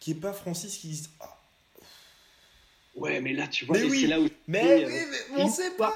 qui 0.00 0.14
n'est 0.14 0.20
pas 0.20 0.32
Francis 0.32 0.78
qui 0.78 0.88
dit 0.88 1.08
ah, 1.20 1.38
Ouais, 2.94 3.20
mais 3.20 3.32
là, 3.32 3.46
tu 3.48 3.64
vois, 3.64 3.78
c'est 3.78 4.06
là 4.06 4.20
où. 4.20 4.28
Mais 4.46 4.84
oui, 4.86 4.92
mais 5.34 5.42
on 5.42 5.50
sait 5.50 5.70
pas. 5.72 5.94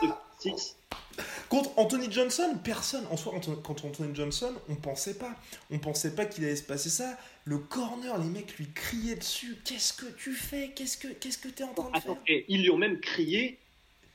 Contre 1.48 1.70
Anthony 1.76 2.10
Johnson, 2.10 2.58
personne, 2.62 3.04
en 3.10 3.16
soi, 3.16 3.32
contre 3.62 3.86
Anthony 3.86 4.14
Johnson, 4.14 4.52
on 4.68 4.74
pensait 4.74 5.14
pas. 5.14 5.34
On 5.70 5.78
pensait 5.78 6.14
pas 6.14 6.24
qu'il 6.24 6.44
allait 6.44 6.56
se 6.56 6.62
passer 6.62 6.90
ça. 6.90 7.16
Le 7.44 7.58
corner, 7.58 8.18
les 8.18 8.28
mecs 8.28 8.56
lui 8.58 8.68
criaient 8.74 9.16
dessus. 9.16 9.56
Qu'est-ce 9.64 9.92
que 9.92 10.06
tu 10.06 10.32
fais? 10.32 10.72
Qu'est-ce 10.74 10.98
que 10.98 11.08
qu'est-ce 11.08 11.38
que 11.38 11.48
es 11.48 11.62
en 11.62 11.72
train 11.74 11.90
de 11.90 12.02
faire? 12.02 12.16
et 12.26 12.44
Ils 12.48 12.62
lui 12.62 12.70
ont 12.70 12.78
même 12.78 13.00
crié 13.00 13.58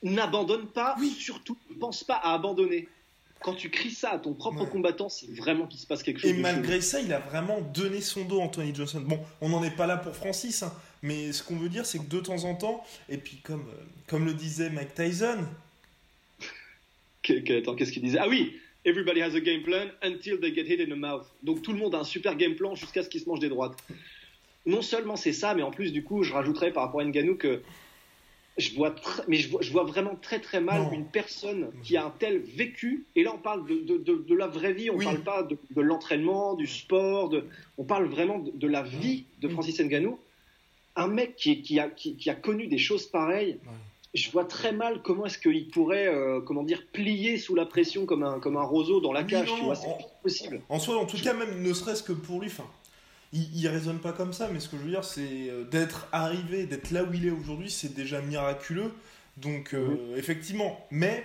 n'abandonne 0.03 0.67
pas, 0.67 0.95
oui. 0.99 1.11
surtout, 1.11 1.57
ne 1.69 1.75
pense 1.75 2.03
pas 2.03 2.15
à 2.15 2.33
abandonner. 2.33 2.87
Quand 3.41 3.55
tu 3.55 3.71
cries 3.71 3.91
ça 3.91 4.11
à 4.11 4.19
ton 4.19 4.33
propre 4.33 4.65
combattant, 4.65 5.09
c'est 5.09 5.31
vraiment 5.35 5.65
qu'il 5.65 5.79
se 5.79 5.87
passe 5.87 6.03
quelque 6.03 6.19
chose. 6.19 6.29
Et 6.29 6.33
malgré 6.33 6.79
ça, 6.79 6.99
il 6.99 7.11
a 7.11 7.17
vraiment 7.19 7.59
donné 7.59 7.99
son 7.99 8.23
dos, 8.23 8.39
Anthony 8.39 8.73
Johnson. 8.73 9.01
Bon, 9.01 9.19
on 9.41 9.49
n'en 9.49 9.63
est 9.63 9.75
pas 9.75 9.87
là 9.87 9.97
pour 9.97 10.15
Francis, 10.15 10.61
hein, 10.61 10.71
mais 11.01 11.31
ce 11.31 11.41
qu'on 11.41 11.55
veut 11.55 11.69
dire, 11.69 11.87
c'est 11.87 11.97
que 11.97 12.05
de 12.07 12.19
temps 12.19 12.43
en 12.43 12.53
temps, 12.53 12.83
et 13.09 13.17
puis 13.17 13.37
comme, 13.37 13.61
euh, 13.61 13.83
comme 14.05 14.25
le 14.25 14.35
disait 14.35 14.69
Mike 14.69 14.93
Tyson. 14.93 15.39
Attends, 17.29 17.75
qu'est-ce 17.75 17.91
qu'il 17.91 18.01
disait? 18.01 18.19
Ah 18.19 18.27
oui 18.27 18.53
Everybody 18.83 19.21
has 19.21 19.35
a 19.35 19.39
game 19.39 19.61
plan 19.61 19.89
until 20.01 20.39
they 20.39 20.53
get 20.53 20.65
hit 20.65 20.81
in 20.81 20.87
the 20.87 20.97
mouth. 20.97 21.27
Donc 21.43 21.61
tout 21.61 21.71
le 21.71 21.77
monde 21.77 21.93
a 21.93 21.99
un 21.99 22.03
super 22.03 22.35
game 22.35 22.55
plan 22.55 22.73
jusqu'à 22.73 23.03
ce 23.03 23.09
qu'il 23.09 23.21
se 23.21 23.29
mange 23.29 23.39
des 23.39 23.49
droites. 23.49 23.77
Non 24.65 24.81
seulement 24.81 25.15
c'est 25.15 25.33
ça, 25.33 25.53
mais 25.53 25.61
en 25.61 25.71
plus, 25.71 25.91
du 25.91 26.03
coup, 26.03 26.23
je 26.23 26.33
rajouterais 26.33 26.71
par 26.71 26.83
rapport 26.83 27.01
à 27.01 27.05
Nganou 27.05 27.35
que 27.35 27.61
je 28.57 28.75
vois, 28.75 28.95
mais 29.27 29.37
je 29.37 29.49
vois, 29.49 29.61
je 29.61 29.71
vois, 29.71 29.83
vraiment 29.83 30.15
très 30.15 30.39
très 30.39 30.59
mal 30.59 30.89
une 30.93 31.05
personne 31.05 31.71
qui 31.83 31.95
a 31.95 32.05
un 32.05 32.09
tel 32.09 32.39
vécu. 32.39 33.05
Et 33.15 33.23
là, 33.23 33.33
on 33.33 33.37
parle 33.37 33.65
de, 33.67 33.97
de, 33.97 34.15
de, 34.15 34.35
la 34.35 34.47
vraie 34.47 34.73
vie, 34.73 34.89
on 34.89 34.97
ne 34.97 35.03
parle 35.03 35.23
pas 35.23 35.43
de, 35.43 35.81
l'entraînement, 35.81 36.55
du 36.55 36.67
sport, 36.67 37.33
on 37.77 37.83
parle 37.83 38.05
vraiment 38.05 38.39
de, 38.39 38.67
la 38.67 38.83
vie 38.83 39.25
de 39.41 39.47
Francis 39.47 39.79
Nganou. 39.79 40.19
Un 40.95 41.07
mec 41.07 41.35
qui, 41.35 41.61
qui, 41.61 41.79
a, 41.79 41.87
qui, 41.89 42.29
a, 42.29 42.35
connu 42.35 42.67
des 42.67 42.77
choses 42.77 43.05
pareilles, 43.05 43.59
je 44.13 44.29
vois 44.31 44.45
très 44.45 44.71
mal 44.71 45.01
comment 45.01 45.25
est-ce 45.25 45.37
qu'il 45.37 45.69
pourrait, 45.69 46.07
euh, 46.07 46.41
comment 46.41 46.63
dire, 46.63 46.83
plier 46.91 47.37
sous 47.37 47.55
la 47.55 47.65
pression 47.65 48.05
comme 48.05 48.23
un, 48.23 48.39
comme 48.39 48.57
un 48.57 48.63
roseau 48.63 48.99
dans 48.99 49.13
la 49.13 49.23
cage, 49.23 49.51
tu 49.55 49.63
vois, 49.63 49.75
c'est 49.75 49.87
possible. 50.21 50.61
En 50.69 50.79
soi, 50.79 50.97
en 50.97 51.05
tout 51.05 51.17
cas, 51.21 51.33
même 51.33 51.61
ne 51.61 51.73
serait-ce 51.73 52.03
que 52.03 52.11
pour 52.11 52.41
lui, 52.41 52.49
fin, 52.49 52.65
il, 53.31 53.47
il 53.55 53.67
raisonne 53.67 53.99
pas 53.99 54.11
comme 54.11 54.33
ça, 54.33 54.49
mais 54.51 54.59
ce 54.59 54.67
que 54.67 54.77
je 54.77 54.83
veux 54.83 54.89
dire, 54.89 55.05
c'est 55.05 55.49
euh, 55.49 55.63
d'être 55.63 56.07
arrivé, 56.11 56.65
d'être 56.65 56.91
là 56.91 57.03
où 57.03 57.13
il 57.13 57.25
est 57.25 57.31
aujourd'hui, 57.31 57.71
c'est 57.71 57.93
déjà 57.93 58.21
miraculeux. 58.21 58.91
Donc, 59.37 59.73
euh, 59.73 60.15
effectivement, 60.17 60.85
mais 60.91 61.23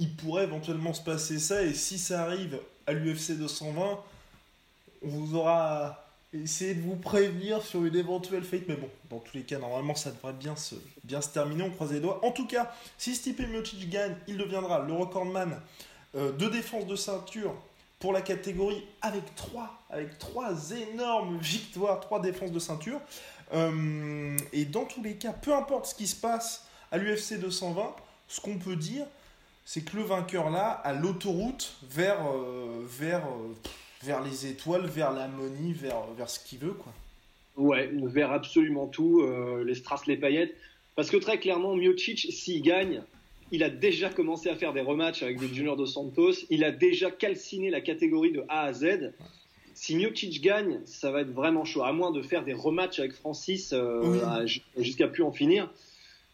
il 0.00 0.12
pourrait 0.14 0.44
éventuellement 0.44 0.92
se 0.92 1.02
passer 1.02 1.38
ça, 1.38 1.62
et 1.62 1.72
si 1.72 1.98
ça 1.98 2.22
arrive 2.22 2.58
à 2.88 2.92
l'UFC 2.92 3.38
220, 3.38 4.00
on 5.02 5.08
vous 5.08 5.36
aura 5.36 6.03
essayer 6.42 6.74
de 6.74 6.82
vous 6.82 6.96
prévenir 6.96 7.62
sur 7.62 7.84
une 7.84 7.96
éventuelle 7.96 8.42
fate. 8.42 8.62
Mais 8.68 8.76
bon, 8.76 8.88
dans 9.10 9.18
tous 9.18 9.36
les 9.36 9.42
cas, 9.42 9.58
normalement, 9.58 9.94
ça 9.94 10.10
devrait 10.10 10.32
bien 10.32 10.56
se, 10.56 10.74
bien 11.04 11.20
se 11.20 11.28
terminer. 11.28 11.62
On 11.62 11.70
croise 11.70 11.92
les 11.92 12.00
doigts. 12.00 12.24
En 12.24 12.32
tout 12.32 12.46
cas, 12.46 12.72
si 12.98 13.14
Stipe 13.14 13.40
Miocic 13.40 13.88
gagne, 13.88 14.16
il 14.26 14.36
deviendra 14.36 14.80
le 14.80 14.92
recordman 14.92 15.60
euh, 16.16 16.32
de 16.32 16.48
défense 16.48 16.86
de 16.86 16.96
ceinture 16.96 17.54
pour 17.98 18.12
la 18.12 18.20
catégorie 18.20 18.84
avec 19.00 19.34
trois, 19.34 19.78
avec 19.90 20.18
trois 20.18 20.72
énormes 20.72 21.38
victoires, 21.38 22.00
trois 22.00 22.20
défenses 22.20 22.52
de 22.52 22.58
ceinture. 22.58 23.00
Euh, 23.52 24.36
et 24.52 24.64
dans 24.64 24.84
tous 24.84 25.02
les 25.02 25.16
cas, 25.16 25.32
peu 25.32 25.54
importe 25.54 25.86
ce 25.86 25.94
qui 25.94 26.06
se 26.06 26.16
passe 26.16 26.66
à 26.90 26.98
l'UFC 26.98 27.38
220, 27.40 27.94
ce 28.28 28.40
qu'on 28.40 28.58
peut 28.58 28.76
dire, 28.76 29.06
c'est 29.64 29.82
que 29.82 29.96
le 29.96 30.02
vainqueur 30.02 30.50
là 30.50 30.70
a 30.70 30.92
l'autoroute 30.92 31.76
vers, 31.82 32.18
euh, 32.26 32.84
vers 32.86 33.22
vers 34.04 34.22
les 34.22 34.46
étoiles, 34.46 34.86
vers 34.86 35.12
l'harmonie, 35.12 35.72
vers, 35.72 36.02
vers 36.16 36.28
ce 36.28 36.40
qu'il 36.40 36.58
veut, 36.58 36.72
quoi. 36.72 36.92
Ouais, 37.56 37.90
vers 37.92 38.32
absolument 38.32 38.86
tout, 38.86 39.20
euh, 39.20 39.64
les 39.64 39.74
strass, 39.74 40.06
les 40.06 40.16
paillettes. 40.16 40.54
Parce 40.96 41.10
que 41.10 41.16
très 41.16 41.38
clairement, 41.38 41.76
Miocic, 41.76 42.32
s'il 42.32 42.62
gagne, 42.62 43.02
il 43.52 43.62
a 43.62 43.70
déjà 43.70 44.10
commencé 44.10 44.48
à 44.48 44.56
faire 44.56 44.72
des 44.72 44.80
rematchs 44.80 45.22
avec 45.22 45.38
des 45.38 45.48
juniors 45.48 45.76
de 45.76 45.86
Santos. 45.86 46.32
Il 46.50 46.64
a 46.64 46.72
déjà 46.72 47.10
calciné 47.10 47.70
la 47.70 47.80
catégorie 47.80 48.32
de 48.32 48.44
A 48.48 48.62
à 48.62 48.72
Z. 48.72 49.12
Si 49.74 49.96
Miocic 49.96 50.40
gagne, 50.40 50.80
ça 50.84 51.10
va 51.10 51.20
être 51.20 51.32
vraiment 51.32 51.64
chaud. 51.64 51.82
À 51.82 51.92
moins 51.92 52.10
de 52.10 52.22
faire 52.22 52.44
des 52.44 52.52
rematchs 52.52 52.98
avec 52.98 53.12
Francis 53.12 53.72
euh, 53.72 54.46
jusqu'à 54.76 55.08
plus 55.08 55.22
en 55.22 55.32
finir. 55.32 55.70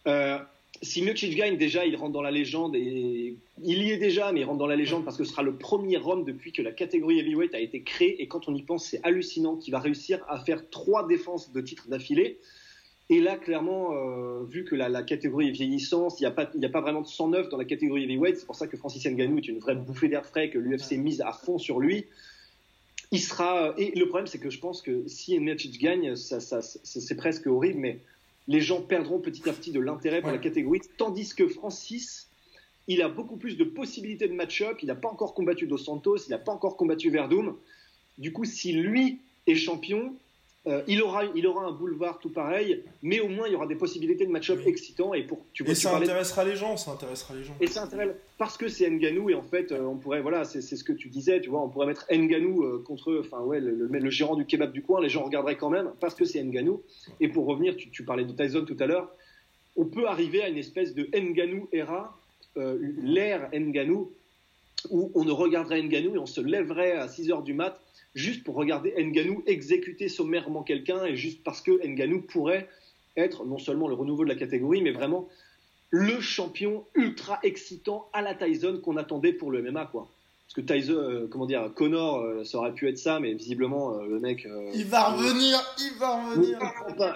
Euh, 0.06 0.38
si 0.82 1.02
Miocic 1.02 1.36
gagne, 1.36 1.58
déjà, 1.58 1.84
il 1.84 1.94
rentre 1.96 2.12
dans 2.12 2.22
la 2.22 2.30
légende 2.30 2.74
et 2.74 3.36
il 3.62 3.82
y 3.82 3.90
est 3.90 3.98
déjà, 3.98 4.32
mais 4.32 4.40
il 4.40 4.44
rentre 4.44 4.58
dans 4.58 4.66
la 4.66 4.76
légende 4.76 5.04
parce 5.04 5.18
que 5.18 5.24
ce 5.24 5.32
sera 5.32 5.42
le 5.42 5.54
premier 5.54 5.98
homme 5.98 6.24
depuis 6.24 6.52
que 6.52 6.62
la 6.62 6.72
catégorie 6.72 7.18
heavyweight 7.18 7.54
a 7.54 7.60
été 7.60 7.82
créée. 7.82 8.22
Et 8.22 8.28
quand 8.28 8.48
on 8.48 8.54
y 8.54 8.62
pense, 8.62 8.86
c'est 8.86 9.00
hallucinant 9.02 9.56
qu'il 9.56 9.72
va 9.72 9.78
réussir 9.78 10.24
à 10.28 10.38
faire 10.38 10.68
trois 10.70 11.06
défenses 11.06 11.52
de 11.52 11.60
titres 11.60 11.88
d'affilée. 11.88 12.38
Et 13.10 13.20
là, 13.20 13.36
clairement, 13.36 13.92
euh, 13.92 14.44
vu 14.44 14.64
que 14.64 14.74
la, 14.74 15.02
catégorie 15.02 15.48
est 15.48 15.52
vieillissante, 15.52 16.18
il 16.20 16.22
n'y 16.22 16.28
a, 16.28 16.30
pas, 16.30 16.42
a 16.44 16.68
pas 16.68 16.80
vraiment 16.80 17.02
de 17.02 17.08
109 17.08 17.48
dans 17.50 17.58
la 17.58 17.64
catégorie 17.64 18.04
heavyweight. 18.04 18.36
C'est 18.38 18.46
pour 18.46 18.56
ça 18.56 18.66
que 18.66 18.76
Francis 18.76 19.04
Ngannou 19.04 19.38
est 19.38 19.48
une 19.48 19.58
vraie 19.58 19.74
bouffée 19.74 20.08
d'air 20.08 20.24
frais, 20.24 20.48
que 20.48 20.58
l'UFC 20.58 20.92
mise 20.92 21.20
à 21.20 21.32
fond 21.32 21.58
sur 21.58 21.80
lui. 21.80 22.06
Il 23.10 23.20
sera. 23.20 23.74
Et 23.76 23.90
le 23.98 24.06
problème, 24.06 24.28
c'est 24.28 24.38
que 24.38 24.48
je 24.48 24.60
pense 24.60 24.80
que 24.80 25.06
si 25.08 25.38
Miocic 25.40 25.78
gagne, 25.80 26.14
ça, 26.14 26.40
ça, 26.40 26.62
c'est 26.62 27.16
presque 27.16 27.48
horrible, 27.48 27.80
mais 27.80 27.98
les 28.50 28.60
gens 28.60 28.82
perdront 28.82 29.20
petit 29.20 29.48
à 29.48 29.52
petit 29.52 29.70
de 29.70 29.78
l'intérêt 29.78 30.22
pour 30.22 30.32
la 30.32 30.38
catégorie. 30.38 30.80
Tandis 30.96 31.36
que 31.36 31.46
Francis, 31.46 32.28
il 32.88 33.00
a 33.00 33.08
beaucoup 33.08 33.36
plus 33.36 33.56
de 33.56 33.62
possibilités 33.62 34.26
de 34.26 34.34
match-up. 34.34 34.78
Il 34.82 34.86
n'a 34.86 34.96
pas 34.96 35.08
encore 35.08 35.34
combattu 35.34 35.68
Dos 35.68 35.78
Santos, 35.78 36.16
il 36.26 36.30
n'a 36.30 36.38
pas 36.38 36.50
encore 36.50 36.76
combattu 36.76 37.10
Verdum. 37.10 37.56
Du 38.18 38.32
coup, 38.32 38.44
si 38.44 38.72
lui 38.72 39.20
est 39.46 39.54
champion, 39.54 40.16
euh, 40.66 40.82
il, 40.86 41.02
aura, 41.02 41.24
il 41.34 41.46
aura 41.46 41.64
un 41.64 41.72
boulevard 41.72 42.18
tout 42.18 42.28
pareil, 42.28 42.84
mais 43.02 43.18
au 43.20 43.28
moins 43.28 43.46
il 43.48 43.52
y 43.52 43.56
aura 43.56 43.66
des 43.66 43.76
possibilités 43.76 44.26
de 44.26 44.30
match-up 44.30 44.60
excitants. 44.66 45.14
Et, 45.14 45.22
pour, 45.22 45.38
tu 45.54 45.62
vois, 45.62 45.72
et 45.72 45.74
ça 45.74 45.96
intéressera 45.96 46.44
les 46.44 46.54
gens, 46.54 46.76
ça 46.76 46.90
intéressera 46.90 47.34
les 47.34 47.44
gens. 47.44 47.56
Et 47.60 47.66
ça 47.66 47.88
parce 48.36 48.58
que 48.58 48.68
c'est 48.68 48.90
Nganou, 48.90 49.30
et 49.30 49.34
en 49.34 49.42
fait, 49.42 49.72
euh, 49.72 49.80
on 49.84 49.96
pourrait, 49.96 50.20
voilà, 50.20 50.44
c'est 50.44 50.60
ce 50.60 50.84
que 50.84 50.92
tu 50.92 51.08
disais, 51.08 51.40
tu 51.40 51.48
vois, 51.48 51.62
on 51.62 51.70
pourrait 51.70 51.86
mettre 51.86 52.06
Nganou 52.12 52.62
euh, 52.62 52.84
contre, 52.86 53.18
enfin, 53.20 53.40
ouais, 53.40 53.58
le, 53.58 53.86
le, 53.86 54.10
gérant 54.10 54.36
du 54.36 54.44
kebab 54.44 54.70
du 54.70 54.82
coin, 54.82 55.00
les 55.00 55.08
gens 55.08 55.24
regarderaient 55.24 55.56
quand 55.56 55.70
même, 55.70 55.92
parce 55.98 56.14
que 56.14 56.26
c'est 56.26 56.42
Nganou. 56.42 56.82
Et 57.20 57.28
pour 57.28 57.46
revenir, 57.46 57.74
tu, 57.76 57.90
tu, 57.90 58.04
parlais 58.04 58.26
de 58.26 58.32
Tyson 58.32 58.66
tout 58.66 58.76
à 58.80 58.86
l'heure, 58.86 59.10
on 59.76 59.86
peut 59.86 60.08
arriver 60.08 60.42
à 60.42 60.48
une 60.48 60.58
espèce 60.58 60.94
de 60.94 61.08
Nganou 61.14 61.68
era, 61.72 62.14
l'ère 62.56 63.48
Nganou, 63.54 64.12
où 64.90 65.10
on 65.14 65.24
ne 65.24 65.32
regarderait 65.32 65.82
Nganou 65.82 66.16
et 66.16 66.18
on 66.18 66.26
se 66.26 66.40
lèverait 66.42 66.92
à 66.92 67.08
6 67.08 67.28
h 67.28 67.42
du 67.42 67.54
mat 67.54 67.80
juste 68.14 68.44
pour 68.44 68.54
regarder 68.54 68.92
Nganou 68.98 69.42
exécuter 69.46 70.08
sommairement 70.08 70.62
quelqu'un 70.62 71.04
et 71.04 71.16
juste 71.16 71.42
parce 71.44 71.60
que 71.60 71.86
Nganou 71.86 72.22
pourrait 72.22 72.68
être 73.16 73.44
non 73.44 73.58
seulement 73.58 73.88
le 73.88 73.94
renouveau 73.94 74.24
de 74.24 74.28
la 74.28 74.36
catégorie, 74.36 74.82
mais 74.82 74.92
vraiment 74.92 75.28
le 75.90 76.20
champion 76.20 76.84
ultra 76.94 77.38
excitant 77.42 78.08
à 78.12 78.22
la 78.22 78.34
Tyson 78.34 78.80
qu'on 78.82 78.96
attendait 78.96 79.32
pour 79.32 79.50
le 79.50 79.62
MMA, 79.62 79.86
quoi. 79.86 80.08
Parce 80.46 80.66
que 80.66 80.72
Tyson, 80.72 80.94
euh, 80.94 81.28
comment 81.30 81.46
dire, 81.46 81.70
Connor, 81.74 82.18
euh, 82.18 82.44
ça 82.44 82.58
aurait 82.58 82.72
pu 82.72 82.88
être 82.88 82.98
ça, 82.98 83.20
mais 83.20 83.34
visiblement, 83.34 83.94
euh, 83.94 84.06
le 84.06 84.18
mec. 84.18 84.48
il 84.74 84.84
va 84.84 85.10
revenir, 85.10 85.60
il 85.78 85.98
va 85.98 86.24
revenir. 86.24 86.58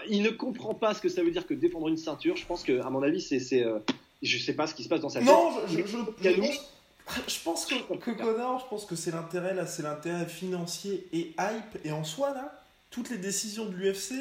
Il 0.08 0.22
ne 0.22 0.30
comprend 0.30 0.74
pas 0.74 0.94
ce 0.94 1.00
que 1.00 1.08
ça 1.08 1.22
veut 1.22 1.32
dire 1.32 1.46
que 1.46 1.54
défendre 1.54 1.88
une 1.88 1.96
ceinture. 1.96 2.36
Je 2.36 2.46
pense 2.46 2.62
que, 2.62 2.80
à 2.80 2.90
mon 2.90 3.02
avis, 3.02 3.20
c'est. 3.20 3.64
je 4.22 4.38
sais 4.38 4.54
pas 4.54 4.68
ce 4.68 4.74
qui 4.74 4.84
se 4.84 4.88
passe 4.88 5.00
dans 5.00 5.08
sa 5.08 5.18
tête. 5.18 5.28
Non, 5.28 5.50
je, 5.68 5.78
je, 5.78 5.96
je 6.22 6.58
pense 7.44 7.66
que, 7.66 7.96
que 7.96 8.10
Connor, 8.10 8.60
je 8.60 8.66
pense 8.68 8.86
que 8.86 8.96
c'est 8.96 9.10
l'intérêt 9.10 9.54
là, 9.54 9.66
c'est 9.66 9.82
l'intérêt 9.82 10.26
financier 10.26 11.06
et 11.12 11.34
hype. 11.38 11.84
Et 11.84 11.92
en 11.92 12.04
soi 12.04 12.32
là, 12.32 12.62
toutes 12.90 13.10
les 13.10 13.18
décisions 13.18 13.66
de 13.66 13.74
l'UFC, 13.74 14.12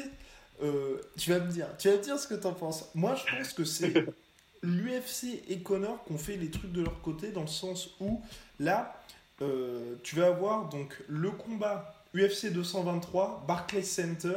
euh, 0.62 1.00
tu 1.16 1.30
vas 1.30 1.40
me 1.40 1.50
dire, 1.50 1.68
tu 1.78 1.88
vas 1.88 1.96
me 1.96 2.02
dire 2.02 2.18
ce 2.18 2.26
que 2.26 2.34
t'en 2.34 2.52
penses. 2.52 2.90
Moi, 2.94 3.14
je 3.14 3.36
pense 3.36 3.52
que 3.52 3.64
c'est 3.64 4.06
l'UFC 4.62 5.42
et 5.48 5.60
Connor 5.62 6.04
qui 6.04 6.12
ont 6.12 6.18
fait 6.18 6.36
les 6.36 6.50
trucs 6.50 6.72
de 6.72 6.82
leur 6.82 7.00
côté 7.00 7.30
dans 7.30 7.42
le 7.42 7.46
sens 7.46 7.90
où 8.00 8.20
là, 8.58 9.00
euh, 9.42 9.96
tu 10.02 10.16
vas 10.16 10.26
avoir 10.26 10.68
donc 10.68 10.94
le 11.08 11.30
combat 11.30 11.94
UFC 12.14 12.52
223, 12.52 13.44
Barclays 13.46 13.82
Center. 13.82 14.36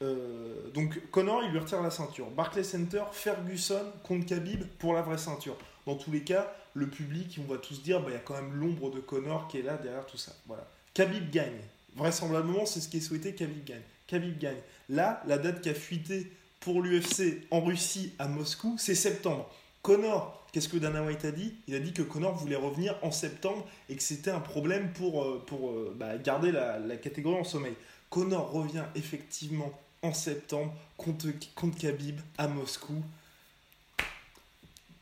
Euh, 0.00 0.70
donc 0.74 1.00
Connor, 1.10 1.42
il 1.44 1.50
lui 1.50 1.58
retire 1.58 1.82
la 1.82 1.90
ceinture. 1.90 2.30
Barclays 2.30 2.64
Center, 2.64 3.02
Ferguson 3.12 3.84
contre 4.04 4.26
Khabib 4.26 4.64
pour 4.78 4.94
la 4.94 5.02
vraie 5.02 5.18
ceinture. 5.18 5.56
Dans 5.86 5.96
tous 5.96 6.10
les 6.10 6.22
cas, 6.22 6.52
le 6.78 6.88
public, 6.88 7.38
on 7.42 7.52
va 7.52 7.58
tous 7.58 7.82
dire, 7.82 8.00
bah, 8.00 8.06
il 8.10 8.14
y 8.14 8.16
a 8.16 8.20
quand 8.20 8.34
même 8.34 8.54
l'ombre 8.54 8.90
de 8.90 9.00
Connor 9.00 9.48
qui 9.48 9.58
est 9.58 9.62
là 9.62 9.76
derrière 9.76 10.06
tout 10.06 10.16
ça. 10.16 10.32
Voilà. 10.46 10.66
Khabib 10.94 11.30
gagne. 11.30 11.60
Vraisemblablement, 11.96 12.64
c'est 12.64 12.80
ce 12.80 12.88
qui 12.88 12.98
est 12.98 13.00
souhaité, 13.00 13.34
Khabib 13.34 13.64
gagne. 13.64 13.82
Khabib 14.06 14.38
gagne. 14.38 14.60
Là, 14.88 15.22
la 15.26 15.38
date 15.38 15.60
qui 15.60 15.68
a 15.68 15.74
fuité 15.74 16.30
pour 16.60 16.82
l'UFC 16.82 17.46
en 17.50 17.60
Russie 17.60 18.12
à 18.18 18.28
Moscou, 18.28 18.76
c'est 18.78 18.94
septembre. 18.94 19.50
Connor, 19.82 20.46
qu'est-ce 20.52 20.68
que 20.68 20.76
Dana 20.76 21.02
White 21.02 21.24
a 21.24 21.32
dit? 21.32 21.54
Il 21.66 21.74
a 21.74 21.80
dit 21.80 21.92
que 21.92 22.02
Connor 22.02 22.34
voulait 22.34 22.56
revenir 22.56 22.96
en 23.02 23.10
septembre 23.10 23.66
et 23.88 23.96
que 23.96 24.02
c'était 24.02 24.30
un 24.30 24.40
problème 24.40 24.92
pour, 24.92 25.24
euh, 25.24 25.44
pour 25.46 25.70
euh, 25.70 25.94
bah, 25.98 26.16
garder 26.18 26.52
la, 26.52 26.96
catégorie 26.96 27.40
en 27.40 27.44
sommeil. 27.44 27.74
Connor 28.10 28.52
revient 28.52 28.84
effectivement 28.94 29.72
en 30.02 30.12
septembre 30.12 30.72
contre, 30.96 31.26
contre 31.54 31.78
Khabib 31.78 32.20
à 32.38 32.48
Moscou 32.48 33.02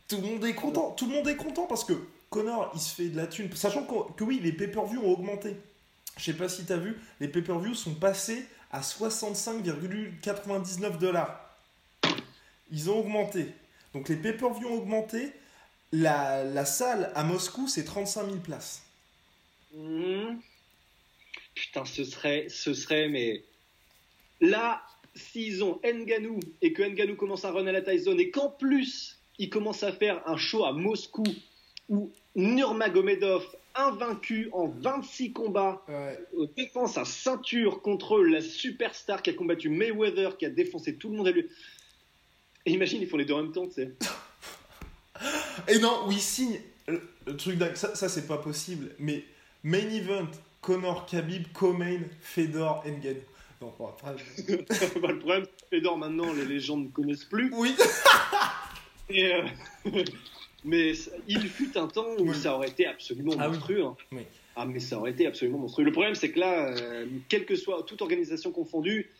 tout 0.09 0.16
le 0.16 0.22
monde 0.22 0.44
est 0.44 0.54
content. 0.54 0.96
Parce 1.66 1.84
que 1.84 1.94
Connor, 2.30 2.70
il 2.74 2.80
se 2.80 2.94
fait 2.94 3.09
de 3.09 3.16
la 3.16 3.26
thune. 3.26 3.52
Sachant 3.54 3.84
que, 3.84 4.24
oui, 4.24 4.40
les 4.42 4.52
pay-per-view 4.52 5.00
ont 5.00 5.12
augmenté. 5.12 5.57
Je 6.16 6.24
sais 6.24 6.32
pas 6.32 6.48
si 6.48 6.64
tu 6.64 6.72
as 6.72 6.78
vu, 6.78 6.96
les 7.20 7.28
pay-per-view 7.28 7.74
sont 7.74 7.94
passés 7.94 8.46
à 8.70 8.80
65,99 8.80 10.96
dollars. 10.98 11.54
Ils 12.70 12.88
ont 12.90 13.00
augmenté. 13.00 13.48
Donc 13.92 14.09
les 14.09 14.16
pay-per-view 14.16 14.68
ont 14.68 14.78
augmenté. 14.78 15.32
La, 15.92 16.64
salle 16.64 17.12
à 17.14 17.22
Moscou, 17.22 17.68
c'est 17.68 17.84
35 17.84 18.24
000 18.26 18.38
places. 18.38 18.82
Mmh. 19.74 20.38
Putain, 21.54 21.84
ce 21.84 22.02
serait, 22.04 22.48
ce 22.48 22.74
serait, 22.74 23.09
mais 23.09 23.44
là, 24.40 24.82
s'ils 25.14 25.62
ont 25.62 25.80
Nganou 25.84 26.40
et 26.61 26.72
que 26.72 26.82
Nganou 26.82 27.14
commence 27.16 27.44
à 27.44 27.52
run 27.52 27.66
à 27.66 27.72
la 27.72 27.82
Tyson 27.82 28.18
et 28.18 28.30
qu'en 28.30 28.50
plus 28.50 29.16
il 29.39 29.51
commence 29.51 29.82
à 29.82 29.93
faire 29.93 30.22
un 30.26 30.37
show 30.37 30.64
à 30.64 30.72
Moscou 30.72 31.24
où 31.89 32.11
Nurmagomedov, 32.34 33.45
invaincu 33.74 34.49
en 34.53 34.68
26 34.68 35.32
combats, 35.32 35.84
défend 36.57 36.87
sa 36.87 37.05
ceinture 37.05 37.82
contre 37.82 38.18
la 38.20 38.41
superstar 38.41 39.22
qui 39.22 39.30
a 39.30 39.32
combattu 39.34 39.68
Mayweather, 39.68 40.37
qui 40.37 40.47
a 40.47 40.51
défoncé 40.51 40.97
tout 40.97 41.11
le 41.11 41.16
monde 41.16 41.28
à 41.28 41.30
lui. 41.30 41.47
Et 42.64 42.72
imagine, 42.72 43.01
ils 43.01 43.09
font 43.09 43.16
les 43.16 43.24
deux 43.24 43.34
en 43.34 43.43
même 43.43 43.53
temps, 43.53 43.68
tu 43.68 43.74
sais. 43.74 43.93
Et 45.68 45.78
non, 45.78 46.03
oui, 46.07 46.18
signe. 46.18 46.61
Le, 46.87 47.37
truc 47.37 47.57
dingue, 47.57 47.74
ça, 47.74 47.95
ça 47.95 48.09
c'est 48.09 48.26
pas 48.26 48.39
possible, 48.39 48.95
mais 48.99 49.24
main 49.64 49.89
event, 49.91 50.28
Connor 50.61 51.07
Khabib, 51.07 51.53
co-main, 51.53 52.01
Fedor, 52.20 52.84
Ngannou. 52.87 53.20
Non, 53.61 53.74
après... 53.89 54.16
le 54.49 55.18
problème, 55.18 55.47
Fedor 55.70 55.97
maintenant, 55.97 56.32
les 56.32 56.61
gens 56.61 56.76
ne 56.76 56.89
connaissent 56.89 57.24
plus. 57.24 57.51
Oui. 57.55 57.74
Euh, 59.11 59.42
mais 60.64 60.92
il 61.28 61.48
fut 61.48 61.76
un 61.78 61.86
temps 61.86 62.07
où 62.18 62.32
ça 62.34 62.54
aurait 62.54 62.68
été 62.68 62.86
absolument 62.86 63.34
ah 63.38 63.48
monstrueux. 63.48 63.84
Hein. 63.84 63.96
Ah, 64.57 64.64
mais 64.66 64.80
ça 64.80 64.98
aurait 64.98 65.11
été 65.11 65.26
absolument 65.26 65.59
monstrueux. 65.59 65.84
Le 65.84 65.92
problème, 65.92 66.14
c'est 66.14 66.30
que 66.30 66.40
là, 66.40 66.70
euh, 66.70 67.07
quelle 67.28 67.44
que 67.44 67.57
soit 67.57 67.82
toute 67.82 68.00
organisation 68.00 68.52
confondue, 68.52 69.11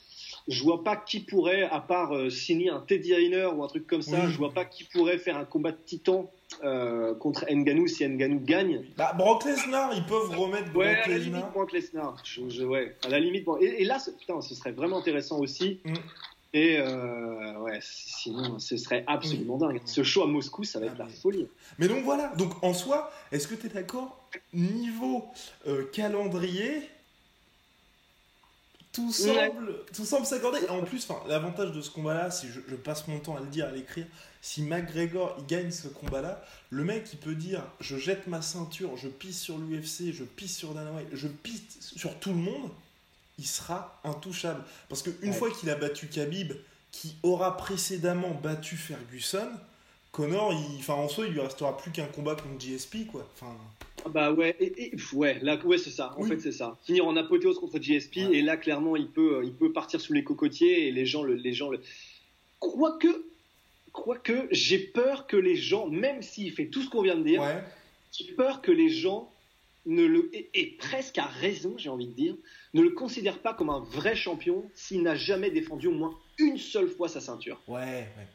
je 0.49 0.63
vois 0.63 0.83
pas 0.83 0.97
qui 0.97 1.21
pourrait, 1.21 1.65
à 1.65 1.81
part 1.81 2.15
euh, 2.15 2.31
signer 2.31 2.71
un 2.71 2.81
Teddy 2.81 3.15
Riner 3.15 3.47
ou 3.55 3.63
un 3.63 3.67
truc 3.67 3.87
comme 3.87 4.03
ça, 4.03 4.29
je 4.31 4.37
vois 4.37 4.53
pas 4.53 4.65
qui 4.65 4.85
pourrait 4.85 5.19
faire 5.19 5.37
un 5.37 5.45
combat 5.45 5.73
de 5.73 5.79
titan 5.85 6.31
contre 7.19 7.45
Nganou 7.51 7.87
si 7.87 8.09
Nganou 8.09 8.41
gagne. 8.41 8.85
Bah, 8.97 9.13
Brock 9.19 9.45
Lesnar, 9.45 9.93
ils 9.95 10.07
peuvent 10.07 10.31
remettre 10.39 10.73
Brock 10.73 10.85
ouais, 10.85 11.01
à 11.03 11.09
la 11.09 11.19
limite, 11.19 11.53
Brock 11.53 11.73
Lesnar. 11.73 12.23
ouais, 12.61 12.97
à 13.05 13.09
la 13.09 13.19
limite. 13.19 13.47
Et, 13.61 13.85
là, 13.85 13.99
putain, 14.19 14.41
ce 14.41 14.55
serait 14.55 14.73
vraiment 14.73 14.99
intéressant 14.99 15.39
aussi. 15.41 15.81
Mm. 15.85 15.95
Et 16.53 16.79
euh, 16.79 17.59
ouais, 17.59 17.81
sinon, 17.83 18.59
ce 18.59 18.77
serait 18.77 19.05
absolument 19.07 19.59
dingue. 19.59 19.81
Ce 19.85 20.03
show 20.03 20.23
à 20.23 20.27
Moscou, 20.27 20.65
ça 20.65 20.81
va 20.81 20.87
être 20.87 20.99
la 20.99 21.09
folie. 21.09 21.47
Mais 21.79 21.89
donc 21.89 22.05
voilà, 22.05 22.29
donc 22.37 22.63
en 22.63 22.73
soi, 22.73 23.13
est-ce 23.33 23.47
que 23.47 23.55
tu 23.55 23.67
es 23.67 23.71
d'accord 23.71 24.29
Niveau 24.55 25.27
euh, 25.67 25.85
calendrier, 25.93 26.89
tout 28.97 29.13
semble, 29.13 29.75
tout 29.95 30.07
semble 30.07 30.25
s'accorder. 30.25 30.61
Et 30.65 30.71
en 30.71 30.83
plus, 30.83 31.07
l'avantage 31.29 31.73
de 31.73 31.83
ce 31.83 31.91
combat-là, 31.91 32.31
si 32.31 32.47
je, 32.49 32.75
passe 32.77 33.07
mon 33.09 33.19
temps 33.19 33.37
à 33.37 33.41
le 33.41 33.47
dire, 33.47 33.67
à 33.67 33.71
l'écrire, 33.71 34.07
si 34.41 34.63
McGregor 34.63 35.37
il 35.39 35.47
gagne 35.47 35.71
ce 35.71 35.89
combat-là, 35.89 36.43
le 36.71 36.85
mec 36.85 37.07
il 37.13 37.19
peut 37.19 37.35
dire 37.35 37.63
je 37.81 37.99
jette 37.99 38.27
ma 38.27 38.41
ceinture, 38.41 38.97
je 38.97 39.09
pisse 39.09 39.39
sur 39.39 39.59
l'UFC, 39.59 40.13
je 40.15 40.25
pisse 40.25 40.57
sur 40.57 40.73
Dana 40.73 40.93
White, 40.93 41.09
je 41.13 41.29
pisse 41.29 41.93
sur 41.95 42.19
tout 42.19 42.31
le 42.31 42.37
monde 42.37 42.71
il 43.39 43.47
sera 43.47 44.01
intouchable. 44.05 44.63
Parce 44.89 45.03
qu'une 45.03 45.33
fois 45.33 45.51
qu'il 45.51 45.71
a 45.71 45.75
battu 45.75 46.09
Khabib, 46.09 46.53
qui 46.91 47.17
aura 47.23 47.57
précédemment 47.57 48.33
battu 48.43 48.77
Ferguson, 48.77 49.49
Connor, 50.13 50.55
il, 50.55 50.79
enfin, 50.79 50.95
en 50.95 51.09
soi, 51.09 51.27
il 51.27 51.35
lui 51.35 51.41
restera 51.41 51.77
plus 51.77 51.91
qu'un 51.91 52.07
combat 52.07 52.35
contre 52.35 52.59
GSP, 52.59 53.07
quoi. 53.07 53.29
Enfin... 53.35 53.55
Ah 54.07 54.09
bah 54.09 54.33
ouais, 54.33 54.57
et, 54.61 54.95
ouais, 55.13 55.39
là, 55.43 55.59
ouais, 55.65 55.77
c'est 55.77 55.91
ça. 55.91 56.15
En 56.17 56.23
fait, 56.23 56.39
c'est 56.39 56.53
ça. 56.53 56.79
Finir 56.85 57.07
en 57.07 57.17
apothéose 57.17 57.59
contre 57.59 57.79
GSP, 57.79 58.19
et 58.33 58.41
là, 58.41 58.57
clairement, 58.57 58.97
il 58.97 59.09
peut, 59.09 59.43
il 59.45 59.53
peut 59.53 59.73
partir 59.73 60.01
sous 60.01 60.15
les 60.15 60.25
cocotiers 60.25 60.89
et 60.89 60.93
les 60.93 61.05
gens, 61.05 61.23
le, 61.23 61.35
les 61.35 61.53
gens, 61.53 61.69
le... 61.71 61.81
quoique, 62.61 63.27
quoique, 63.93 64.49
j'ai 64.53 64.79
peur 64.79 65.27
que 65.27 65.37
les 65.37 65.57
gens, 65.57 65.89
même 65.89 66.23
s'il 66.23 66.51
fait 66.53 66.67
tout 66.67 66.83
ce 66.83 66.89
qu'on 66.89 67.03
vient 67.03 67.17
de 67.17 67.25
dire, 67.25 67.43
j'ai 68.11 68.33
peur 68.33 68.63
que 68.63 68.71
les 68.71 68.89
gens 68.89 69.31
ne 69.87 70.05
le, 70.05 70.31
et, 70.33 70.77
presque 70.79 71.19
à 71.19 71.27
raison, 71.27 71.75
j'ai 71.79 71.89
envie 71.89 72.09
de 72.09 72.13
dire, 72.15 72.35
ne 72.75 72.83
le 72.83 72.91
considère 72.91 73.41
pas 73.41 73.55
comme 73.55 73.71
un 73.71 73.81
vrai 73.81 74.17
champion 74.17 74.71
s'il 74.75 75.03
n'a 75.03 75.15
jamais 75.15 75.51
défendu 75.51 75.87
au 75.87 75.93
moins 75.93 76.19
une 76.39 76.59
seule 76.59 76.89
fois 76.89 77.09
sa 77.09 77.21
ceinture. 77.21 77.61
Ouais, 77.69 77.81
ouais. 77.81 78.27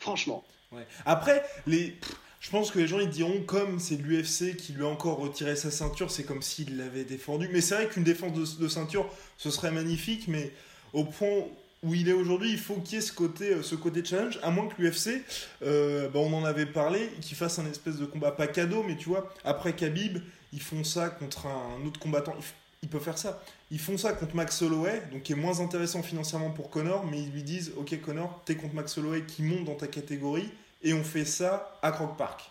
Franchement. 0.00 0.44
Ouais. 0.72 0.86
Après, 1.06 1.42
les, 1.66 1.94
je 2.40 2.50
pense 2.50 2.70
que 2.70 2.78
les 2.78 2.86
gens 2.86 3.00
ils 3.00 3.08
diront 3.08 3.42
comme 3.42 3.80
c'est 3.80 3.96
l'UFC 3.96 4.56
qui 4.56 4.72
lui 4.72 4.84
a 4.84 4.88
encore 4.88 5.18
retiré 5.18 5.56
sa 5.56 5.70
ceinture, 5.70 6.10
c'est 6.10 6.24
comme 6.24 6.42
s'il 6.42 6.76
l'avait 6.76 7.04
défendu. 7.04 7.48
Mais 7.52 7.60
c'est 7.60 7.74
vrai 7.74 7.88
qu'une 7.88 8.04
défense 8.04 8.58
de, 8.58 8.68
ceinture, 8.68 9.08
ce 9.36 9.50
serait 9.50 9.72
magnifique, 9.72 10.28
mais 10.28 10.52
au 10.92 11.04
point 11.04 11.44
où 11.82 11.94
il 11.94 12.08
est 12.08 12.12
aujourd'hui, 12.12 12.50
il 12.50 12.58
faut 12.58 12.74
qu'il 12.76 12.96
y 12.96 12.98
ait 12.98 13.04
ce 13.04 13.12
côté, 13.12 13.52
euh, 13.52 13.62
ce 13.62 13.76
côté 13.76 14.04
challenge, 14.04 14.38
à 14.42 14.50
moins 14.50 14.66
que 14.66 14.82
l'UFC, 14.82 15.22
euh, 15.62 16.08
bah, 16.08 16.18
on 16.18 16.32
en 16.32 16.44
avait 16.44 16.66
parlé, 16.66 17.08
qu'il 17.20 17.36
fasse 17.36 17.58
un 17.60 17.70
espèce 17.70 17.96
de 17.96 18.04
combat, 18.04 18.32
pas 18.32 18.48
cadeau, 18.48 18.82
mais 18.82 18.96
tu 18.96 19.08
vois, 19.08 19.32
après 19.44 19.74
Khabib, 19.74 20.18
ils 20.52 20.62
font 20.62 20.84
ça 20.84 21.10
contre 21.10 21.46
un 21.46 21.84
autre 21.86 21.98
combattant, 22.00 22.34
il, 22.82 22.88
peut 22.88 22.98
faire 23.00 23.18
ça. 23.18 23.42
Ils 23.70 23.80
font 23.80 23.98
ça 23.98 24.12
contre 24.12 24.34
Max 24.34 24.62
Holloway, 24.62 25.02
donc 25.12 25.22
qui 25.22 25.32
est 25.32 25.36
moins 25.36 25.60
intéressant 25.60 26.02
financièrement 26.02 26.50
pour 26.50 26.70
Connor, 26.70 27.04
mais 27.06 27.20
ils 27.20 27.30
lui 27.30 27.42
disent, 27.42 27.72
ok 27.76 28.00
Connor, 28.00 28.42
t'es 28.44 28.56
contre 28.56 28.74
Max 28.74 28.96
Holloway 28.98 29.24
qui 29.24 29.42
monte 29.42 29.64
dans 29.64 29.74
ta 29.74 29.86
catégorie, 29.86 30.48
et 30.82 30.94
on 30.94 31.04
fait 31.04 31.24
ça 31.24 31.78
à 31.82 31.92
Croc 31.92 32.16
Park. 32.16 32.50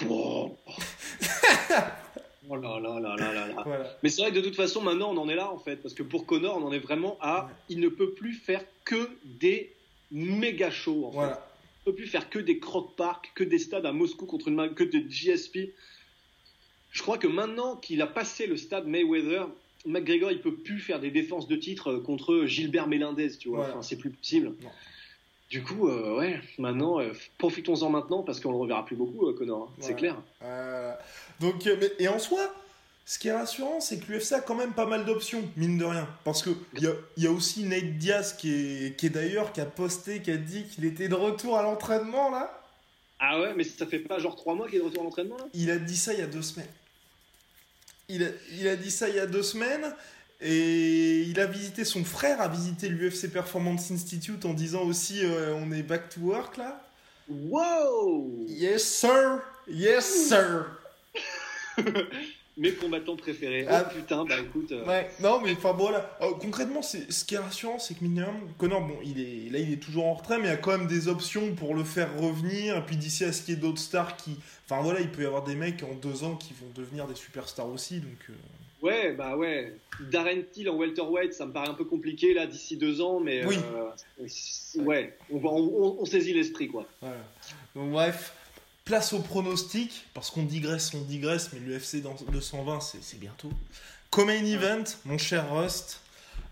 Oh 2.52 2.56
là 2.56 2.80
là 2.80 2.98
là 2.98 3.14
là 3.14 3.46
là 3.46 3.96
Mais 4.02 4.08
c'est 4.08 4.22
vrai 4.22 4.32
que 4.32 4.36
de 4.36 4.40
toute 4.40 4.56
façon, 4.56 4.82
maintenant, 4.82 5.12
on 5.12 5.18
en 5.18 5.28
est 5.28 5.36
là, 5.36 5.52
en 5.52 5.58
fait. 5.58 5.76
Parce 5.76 5.94
que 5.94 6.02
pour 6.02 6.26
Connor, 6.26 6.56
on 6.56 6.66
en 6.66 6.72
est 6.72 6.80
vraiment 6.80 7.16
à. 7.20 7.48
Il 7.68 7.78
ne 7.78 7.88
peut 7.88 8.10
plus 8.10 8.34
faire 8.34 8.64
que 8.84 9.08
des 9.24 9.72
méga 10.10 10.68
shows, 10.68 11.06
en 11.06 11.12
fait. 11.12 11.18
Il 11.86 11.90
ne 11.90 11.92
peut 11.92 11.94
plus 11.94 12.08
faire 12.08 12.28
que 12.28 12.40
des 12.40 12.58
croc 12.58 12.96
park, 12.96 13.30
que 13.36 13.44
des 13.44 13.60
stades 13.60 13.86
à 13.86 13.92
Moscou 13.92 14.26
contre 14.26 14.48
une 14.48 14.74
que 14.74 14.82
des 14.82 15.08
GSP. 15.08 15.70
Je 16.90 17.02
crois 17.02 17.18
que 17.18 17.26
maintenant 17.26 17.76
qu'il 17.76 18.02
a 18.02 18.06
passé 18.06 18.46
le 18.46 18.56
stade 18.56 18.86
Mayweather, 18.86 19.48
McGregor, 19.86 20.30
il 20.30 20.40
peut 20.40 20.54
plus 20.54 20.78
faire 20.78 21.00
des 21.00 21.10
défenses 21.10 21.48
de 21.48 21.56
titre 21.56 21.94
contre 21.94 22.44
Gilbert 22.46 22.88
Melendez, 22.88 23.36
tu 23.38 23.48
vois. 23.48 23.68
Enfin, 23.68 23.82
c'est 23.82 23.96
plus 23.96 24.10
possible. 24.10 24.52
Du 25.50 25.62
coup, 25.62 25.88
euh, 25.88 26.16
ouais, 26.16 26.40
maintenant, 26.58 27.00
euh, 27.00 27.12
profitons-en 27.38 27.90
maintenant 27.90 28.22
parce 28.22 28.38
qu'on 28.38 28.52
le 28.52 28.58
reverra 28.58 28.84
plus 28.84 28.94
beaucoup, 28.94 29.26
euh, 29.26 29.32
Connor, 29.32 29.68
hein, 29.68 29.74
c'est 29.80 29.94
clair. 29.94 30.16
donc, 31.40 31.68
et 31.98 32.06
en 32.06 32.20
soi, 32.20 32.54
ce 33.04 33.18
qui 33.18 33.26
est 33.26 33.32
rassurant, 33.32 33.80
c'est 33.80 33.98
que 33.98 34.12
l'UFC 34.12 34.34
a 34.34 34.40
quand 34.40 34.54
même 34.54 34.72
pas 34.72 34.86
mal 34.86 35.04
d'options, 35.04 35.42
mine 35.56 35.76
de 35.76 35.84
rien. 35.84 36.08
Parce 36.22 36.44
qu'il 36.44 36.54
y 36.78 36.86
a, 36.86 36.92
y 37.16 37.26
a 37.26 37.32
aussi 37.32 37.64
Nate 37.64 37.98
Diaz 37.98 38.34
qui 38.34 38.52
est, 38.52 38.96
qui 38.96 39.06
est 39.06 39.10
d'ailleurs, 39.10 39.52
qui 39.52 39.60
a 39.60 39.66
posté, 39.66 40.22
qui 40.22 40.30
a 40.30 40.36
dit 40.36 40.66
qu'il 40.68 40.84
était 40.84 41.08
de 41.08 41.16
retour 41.16 41.58
à 41.58 41.62
l'entraînement, 41.62 42.30
là. 42.30 42.59
Ah 43.20 43.38
ouais, 43.38 43.52
mais 43.54 43.64
ça 43.64 43.86
fait 43.86 43.98
pas 43.98 44.18
genre 44.18 44.34
trois 44.34 44.54
mois 44.54 44.66
qu'il 44.66 44.76
est 44.76 44.80
de 44.80 44.84
retour 44.84 45.02
à 45.02 45.04
l'entraînement, 45.04 45.36
là? 45.36 45.44
Il 45.52 45.70
a 45.70 45.76
dit 45.76 45.96
ça 45.96 46.14
il 46.14 46.20
y 46.20 46.22
a 46.22 46.26
deux 46.26 46.42
semaines. 46.42 46.66
Il 48.08 48.24
a, 48.24 48.28
il 48.58 48.66
a 48.66 48.76
dit 48.76 48.90
ça 48.90 49.08
il 49.08 49.14
y 49.14 49.20
a 49.20 49.26
deux 49.26 49.42
semaines. 49.42 49.94
Et 50.42 51.20
il 51.20 51.38
a 51.38 51.44
visité, 51.44 51.84
son 51.84 52.02
frère 52.02 52.40
a 52.40 52.48
visité 52.48 52.88
l'UFC 52.88 53.30
Performance 53.30 53.90
Institute 53.90 54.46
en 54.46 54.54
disant 54.54 54.84
aussi 54.84 55.22
euh, 55.22 55.54
on 55.54 55.70
est 55.70 55.82
back 55.82 56.08
to 56.08 56.20
work 56.20 56.56
là. 56.56 56.82
Wow 57.28 58.46
Yes 58.48 58.82
sir 58.82 59.40
Yes 59.68 60.28
sir 60.28 60.64
Mes 62.60 62.72
combattants 62.72 63.16
préférés. 63.16 63.64
Ah 63.66 63.86
oh, 63.86 63.94
putain, 63.96 64.22
bah 64.26 64.34
écoute. 64.38 64.70
Euh. 64.70 64.84
Ouais, 64.84 65.10
non 65.22 65.40
mais 65.40 65.52
enfin 65.52 65.72
voilà. 65.72 66.18
Concrètement, 66.40 66.82
c'est 66.82 67.10
ce 67.10 67.24
qui 67.24 67.34
est 67.34 67.38
rassurant, 67.38 67.78
c'est 67.78 67.94
que 67.94 68.04
minimum, 68.04 68.34
Connor, 68.58 68.82
bon, 68.82 68.98
il 69.02 69.18
est 69.18 69.50
là, 69.50 69.58
il 69.58 69.72
est 69.72 69.82
toujours 69.82 70.06
en 70.06 70.12
retrait, 70.12 70.36
mais 70.36 70.44
il 70.44 70.50
y 70.50 70.52
a 70.52 70.58
quand 70.58 70.76
même 70.76 70.86
des 70.86 71.08
options 71.08 71.54
pour 71.54 71.74
le 71.74 71.84
faire 71.84 72.14
revenir. 72.20 72.76
Et 72.76 72.82
puis 72.82 72.96
d'ici 72.96 73.24
à 73.24 73.32
ce 73.32 73.42
qu'il 73.42 73.54
y 73.54 73.56
ait 73.56 73.60
d'autres 73.60 73.80
stars 73.80 74.14
qui, 74.18 74.36
enfin 74.66 74.82
voilà, 74.82 75.00
il 75.00 75.10
peut 75.10 75.22
y 75.22 75.26
avoir 75.26 75.42
des 75.42 75.54
mecs 75.54 75.82
en 75.82 75.94
deux 75.94 76.22
ans 76.22 76.36
qui 76.36 76.52
vont 76.52 76.70
devenir 76.74 77.06
des 77.06 77.14
superstars 77.14 77.68
aussi, 77.70 78.00
donc. 78.00 78.28
Euh. 78.28 78.34
Ouais, 78.82 79.12
bah 79.12 79.38
ouais. 79.38 79.74
Darren 80.10 80.42
Till 80.52 80.68
en 80.68 80.76
welterweight, 80.76 81.32
ça 81.32 81.46
me 81.46 81.52
paraît 81.52 81.68
un 81.68 81.74
peu 81.74 81.84
compliqué 81.84 82.34
là 82.34 82.46
d'ici 82.46 82.76
deux 82.76 83.00
ans, 83.00 83.20
mais 83.20 83.44
oui. 83.46 83.56
Euh, 83.74 84.82
ouais, 84.82 85.16
on, 85.30 85.96
on, 85.98 86.04
saisit 86.04 86.34
l'esprit 86.34 86.68
quoi. 86.68 86.86
Donc, 87.74 87.90
bref, 87.90 88.34
place 88.90 89.12
au 89.12 89.20
pronostic, 89.20 90.04
parce 90.14 90.32
qu'on 90.32 90.42
digresse, 90.42 90.92
on 90.94 91.02
digresse, 91.02 91.52
mais 91.52 91.60
l'UFC 91.60 92.02
220 92.02 92.80
c'est 92.80 93.20
bientôt. 93.20 93.50
Comme 94.10 94.30
event, 94.30 94.82
mon 95.04 95.16
cher 95.16 95.54
Rust, 95.54 96.00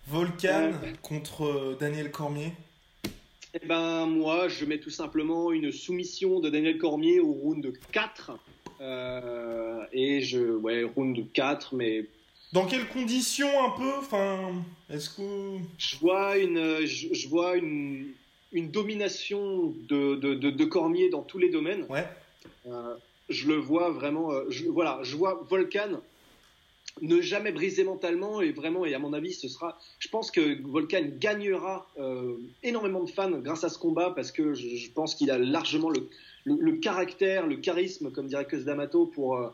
Volcan 0.07 0.71
contre 1.03 1.47
euh, 1.47 1.77
Daniel 1.81 2.13
Cormier. 2.13 2.53
Eh 3.55 3.67
ben 3.67 4.07
moi, 4.07 4.47
je 4.47 4.65
mets 4.67 4.79
tout 4.79 4.89
simplement 4.89 5.51
une 5.51 5.73
soumission 5.73 6.39
de 6.39 6.49
Daniel 6.49 6.79
Cormier 6.79 7.19
au 7.19 7.33
round 7.33 7.73
4. 7.91 8.31
Euh, 8.83 9.83
et 9.93 10.21
je, 10.21 10.39
ouais, 10.39 10.85
round 10.85 11.21
4, 11.33 11.75
mais 11.75 12.07
dans 12.53 12.67
quelles 12.67 12.87
conditions 12.87 13.51
un 13.65 13.71
peu? 13.71 13.99
Enfin, 13.99 14.53
est-ce 14.89 15.11
que 15.11 15.59
je 15.77 15.97
vois 15.97 16.39
une, 16.39 16.87
je, 16.87 17.27
vois 17.27 17.57
une, 17.57 18.13
une 18.53 18.71
domination 18.71 19.75
de, 19.89 20.15
de, 20.15 20.35
de, 20.35 20.65
Cormier 20.65 21.11
dans 21.11 21.23
tous 21.23 21.39
les 21.39 21.51
domaines. 21.51 21.85
Ouais. 21.89 22.07
Euh, 22.67 22.95
je 23.29 23.49
le 23.49 23.57
vois 23.57 23.91
vraiment. 23.91 24.33
Euh, 24.33 24.45
je, 24.49 24.67
voilà, 24.67 25.01
je 25.03 25.17
vois 25.17 25.47
Volcan 25.49 26.01
ne 27.01 27.21
jamais 27.21 27.53
briser 27.53 27.85
mentalement 27.85 28.41
et 28.41 28.51
vraiment 28.51 28.85
et 28.85 28.95
à 28.95 28.99
mon 28.99 29.13
avis 29.13 29.33
ce 29.33 29.49
sera. 29.49 29.79
Je 29.99 30.09
pense 30.09 30.31
que 30.31 30.61
Volcan 30.67 31.05
gagnera 31.19 31.87
euh, 31.99 32.37
énormément 32.63 33.05
de 33.05 33.11
fans 33.11 33.31
grâce 33.31 33.63
à 33.63 33.69
ce 33.69 33.79
combat 33.79 34.11
parce 34.11 34.33
que 34.33 34.55
je, 34.55 34.91
pense 34.91 35.15
qu'il 35.15 35.31
a 35.31 35.39
largement 35.39 35.91
le, 35.91 36.09
le, 36.45 36.73
caractère, 36.73 37.47
le 37.47 37.57
charisme, 37.57 38.11
comme 38.11 38.27
dirait 38.27 38.47
Cus 38.47 38.65
D'Amato, 38.65 39.07
pour 39.07 39.53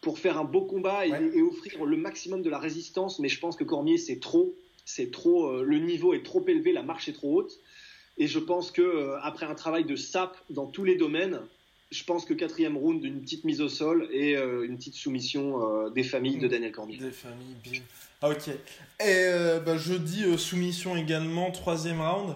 pour 0.00 0.18
faire 0.18 0.38
un 0.38 0.44
beau 0.44 0.62
combat 0.62 1.06
et, 1.06 1.42
offrir 1.42 1.84
le 1.84 1.96
maximum 1.96 2.42
de 2.42 2.50
la 2.50 2.58
résistance. 2.58 3.18
Mais 3.18 3.28
je 3.28 3.38
pense 3.38 3.56
que 3.56 3.64
Cormier, 3.64 3.98
c'est 3.98 4.20
trop. 4.20 4.54
C'est 4.84 5.10
trop. 5.10 5.48
Euh, 5.48 5.62
le 5.62 5.78
niveau 5.78 6.14
est 6.14 6.24
trop 6.24 6.44
élevé, 6.46 6.72
la 6.72 6.82
marche 6.82 7.08
est 7.08 7.12
trop 7.12 7.40
haute. 7.40 7.58
Et 8.18 8.26
je 8.26 8.38
pense 8.38 8.70
que 8.70 9.14
après 9.22 9.46
un 9.46 9.54
travail 9.54 9.84
de 9.84 9.96
sap 9.96 10.36
dans 10.50 10.66
tous 10.66 10.84
les 10.84 10.96
domaines, 10.96 11.40
je 11.90 12.04
pense 12.04 12.24
que 12.24 12.34
quatrième 12.34 12.76
round, 12.76 13.04
une 13.04 13.20
petite 13.20 13.44
mise 13.44 13.60
au 13.60 13.68
sol 13.68 14.08
et 14.12 14.36
euh, 14.36 14.64
une 14.64 14.76
petite 14.76 14.94
soumission 14.94 15.88
des 15.90 16.02
familles 16.02 16.38
de 16.38 16.48
Daniel 16.48 16.72
Cormier. 16.72 16.98
Des 16.98 17.10
familles, 17.10 17.56
bien. 17.62 17.80
Ah, 18.22 18.30
ok. 18.30 18.48
Et 19.00 19.26
bah, 19.64 19.76
je 19.76 19.94
dis 19.94 20.38
soumission 20.38 20.96
également, 20.96 21.50
troisième 21.50 22.00
round, 22.00 22.34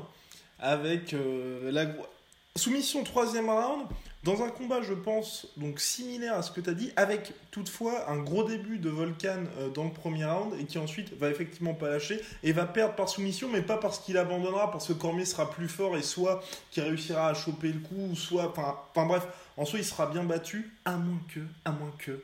avec 0.59 1.15
la 1.63 1.87
soumission 2.57 3.05
troisième 3.05 3.51
round. 3.51 3.87
Dans 4.25 4.43
un 4.43 4.49
combat, 4.49 4.81
je 4.81 4.95
pense, 4.95 5.47
donc 5.59 5.81
similaire 5.81 6.33
à 6.33 6.41
ce 6.41 6.51
que 6.51 6.63
tu 6.63 6.71
as 6.71 6.73
dit, 6.73 6.91
avec 6.97 7.35
toutefois 7.51 8.11
un 8.11 8.17
gros 8.17 8.43
début 8.43 8.79
de 8.79 8.89
Volcan 8.89 9.45
euh, 9.59 9.69
dans 9.69 9.85
le 9.85 9.91
premier 9.91 10.25
round 10.25 10.55
et 10.59 10.65
qui 10.65 10.79
ensuite 10.79 11.13
va 11.19 11.29
effectivement 11.29 11.75
pas 11.75 11.91
lâcher 11.91 12.19
et 12.43 12.53
va 12.53 12.65
perdre 12.65 12.95
par 12.95 13.11
soumission, 13.11 13.51
mais 13.53 13.61
pas 13.61 13.77
parce 13.77 13.99
qu'il 13.99 14.17
abandonnera, 14.17 14.71
parce 14.71 14.89
que 14.89 14.95
Cormier 14.95 15.27
sera 15.27 15.51
plus 15.51 15.69
fort 15.69 15.95
et 15.99 16.03
soit 16.03 16.43
qu'il 16.71 16.85
réussira 16.85 17.29
à 17.29 17.35
choper 17.35 17.69
le 17.69 17.81
coup, 17.81 18.15
soit. 18.15 18.55
Enfin, 18.57 19.07
bref, 19.07 19.27
en 19.57 19.65
soi, 19.65 19.79
il 19.79 19.85
sera 19.85 20.07
bien 20.07 20.25
battu, 20.25 20.73
à 20.85 20.93
moins 20.93 21.21
que, 21.33 21.41
à 21.65 21.73
moins 21.73 21.93
que. 21.99 22.23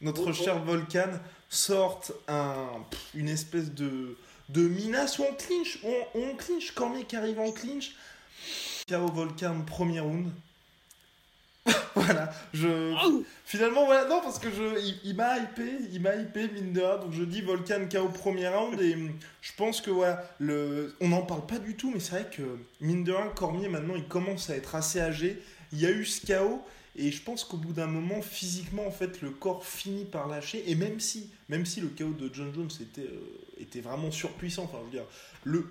Notre 0.00 0.32
cher 0.32 0.62
Volcan 0.62 1.10
sorte 1.48 2.12
un, 2.28 2.68
une 3.14 3.28
espèce 3.28 3.72
de, 3.72 4.16
de 4.48 4.68
menace 4.68 5.18
ou 5.18 5.22
on 5.22 5.34
clinch, 5.34 5.78
on, 5.84 6.18
on 6.18 6.34
clinch, 6.36 6.72
Cormier 6.72 7.04
qui 7.04 7.16
arrive 7.16 7.38
en 7.38 7.52
clinch. 7.52 7.94
KO 8.88 9.06
Volcan, 9.06 9.62
premier 9.66 10.00
round. 10.00 10.30
voilà, 11.94 12.30
je 12.52 12.94
finalement 13.46 13.86
voilà 13.86 14.06
non 14.06 14.20
parce 14.20 14.38
que 14.38 14.50
je 14.50 14.92
il, 15.02 15.16
m'a 15.16 15.38
hypé, 15.38 15.78
il 15.92 16.02
m'a 16.02 16.14
hypé 16.14 16.46
mine 16.48 16.74
de 16.74 16.80
donc 16.80 17.12
je 17.12 17.22
dis 17.22 17.40
Volcan 17.40 17.88
KO 17.90 18.08
premier 18.08 18.48
round 18.48 18.78
et 18.82 18.94
je 19.40 19.52
pense 19.56 19.80
que 19.80 19.90
voilà, 19.90 20.22
le 20.38 20.94
on 21.00 21.08
n'en 21.08 21.22
parle 21.22 21.46
pas 21.46 21.58
du 21.58 21.74
tout 21.74 21.90
mais 21.90 22.00
c'est 22.00 22.10
vrai 22.10 22.30
que 22.30 22.42
mine 22.82 23.02
de 23.02 23.14
Cormier 23.34 23.68
maintenant 23.68 23.94
il 23.96 24.06
commence 24.06 24.50
à 24.50 24.56
être 24.56 24.74
assez 24.74 25.00
âgé, 25.00 25.42
il 25.74 25.80
y 25.80 25.86
a 25.86 25.90
eu 25.90 26.04
ce 26.04 26.24
KO 26.26 26.62
et 26.96 27.10
je 27.10 27.22
pense 27.22 27.44
qu'au 27.44 27.56
bout 27.56 27.72
d'un 27.72 27.86
moment 27.86 28.22
physiquement 28.22 28.86
en 28.86 28.90
fait 28.90 29.20
le 29.20 29.30
corps 29.30 29.66
finit 29.66 30.04
par 30.04 30.28
lâcher 30.28 30.62
et 30.70 30.74
même 30.74 31.00
si 31.00 31.28
même 31.48 31.66
si 31.66 31.80
le 31.80 31.88
KO 31.88 32.12
de 32.12 32.30
John 32.32 32.52
Jones 32.54 32.70
était 32.80 33.08
euh, 33.08 33.82
vraiment 33.82 34.10
surpuissant 34.10 34.64
enfin 34.64 34.78
je 34.80 34.84
veux 34.84 35.02
dire 35.02 35.66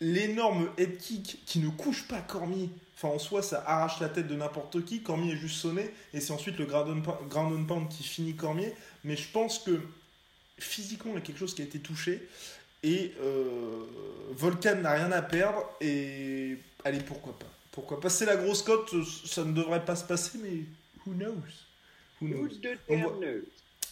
l'énorme 0.00 0.68
head 0.76 0.98
kick 0.98 1.38
qui 1.46 1.60
ne 1.60 1.68
couche 1.68 2.06
pas 2.08 2.20
Cormier 2.20 2.68
Enfin, 2.96 3.08
en 3.08 3.18
soi, 3.18 3.42
ça 3.42 3.62
arrache 3.66 4.00
la 4.00 4.08
tête 4.08 4.28
de 4.28 4.36
n'importe 4.36 4.84
qui. 4.84 5.02
Cormier 5.02 5.32
est 5.32 5.36
juste 5.36 5.56
sonné. 5.56 5.90
Et 6.12 6.20
c'est 6.20 6.32
ensuite 6.32 6.58
le 6.58 6.64
ground 6.64 7.04
and 7.34 7.64
pound 7.64 7.88
qui 7.88 8.04
finit 8.04 8.34
Cormier. 8.34 8.72
Mais 9.02 9.16
je 9.16 9.28
pense 9.28 9.58
que 9.58 9.80
physiquement, 10.58 11.12
il 11.12 11.16
y 11.16 11.18
a 11.18 11.20
quelque 11.20 11.38
chose 11.38 11.54
qui 11.54 11.62
a 11.62 11.64
été 11.64 11.80
touché. 11.80 12.26
Et 12.82 13.12
euh, 13.20 13.84
Volcan 14.30 14.76
n'a 14.76 14.92
rien 14.92 15.10
à 15.10 15.22
perdre. 15.22 15.68
Et 15.80 16.58
allez, 16.84 17.00
pourquoi 17.00 17.36
pas 17.36 17.50
Pourquoi 17.74 18.00
pas 18.00 18.08
C'est 18.08 18.24
la 18.24 18.36
grosse 18.36 18.62
cote. 18.62 18.94
Ça 19.26 19.44
ne 19.44 19.52
devrait 19.52 19.84
pas 19.84 19.96
se 19.96 20.04
passer, 20.04 20.38
mais 20.38 20.64
who 21.04 21.12
knows? 21.12 21.34
Who 22.22 22.28
knows, 22.28 22.48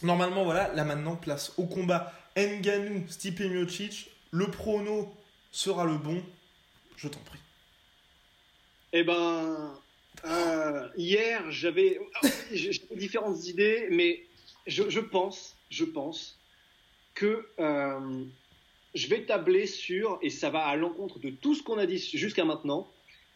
Normalement, 0.02 0.44
voilà. 0.44 0.72
Là, 0.74 0.84
maintenant, 0.84 1.16
place 1.16 1.52
au 1.56 1.66
combat 1.66 2.12
Nganou, 2.36 3.04
Stipe 3.08 3.40
Miocic. 3.40 4.10
Le 4.30 4.46
prono 4.46 5.12
sera 5.50 5.84
le 5.84 5.96
bon. 5.96 6.22
Je 6.96 7.08
t'en 7.08 7.18
prie. 7.20 7.40
Eh 8.92 9.02
ben, 9.02 9.74
euh, 10.26 10.88
hier, 10.96 11.50
j'avais 11.50 11.98
différentes 12.94 13.46
idées, 13.46 13.88
mais 13.90 14.22
je, 14.68 15.00
pense, 15.00 15.56
je 15.70 15.84
pense 15.84 16.38
que 17.14 17.48
euh, 17.58 18.24
je 18.94 19.08
vais 19.08 19.24
tabler 19.24 19.66
sur, 19.66 20.20
et 20.22 20.30
ça 20.30 20.50
va 20.50 20.66
à 20.66 20.76
l'encontre 20.76 21.18
de 21.18 21.30
tout 21.30 21.56
ce 21.56 21.64
qu'on 21.64 21.78
a 21.78 21.86
dit 21.86 21.98
jusqu'à 21.98 22.44
maintenant, 22.44 22.88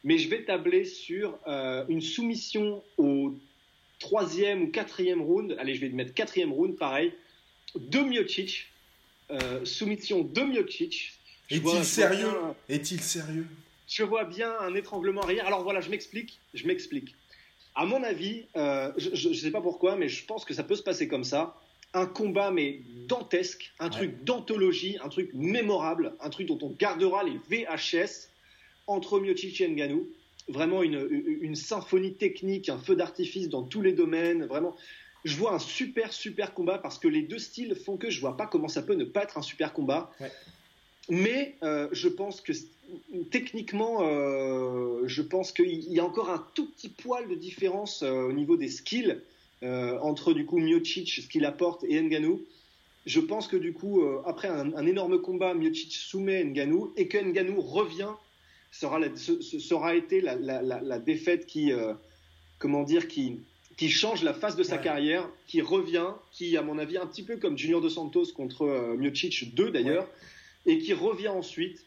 mais 0.05 0.18
je 0.18 0.28
vais 0.28 0.44
tabler 0.44 0.84
sur 0.84 1.38
euh, 1.47 1.84
une 1.88 2.01
soumission 2.01 2.82
au 2.97 3.34
troisième 3.99 4.64
ou 4.64 4.66
quatrième 4.68 5.22
round. 5.22 5.57
Allez, 5.59 5.74
je 5.74 5.80
vais 5.80 5.88
mettre 5.88 6.14
quatrième 6.14 6.53
round, 6.53 6.76
pareil, 6.76 7.12
de 7.74 8.01
Miocic. 8.01 8.68
soumission 9.64 10.22
de 10.22 10.40
Miocic 10.42 11.12
Est-il 11.51 11.84
sérieux 11.84 12.32
Est-il 12.68 13.01
sérieux 13.01 13.47
Je 13.88 14.03
vois 14.03 14.24
bien 14.24 14.53
un 14.61 14.74
étranglement 14.74 15.22
arrière. 15.22 15.47
Alors 15.47 15.62
voilà, 15.62 15.80
je 15.80 15.90
m'explique. 15.90 16.38
Je 16.55 16.66
m'explique. 16.66 17.14
À 17.76 17.84
mon 17.84 18.03
avis, 18.03 18.47
euh, 18.57 18.90
je 18.97 19.28
ne 19.28 19.34
sais 19.34 19.51
pas 19.51 19.61
pourquoi, 19.61 19.97
mais 19.97 20.09
je 20.09 20.24
pense 20.24 20.47
que 20.47 20.55
ça 20.55 20.64
peut 20.64 20.76
se 20.76 20.82
passer 20.82 21.09
comme 21.09 21.24
ça. 21.24 21.61
Un 21.92 22.07
combat, 22.07 22.51
mais 22.51 22.80
dantesque, 23.07 23.70
un 23.78 23.90
truc 23.90 24.24
d'anthologie, 24.24 24.97
un 25.05 25.11
truc 25.11 25.30
mémorable, 25.34 26.14
un 26.20 26.30
truc 26.30 26.47
dont 26.47 26.59
on 26.62 26.70
gardera 26.70 27.22
les 27.22 27.38
VHS 27.51 28.30
entre 28.87 29.20
Miocic 29.20 29.61
et 29.61 29.68
Nganou. 29.68 30.07
Vraiment 30.49 30.82
une, 30.82 31.09
une 31.41 31.57
symphonie 31.57 32.14
technique, 32.14 32.68
un 32.68 32.78
feu 32.78 32.95
d'artifice 32.95 33.49
dans 33.49 33.64
tous 33.64 33.82
les 33.82 33.93
domaines. 33.93 34.45
Vraiment, 34.47 34.76
je 35.26 35.37
vois 35.37 35.55
un 35.55 35.59
super, 35.59 36.12
super 36.12 36.55
combat 36.55 36.78
parce 36.78 36.99
que 37.01 37.09
les 37.09 37.22
deux 37.22 37.41
styles 37.41 37.74
font 37.74 37.97
que 37.97 38.11
je 38.11 38.20
vois 38.20 38.37
pas 38.37 38.47
comment 38.47 38.68
ça 38.68 38.82
peut 38.82 38.95
ne 38.95 39.05
pas 39.05 39.24
être 39.24 39.39
un 39.39 39.43
super 39.43 39.72
combat. 39.72 40.12
Mais 41.09 41.57
euh, 41.62 41.89
je 41.93 42.09
pense 42.09 42.41
que 42.41 42.53
techniquement, 43.30 43.99
euh, 44.03 45.03
je 45.07 45.22
pense 45.22 45.53
qu'il 45.53 45.93
y 45.93 45.99
a 45.99 46.05
encore 46.05 46.30
un 46.30 46.45
tout 46.55 46.70
petit 46.70 46.89
poil 46.89 47.28
de 47.28 47.34
différence 47.34 48.03
euh, 48.03 48.28
au 48.28 48.32
niveau 48.32 48.57
des 48.57 48.68
skills 48.68 49.20
entre 49.62 50.32
du 50.32 50.47
coup 50.47 50.59
Miocic, 50.59 51.09
ce 51.09 51.26
qu'il 51.26 51.45
apporte, 51.45 51.82
et 51.82 52.01
Nganou. 52.01 52.41
Je 53.05 53.18
pense 53.18 53.49
que 53.49 53.57
du 53.57 53.72
coup, 53.72 54.05
après 54.24 54.47
un, 54.47 54.87
énorme 54.87 55.20
combat, 55.20 55.55
Miocic 55.55 55.93
soumet 55.93 56.45
Nganou 56.45 56.93
et 56.97 57.09
que 57.09 57.18
Nganou 57.18 57.61
revient, 57.62 58.11
sera, 58.70 58.98
sera 59.16 59.94
été 59.94 60.20
la, 60.20 60.36
la 60.36 60.98
défaite 60.98 61.46
qui, 61.46 61.72
comment 62.58 62.82
dire, 62.82 63.08
qui, 63.08 63.40
qui 63.76 63.90
change 63.90 64.22
la 64.22 64.32
face 64.32 64.56
de 64.56 64.62
sa 64.62 64.78
carrière, 64.78 65.28
qui 65.46 65.60
revient, 65.60 66.08
qui, 66.32 66.56
à 66.56 66.62
mon 66.62 66.78
avis, 66.78 66.96
un 66.96 67.06
petit 67.06 67.22
peu 67.22 67.36
comme 67.36 67.58
Junior 67.58 67.80
Dos 67.80 67.90
Santos 67.90 68.32
contre 68.34 68.62
euh, 68.62 68.96
Miocic 68.96 69.54
2 69.54 69.70
d'ailleurs, 69.70 70.08
et 70.64 70.78
qui 70.78 70.94
revient 70.94 71.28
ensuite. 71.28 71.84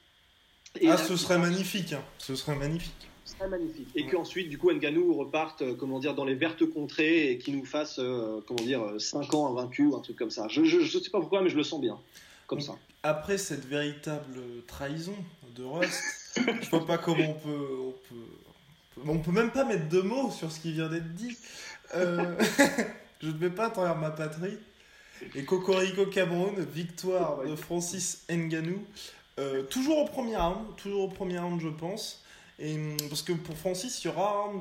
ah, 0.85 0.97
ce 0.97 1.17
serait 1.17 1.39
magnifique, 1.39 1.93
hein. 1.93 2.03
ce 2.19 2.35
serait 2.35 2.55
magnifique. 2.55 2.93
Ce 3.25 3.35
serait 3.35 3.49
magnifique. 3.49 3.87
Et 3.95 4.05
qu'ensuite, 4.05 4.49
du 4.49 4.57
coup, 4.57 4.71
Nganou 4.71 5.13
reparte, 5.13 5.63
euh, 5.63 5.75
comment 5.75 5.99
dire, 5.99 6.13
dans 6.13 6.25
les 6.25 6.35
vertes 6.35 6.65
contrées 6.65 7.31
et 7.31 7.37
qui 7.39 7.51
nous 7.51 7.65
fasse, 7.65 7.97
euh, 7.97 8.39
comment 8.47 8.63
dire, 8.63 8.83
5 8.99 9.33
ans 9.33 9.47
invaincu 9.49 9.87
ou 9.87 9.95
un 9.95 10.01
truc 10.01 10.15
comme 10.15 10.31
ça. 10.31 10.47
Je 10.47 10.61
ne 10.61 10.85
sais 10.85 11.09
pas 11.09 11.19
pourquoi, 11.19 11.41
mais 11.41 11.49
je 11.49 11.57
le 11.57 11.63
sens 11.63 11.81
bien, 11.81 11.99
comme 12.45 12.61
ça. 12.61 12.77
Après 13.01 13.37
cette 13.37 13.65
véritable 13.65 14.41
trahison 14.67 15.15
de 15.55 15.63
Rust, 15.63 16.03
je 16.35 16.69
vois 16.69 16.85
pas 16.85 16.97
comment 16.97 17.29
on 17.29 17.33
peut, 17.33 17.67
on 17.79 17.91
peut, 17.91 19.07
on 19.07 19.19
peut 19.19 19.31
même 19.31 19.51
pas 19.51 19.65
mettre 19.65 19.89
de 19.89 20.01
mots 20.01 20.31
sur 20.31 20.51
ce 20.51 20.59
qui 20.59 20.73
vient 20.73 20.89
d'être 20.89 21.13
dit. 21.13 21.37
Euh, 21.95 22.35
je 23.21 23.27
ne 23.27 23.37
vais 23.37 23.49
pas 23.49 23.69
travers 23.69 23.95
ma 23.95 24.11
patrie. 24.11 24.57
Et 25.35 25.43
Cocorico 25.43 26.05
Cameroun, 26.05 26.65
victoire 26.73 27.43
de 27.43 27.55
Francis 27.55 28.23
Nganou. 28.29 28.83
Euh, 29.39 29.63
toujours 29.63 29.99
au 29.99 30.05
premier 30.05 30.37
round, 30.37 30.75
toujours 30.77 31.03
au 31.03 31.07
premier 31.07 31.39
round, 31.39 31.59
je 31.61 31.69
pense. 31.69 32.23
Et, 32.59 32.77
parce 33.07 33.21
que 33.21 33.31
pour 33.31 33.57
Francis, 33.57 34.03
il 34.03 34.07
y 34.07 34.09
aura 34.09 34.51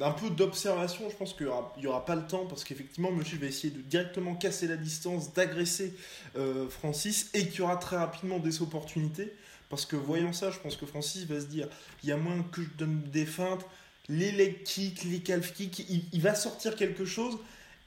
un 0.00 0.12
peu 0.12 0.30
d'observation. 0.30 1.10
Je 1.10 1.16
pense 1.16 1.34
qu'il 1.34 1.48
n'y 1.78 1.86
aura, 1.86 2.04
pas 2.04 2.14
le 2.14 2.26
temps 2.26 2.46
parce 2.46 2.62
qu'effectivement, 2.62 3.10
Monsieur 3.10 3.38
va 3.38 3.46
essayer 3.46 3.72
de 3.72 3.80
directement 3.80 4.34
casser 4.34 4.68
la 4.68 4.76
distance, 4.76 5.32
d'agresser 5.32 5.92
euh, 6.36 6.68
Francis 6.68 7.30
et 7.34 7.48
qu'il 7.48 7.60
y 7.60 7.62
aura 7.62 7.76
très 7.76 7.96
rapidement 7.96 8.38
des 8.38 8.62
opportunités. 8.62 9.32
Parce 9.68 9.84
que 9.84 9.96
voyant 9.96 10.32
ça, 10.32 10.50
je 10.50 10.58
pense 10.58 10.76
que 10.76 10.86
Francis 10.86 11.24
va 11.24 11.40
se 11.40 11.46
dire 11.46 11.68
il 12.02 12.08
y 12.08 12.12
a 12.12 12.16
moins 12.16 12.42
que 12.42 12.62
je 12.62 12.68
donne 12.78 13.02
des 13.12 13.26
feintes, 13.26 13.64
les 14.08 14.32
leg 14.32 14.62
kicks, 14.62 15.04
les 15.04 15.20
calf 15.20 15.52
kicks, 15.52 15.84
il, 16.12 16.20
va 16.20 16.34
sortir 16.34 16.74
quelque 16.76 17.04
chose. 17.04 17.38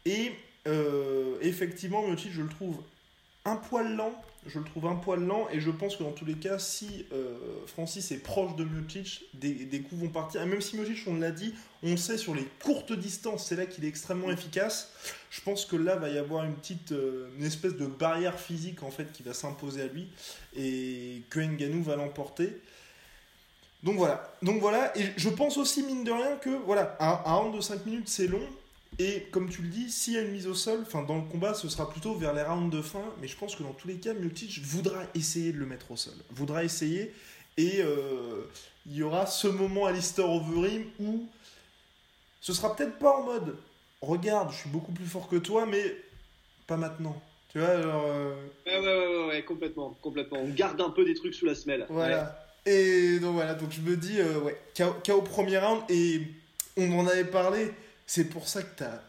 Et 0.05 0.31
euh, 0.67 1.37
effectivement, 1.41 2.07
Miocic, 2.07 2.31
je 2.31 2.41
le 2.41 2.49
trouve 2.49 2.77
un 3.45 3.55
poil 3.55 3.95
lent. 3.95 4.13
Je 4.47 4.57
le 4.57 4.65
trouve 4.65 4.87
un 4.87 4.95
poil 4.95 5.23
lent 5.23 5.47
et 5.51 5.59
je 5.59 5.69
pense 5.69 5.95
que 5.95 6.03
dans 6.03 6.13
tous 6.13 6.25
les 6.25 6.33
cas, 6.33 6.57
si 6.57 7.05
euh, 7.13 7.37
Francis 7.67 8.11
est 8.11 8.17
proche 8.17 8.55
de 8.55 8.63
Miocic, 8.63 9.25
des, 9.35 9.81
coups 9.81 10.01
vont 10.01 10.09
partir. 10.09 10.41
Et 10.41 10.47
même 10.47 10.61
si 10.61 10.77
Miocic, 10.77 11.03
on 11.07 11.17
l'a 11.17 11.29
dit, 11.29 11.53
on 11.83 11.95
sait 11.95 12.17
sur 12.17 12.33
les 12.33 12.47
courtes 12.63 12.91
distances, 12.91 13.45
c'est 13.45 13.55
là 13.55 13.67
qu'il 13.67 13.85
est 13.85 13.87
extrêmement 13.87 14.31
efficace. 14.31 14.93
Je 15.29 15.41
pense 15.41 15.65
que 15.65 15.75
là 15.75 15.95
va 15.95 16.09
y 16.09 16.17
avoir 16.17 16.43
une 16.43 16.55
petite, 16.55 16.91
euh, 16.91 17.29
une 17.37 17.45
espèce 17.45 17.75
de 17.75 17.85
barrière 17.85 18.39
physique 18.39 18.81
en 18.81 18.89
fait 18.89 19.11
qui 19.11 19.21
va 19.21 19.35
s'imposer 19.35 19.83
à 19.83 19.87
lui 19.87 20.07
et 20.55 21.21
que 21.29 21.39
Nganou 21.39 21.83
va 21.83 21.95
l'emporter. 21.95 22.59
Donc 23.83 23.97
voilà. 23.97 24.35
Donc 24.41 24.59
voilà. 24.59 24.97
Et 24.97 25.05
je 25.17 25.29
pense 25.29 25.57
aussi, 25.57 25.83
mine 25.83 26.03
de 26.03 26.11
rien, 26.11 26.37
que 26.37 26.49
voilà, 26.65 26.97
un, 26.99 27.21
un 27.25 27.35
round 27.35 27.55
de 27.55 27.61
5 27.61 27.85
minutes, 27.85 28.09
c'est 28.09 28.27
long. 28.27 28.47
Et 28.99 29.27
comme 29.31 29.49
tu 29.49 29.61
le 29.61 29.69
dis, 29.69 29.89
s'il 29.89 30.13
y 30.13 30.17
a 30.17 30.21
une 30.21 30.31
mise 30.31 30.47
au 30.47 30.53
sol, 30.53 30.79
enfin 30.81 31.03
dans 31.03 31.15
le 31.15 31.23
combat, 31.23 31.53
ce 31.53 31.69
sera 31.69 31.89
plutôt 31.89 32.13
vers 32.13 32.33
les 32.33 32.43
rounds 32.43 32.75
de 32.75 32.81
fin. 32.81 33.03
Mais 33.21 33.27
je 33.27 33.37
pense 33.37 33.55
que 33.55 33.63
dans 33.63 33.73
tous 33.73 33.87
les 33.87 33.95
cas, 33.95 34.13
Miocic 34.13 34.59
voudra 34.63 35.03
essayer 35.15 35.53
de 35.53 35.57
le 35.57 35.65
mettre 35.65 35.91
au 35.91 35.95
sol. 35.95 36.13
Voudra 36.31 36.63
essayer. 36.63 37.13
Et 37.57 37.81
euh, 37.81 38.43
il 38.85 38.95
y 38.95 39.03
aura 39.03 39.25
ce 39.25 39.47
moment 39.47 39.85
à 39.85 39.91
Lister 39.91 40.21
Overeem 40.21 40.85
où 40.99 41.27
ce 42.41 42.53
sera 42.53 42.75
peut-être 42.75 42.97
pas 42.97 43.17
en 43.17 43.23
mode 43.23 43.55
regarde, 44.01 44.51
je 44.51 44.57
suis 44.57 44.69
beaucoup 44.69 44.91
plus 44.91 45.05
fort 45.05 45.27
que 45.27 45.35
toi, 45.35 45.65
mais 45.65 45.95
pas 46.67 46.77
maintenant. 46.77 47.19
Tu 47.49 47.59
vois, 47.59 47.69
alors. 47.69 48.05
Euh, 48.07 48.35
ouais, 48.65 48.79
ouais, 48.79 49.07
ouais, 49.07 49.27
ouais, 49.27 49.43
complètement, 49.43 49.97
complètement. 50.01 50.39
On 50.39 50.49
garde 50.49 50.79
un 50.81 50.89
peu 50.89 51.05
des 51.05 51.13
trucs 51.13 51.35
sous 51.35 51.45
la 51.45 51.55
semelle. 51.55 51.85
Voilà. 51.89 52.37
Et 52.65 53.19
donc 53.19 53.33
voilà, 53.33 53.55
donc 53.55 53.71
je 53.71 53.81
me 53.81 53.97
dis, 53.97 54.19
euh, 54.19 54.39
ouais, 54.39 54.57
KO, 54.77 55.21
premier 55.21 55.57
round, 55.57 55.81
et 55.89 56.21
on 56.77 56.99
en 56.99 57.07
avait 57.07 57.25
parlé, 57.25 57.71
c'est 58.13 58.25
pour 58.25 58.49
ça 58.49 58.61
que 58.61 58.83
as, 58.83 59.01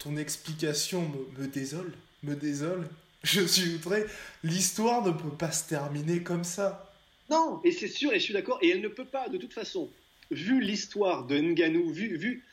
ton 0.00 0.16
explication 0.16 1.08
me, 1.38 1.46
désole, 1.46 1.92
me 2.24 2.34
désole. 2.34 2.88
Je 3.22 3.42
suis 3.46 3.76
outré, 3.76 4.04
l'histoire 4.42 5.06
ne 5.06 5.12
peut 5.12 5.36
pas 5.36 5.52
se 5.52 5.68
terminer 5.68 6.24
comme 6.24 6.42
ça. 6.42 6.92
Non, 7.28 7.60
et 7.62 7.70
c'est 7.70 7.86
sûr, 7.86 8.12
et 8.12 8.18
je 8.18 8.24
suis 8.24 8.34
d'accord, 8.34 8.58
et 8.60 8.70
elle 8.70 8.80
ne 8.80 8.88
peut 8.88 9.04
pas, 9.04 9.28
de 9.28 9.36
toute 9.36 9.52
façon, 9.52 9.88
vu 10.32 10.60
l'histoire 10.60 11.26
de 11.26 11.38
Nganou, 11.38 11.92
vu, 11.92 12.16
vu 12.16 12.44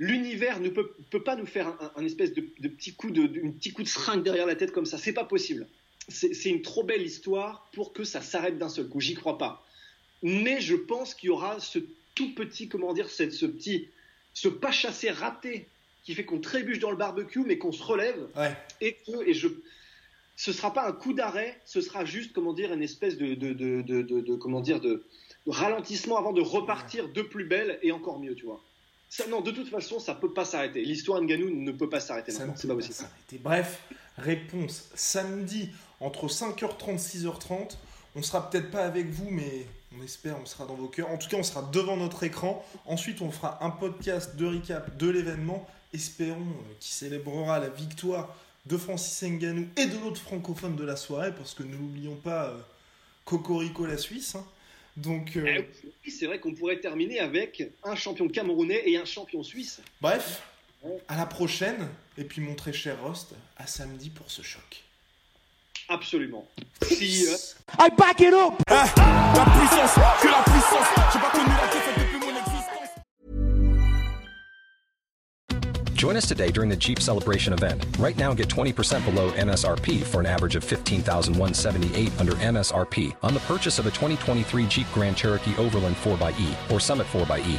l'univers 0.00 0.58
ne 0.58 0.68
peut, 0.68 0.96
peut, 1.10 1.22
pas 1.22 1.36
nous 1.36 1.46
faire 1.46 1.76
un, 1.94 2.04
espèce 2.04 2.32
de, 2.32 2.40
petit 2.40 2.94
coup 2.94 3.12
de, 3.12 3.26
petit 3.50 3.72
coup 3.72 3.84
de 3.84 3.88
seringue 3.88 4.24
derrière 4.24 4.46
la 4.46 4.56
tête 4.56 4.72
comme 4.72 4.86
ça, 4.86 4.98
c'est 4.98 5.12
pas 5.12 5.22
possible. 5.22 5.68
C'est 6.08 6.46
une 6.46 6.62
trop 6.62 6.82
belle 6.82 7.02
histoire 7.02 7.68
pour 7.72 7.92
que 7.92 8.02
ça 8.02 8.20
s'arrête 8.20 8.58
d'un 8.58 8.68
seul 8.68 8.88
coup, 8.88 9.00
j'y 9.00 9.14
crois 9.14 9.38
pas 9.38 9.64
mais 10.22 10.60
je 10.60 10.74
pense 10.74 11.14
qu'il 11.14 11.28
y 11.28 11.30
aura 11.30 11.60
ce 11.60 11.78
tout 12.14 12.34
petit, 12.34 12.68
comment 12.68 12.92
dire, 12.92 13.08
ce 13.08 13.46
petit, 13.46 13.88
ce 14.40 14.48
pas 14.48 14.72
chassé 14.72 15.10
raté 15.10 15.68
qui 16.02 16.14
fait 16.14 16.24
qu'on 16.24 16.38
trébuche 16.40 16.78
dans 16.78 16.90
le 16.90 16.96
barbecue, 16.96 17.44
mais 17.44 17.58
qu'on 17.58 17.72
se 17.72 17.82
relève. 17.82 18.16
Et 18.80 18.94
que, 18.94 19.28
et 19.28 19.34
je, 19.34 19.48
ce 20.34 20.52
sera 20.52 20.72
pas 20.72 20.88
un 20.88 20.92
coup 20.92 21.12
d'arrêt, 21.12 21.60
ce 21.66 21.82
sera 21.82 22.06
juste, 22.06 22.32
comment 22.32 22.54
dire, 22.54 22.72
une 22.72 22.82
espèce 22.82 23.18
de, 23.18 23.34
de, 23.34 23.52
de, 23.52 23.82
de 23.82 24.36
comment 24.36 24.62
dire, 24.62 24.80
de, 24.80 25.04
ralentissement 25.46 26.16
avant 26.16 26.32
de 26.32 26.40
repartir 26.40 27.08
de 27.08 27.20
plus 27.20 27.44
belle 27.44 27.78
et 27.82 27.92
encore 27.92 28.18
mieux, 28.18 28.34
tu 28.34 28.46
vois. 28.46 28.62
Ça, 29.10 29.26
non, 29.26 29.42
de 29.42 29.50
toute 29.50 29.68
façon, 29.68 29.98
ça 29.98 30.14
peut 30.14 30.32
pas 30.32 30.46
s'arrêter. 30.46 30.82
L'histoire 30.84 31.20
Nganou 31.20 31.50
ne 31.50 31.72
peut 31.72 31.90
pas 31.90 32.00
s'arrêter. 32.00 32.32
Ça 32.32 32.46
ne 32.46 32.52
peut 32.52 32.76
pas 32.76 32.80
s'arrêter. 32.80 33.38
Bref, 33.42 33.82
réponse 34.16 34.88
samedi 34.94 35.68
entre 36.00 36.28
5h30 36.28 36.98
6h30. 36.98 37.76
On 38.16 38.22
sera 38.22 38.50
peut-être 38.50 38.70
pas 38.70 38.84
avec 38.84 39.06
vous, 39.06 39.30
mais 39.30 39.66
on 39.96 40.02
espère, 40.02 40.36
on 40.40 40.46
sera 40.46 40.66
dans 40.66 40.74
vos 40.74 40.88
cœurs. 40.88 41.10
En 41.10 41.18
tout 41.18 41.28
cas, 41.28 41.36
on 41.36 41.42
sera 41.42 41.62
devant 41.62 41.96
notre 41.96 42.22
écran. 42.24 42.64
Ensuite, 42.86 43.20
on 43.22 43.30
fera 43.30 43.64
un 43.64 43.70
podcast 43.70 44.36
de 44.36 44.46
recap 44.46 44.96
de 44.96 45.08
l'événement. 45.08 45.66
Espérons 45.92 46.40
euh, 46.40 46.74
qui 46.80 46.92
célébrera 46.92 47.58
la 47.58 47.68
victoire 47.68 48.36
de 48.66 48.76
Francis 48.76 49.22
Nganou 49.28 49.68
et 49.76 49.86
de 49.86 49.98
l'autre 49.98 50.20
francophone 50.20 50.76
de 50.76 50.84
la 50.84 50.96
soirée, 50.96 51.34
parce 51.34 51.54
que 51.54 51.62
ne 51.62 51.72
l'oublions 51.72 52.16
pas, 52.16 52.46
euh, 52.46 52.58
Cocorico 53.24 53.86
la 53.86 53.96
Suisse. 53.96 54.34
Hein. 54.34 54.44
Donc, 54.96 55.36
euh, 55.36 55.62
eh 56.04 56.10
c'est 56.10 56.26
vrai 56.26 56.40
qu'on 56.40 56.52
pourrait 56.52 56.80
terminer 56.80 57.20
avec 57.20 57.62
un 57.84 57.94
champion 57.94 58.28
camerounais 58.28 58.82
et 58.86 58.96
un 58.96 59.04
champion 59.04 59.42
suisse. 59.42 59.80
Bref, 60.00 60.42
à 61.08 61.16
la 61.16 61.26
prochaine. 61.26 61.88
Et 62.18 62.24
puis, 62.24 62.40
mon 62.40 62.54
très 62.54 62.72
cher 62.72 63.00
Rost, 63.02 63.34
à 63.56 63.66
samedi 63.66 64.10
pour 64.10 64.30
ce 64.30 64.42
choc. 64.42 64.84
Absolument. 65.90 66.44
Si, 66.82 67.26
euh... 67.28 67.36
I 67.78 67.88
back 67.88 68.20
it 68.20 68.32
up. 68.32 68.54
Ah, 68.68 68.86
la 69.36 69.44
puissance, 69.44 69.94
que 70.22 70.28
la 70.28 70.42
puissance. 70.44 70.86
J'ai 71.12 71.18
pas 71.18 71.30
connu 71.32 71.48
la 71.48 71.66
défaite 71.66 71.98
depuis 71.98 72.20
mon 72.20 72.36
existence. 72.38 72.90
Join 75.94 76.16
us 76.16 76.26
today 76.26 76.52
during 76.52 76.70
the 76.70 76.76
Jeep 76.76 77.00
Celebration 77.00 77.52
event. 77.52 77.84
Right 77.98 78.16
now, 78.16 78.32
get 78.32 78.48
20% 78.48 79.04
below 79.04 79.32
MSRP 79.32 80.04
for 80.04 80.20
an 80.20 80.26
average 80.26 80.54
of 80.54 80.62
15178 80.62 82.12
under 82.20 82.32
MSRP 82.34 83.16
on 83.24 83.34
the 83.34 83.40
purchase 83.40 83.80
of 83.80 83.86
a 83.86 83.90
2023 83.90 84.66
Jeep 84.66 84.86
Grand 84.94 85.16
Cherokee 85.16 85.56
Overland 85.58 85.96
4xE 85.96 86.70
or 86.70 86.78
Summit 86.78 87.08
4xE. 87.08 87.58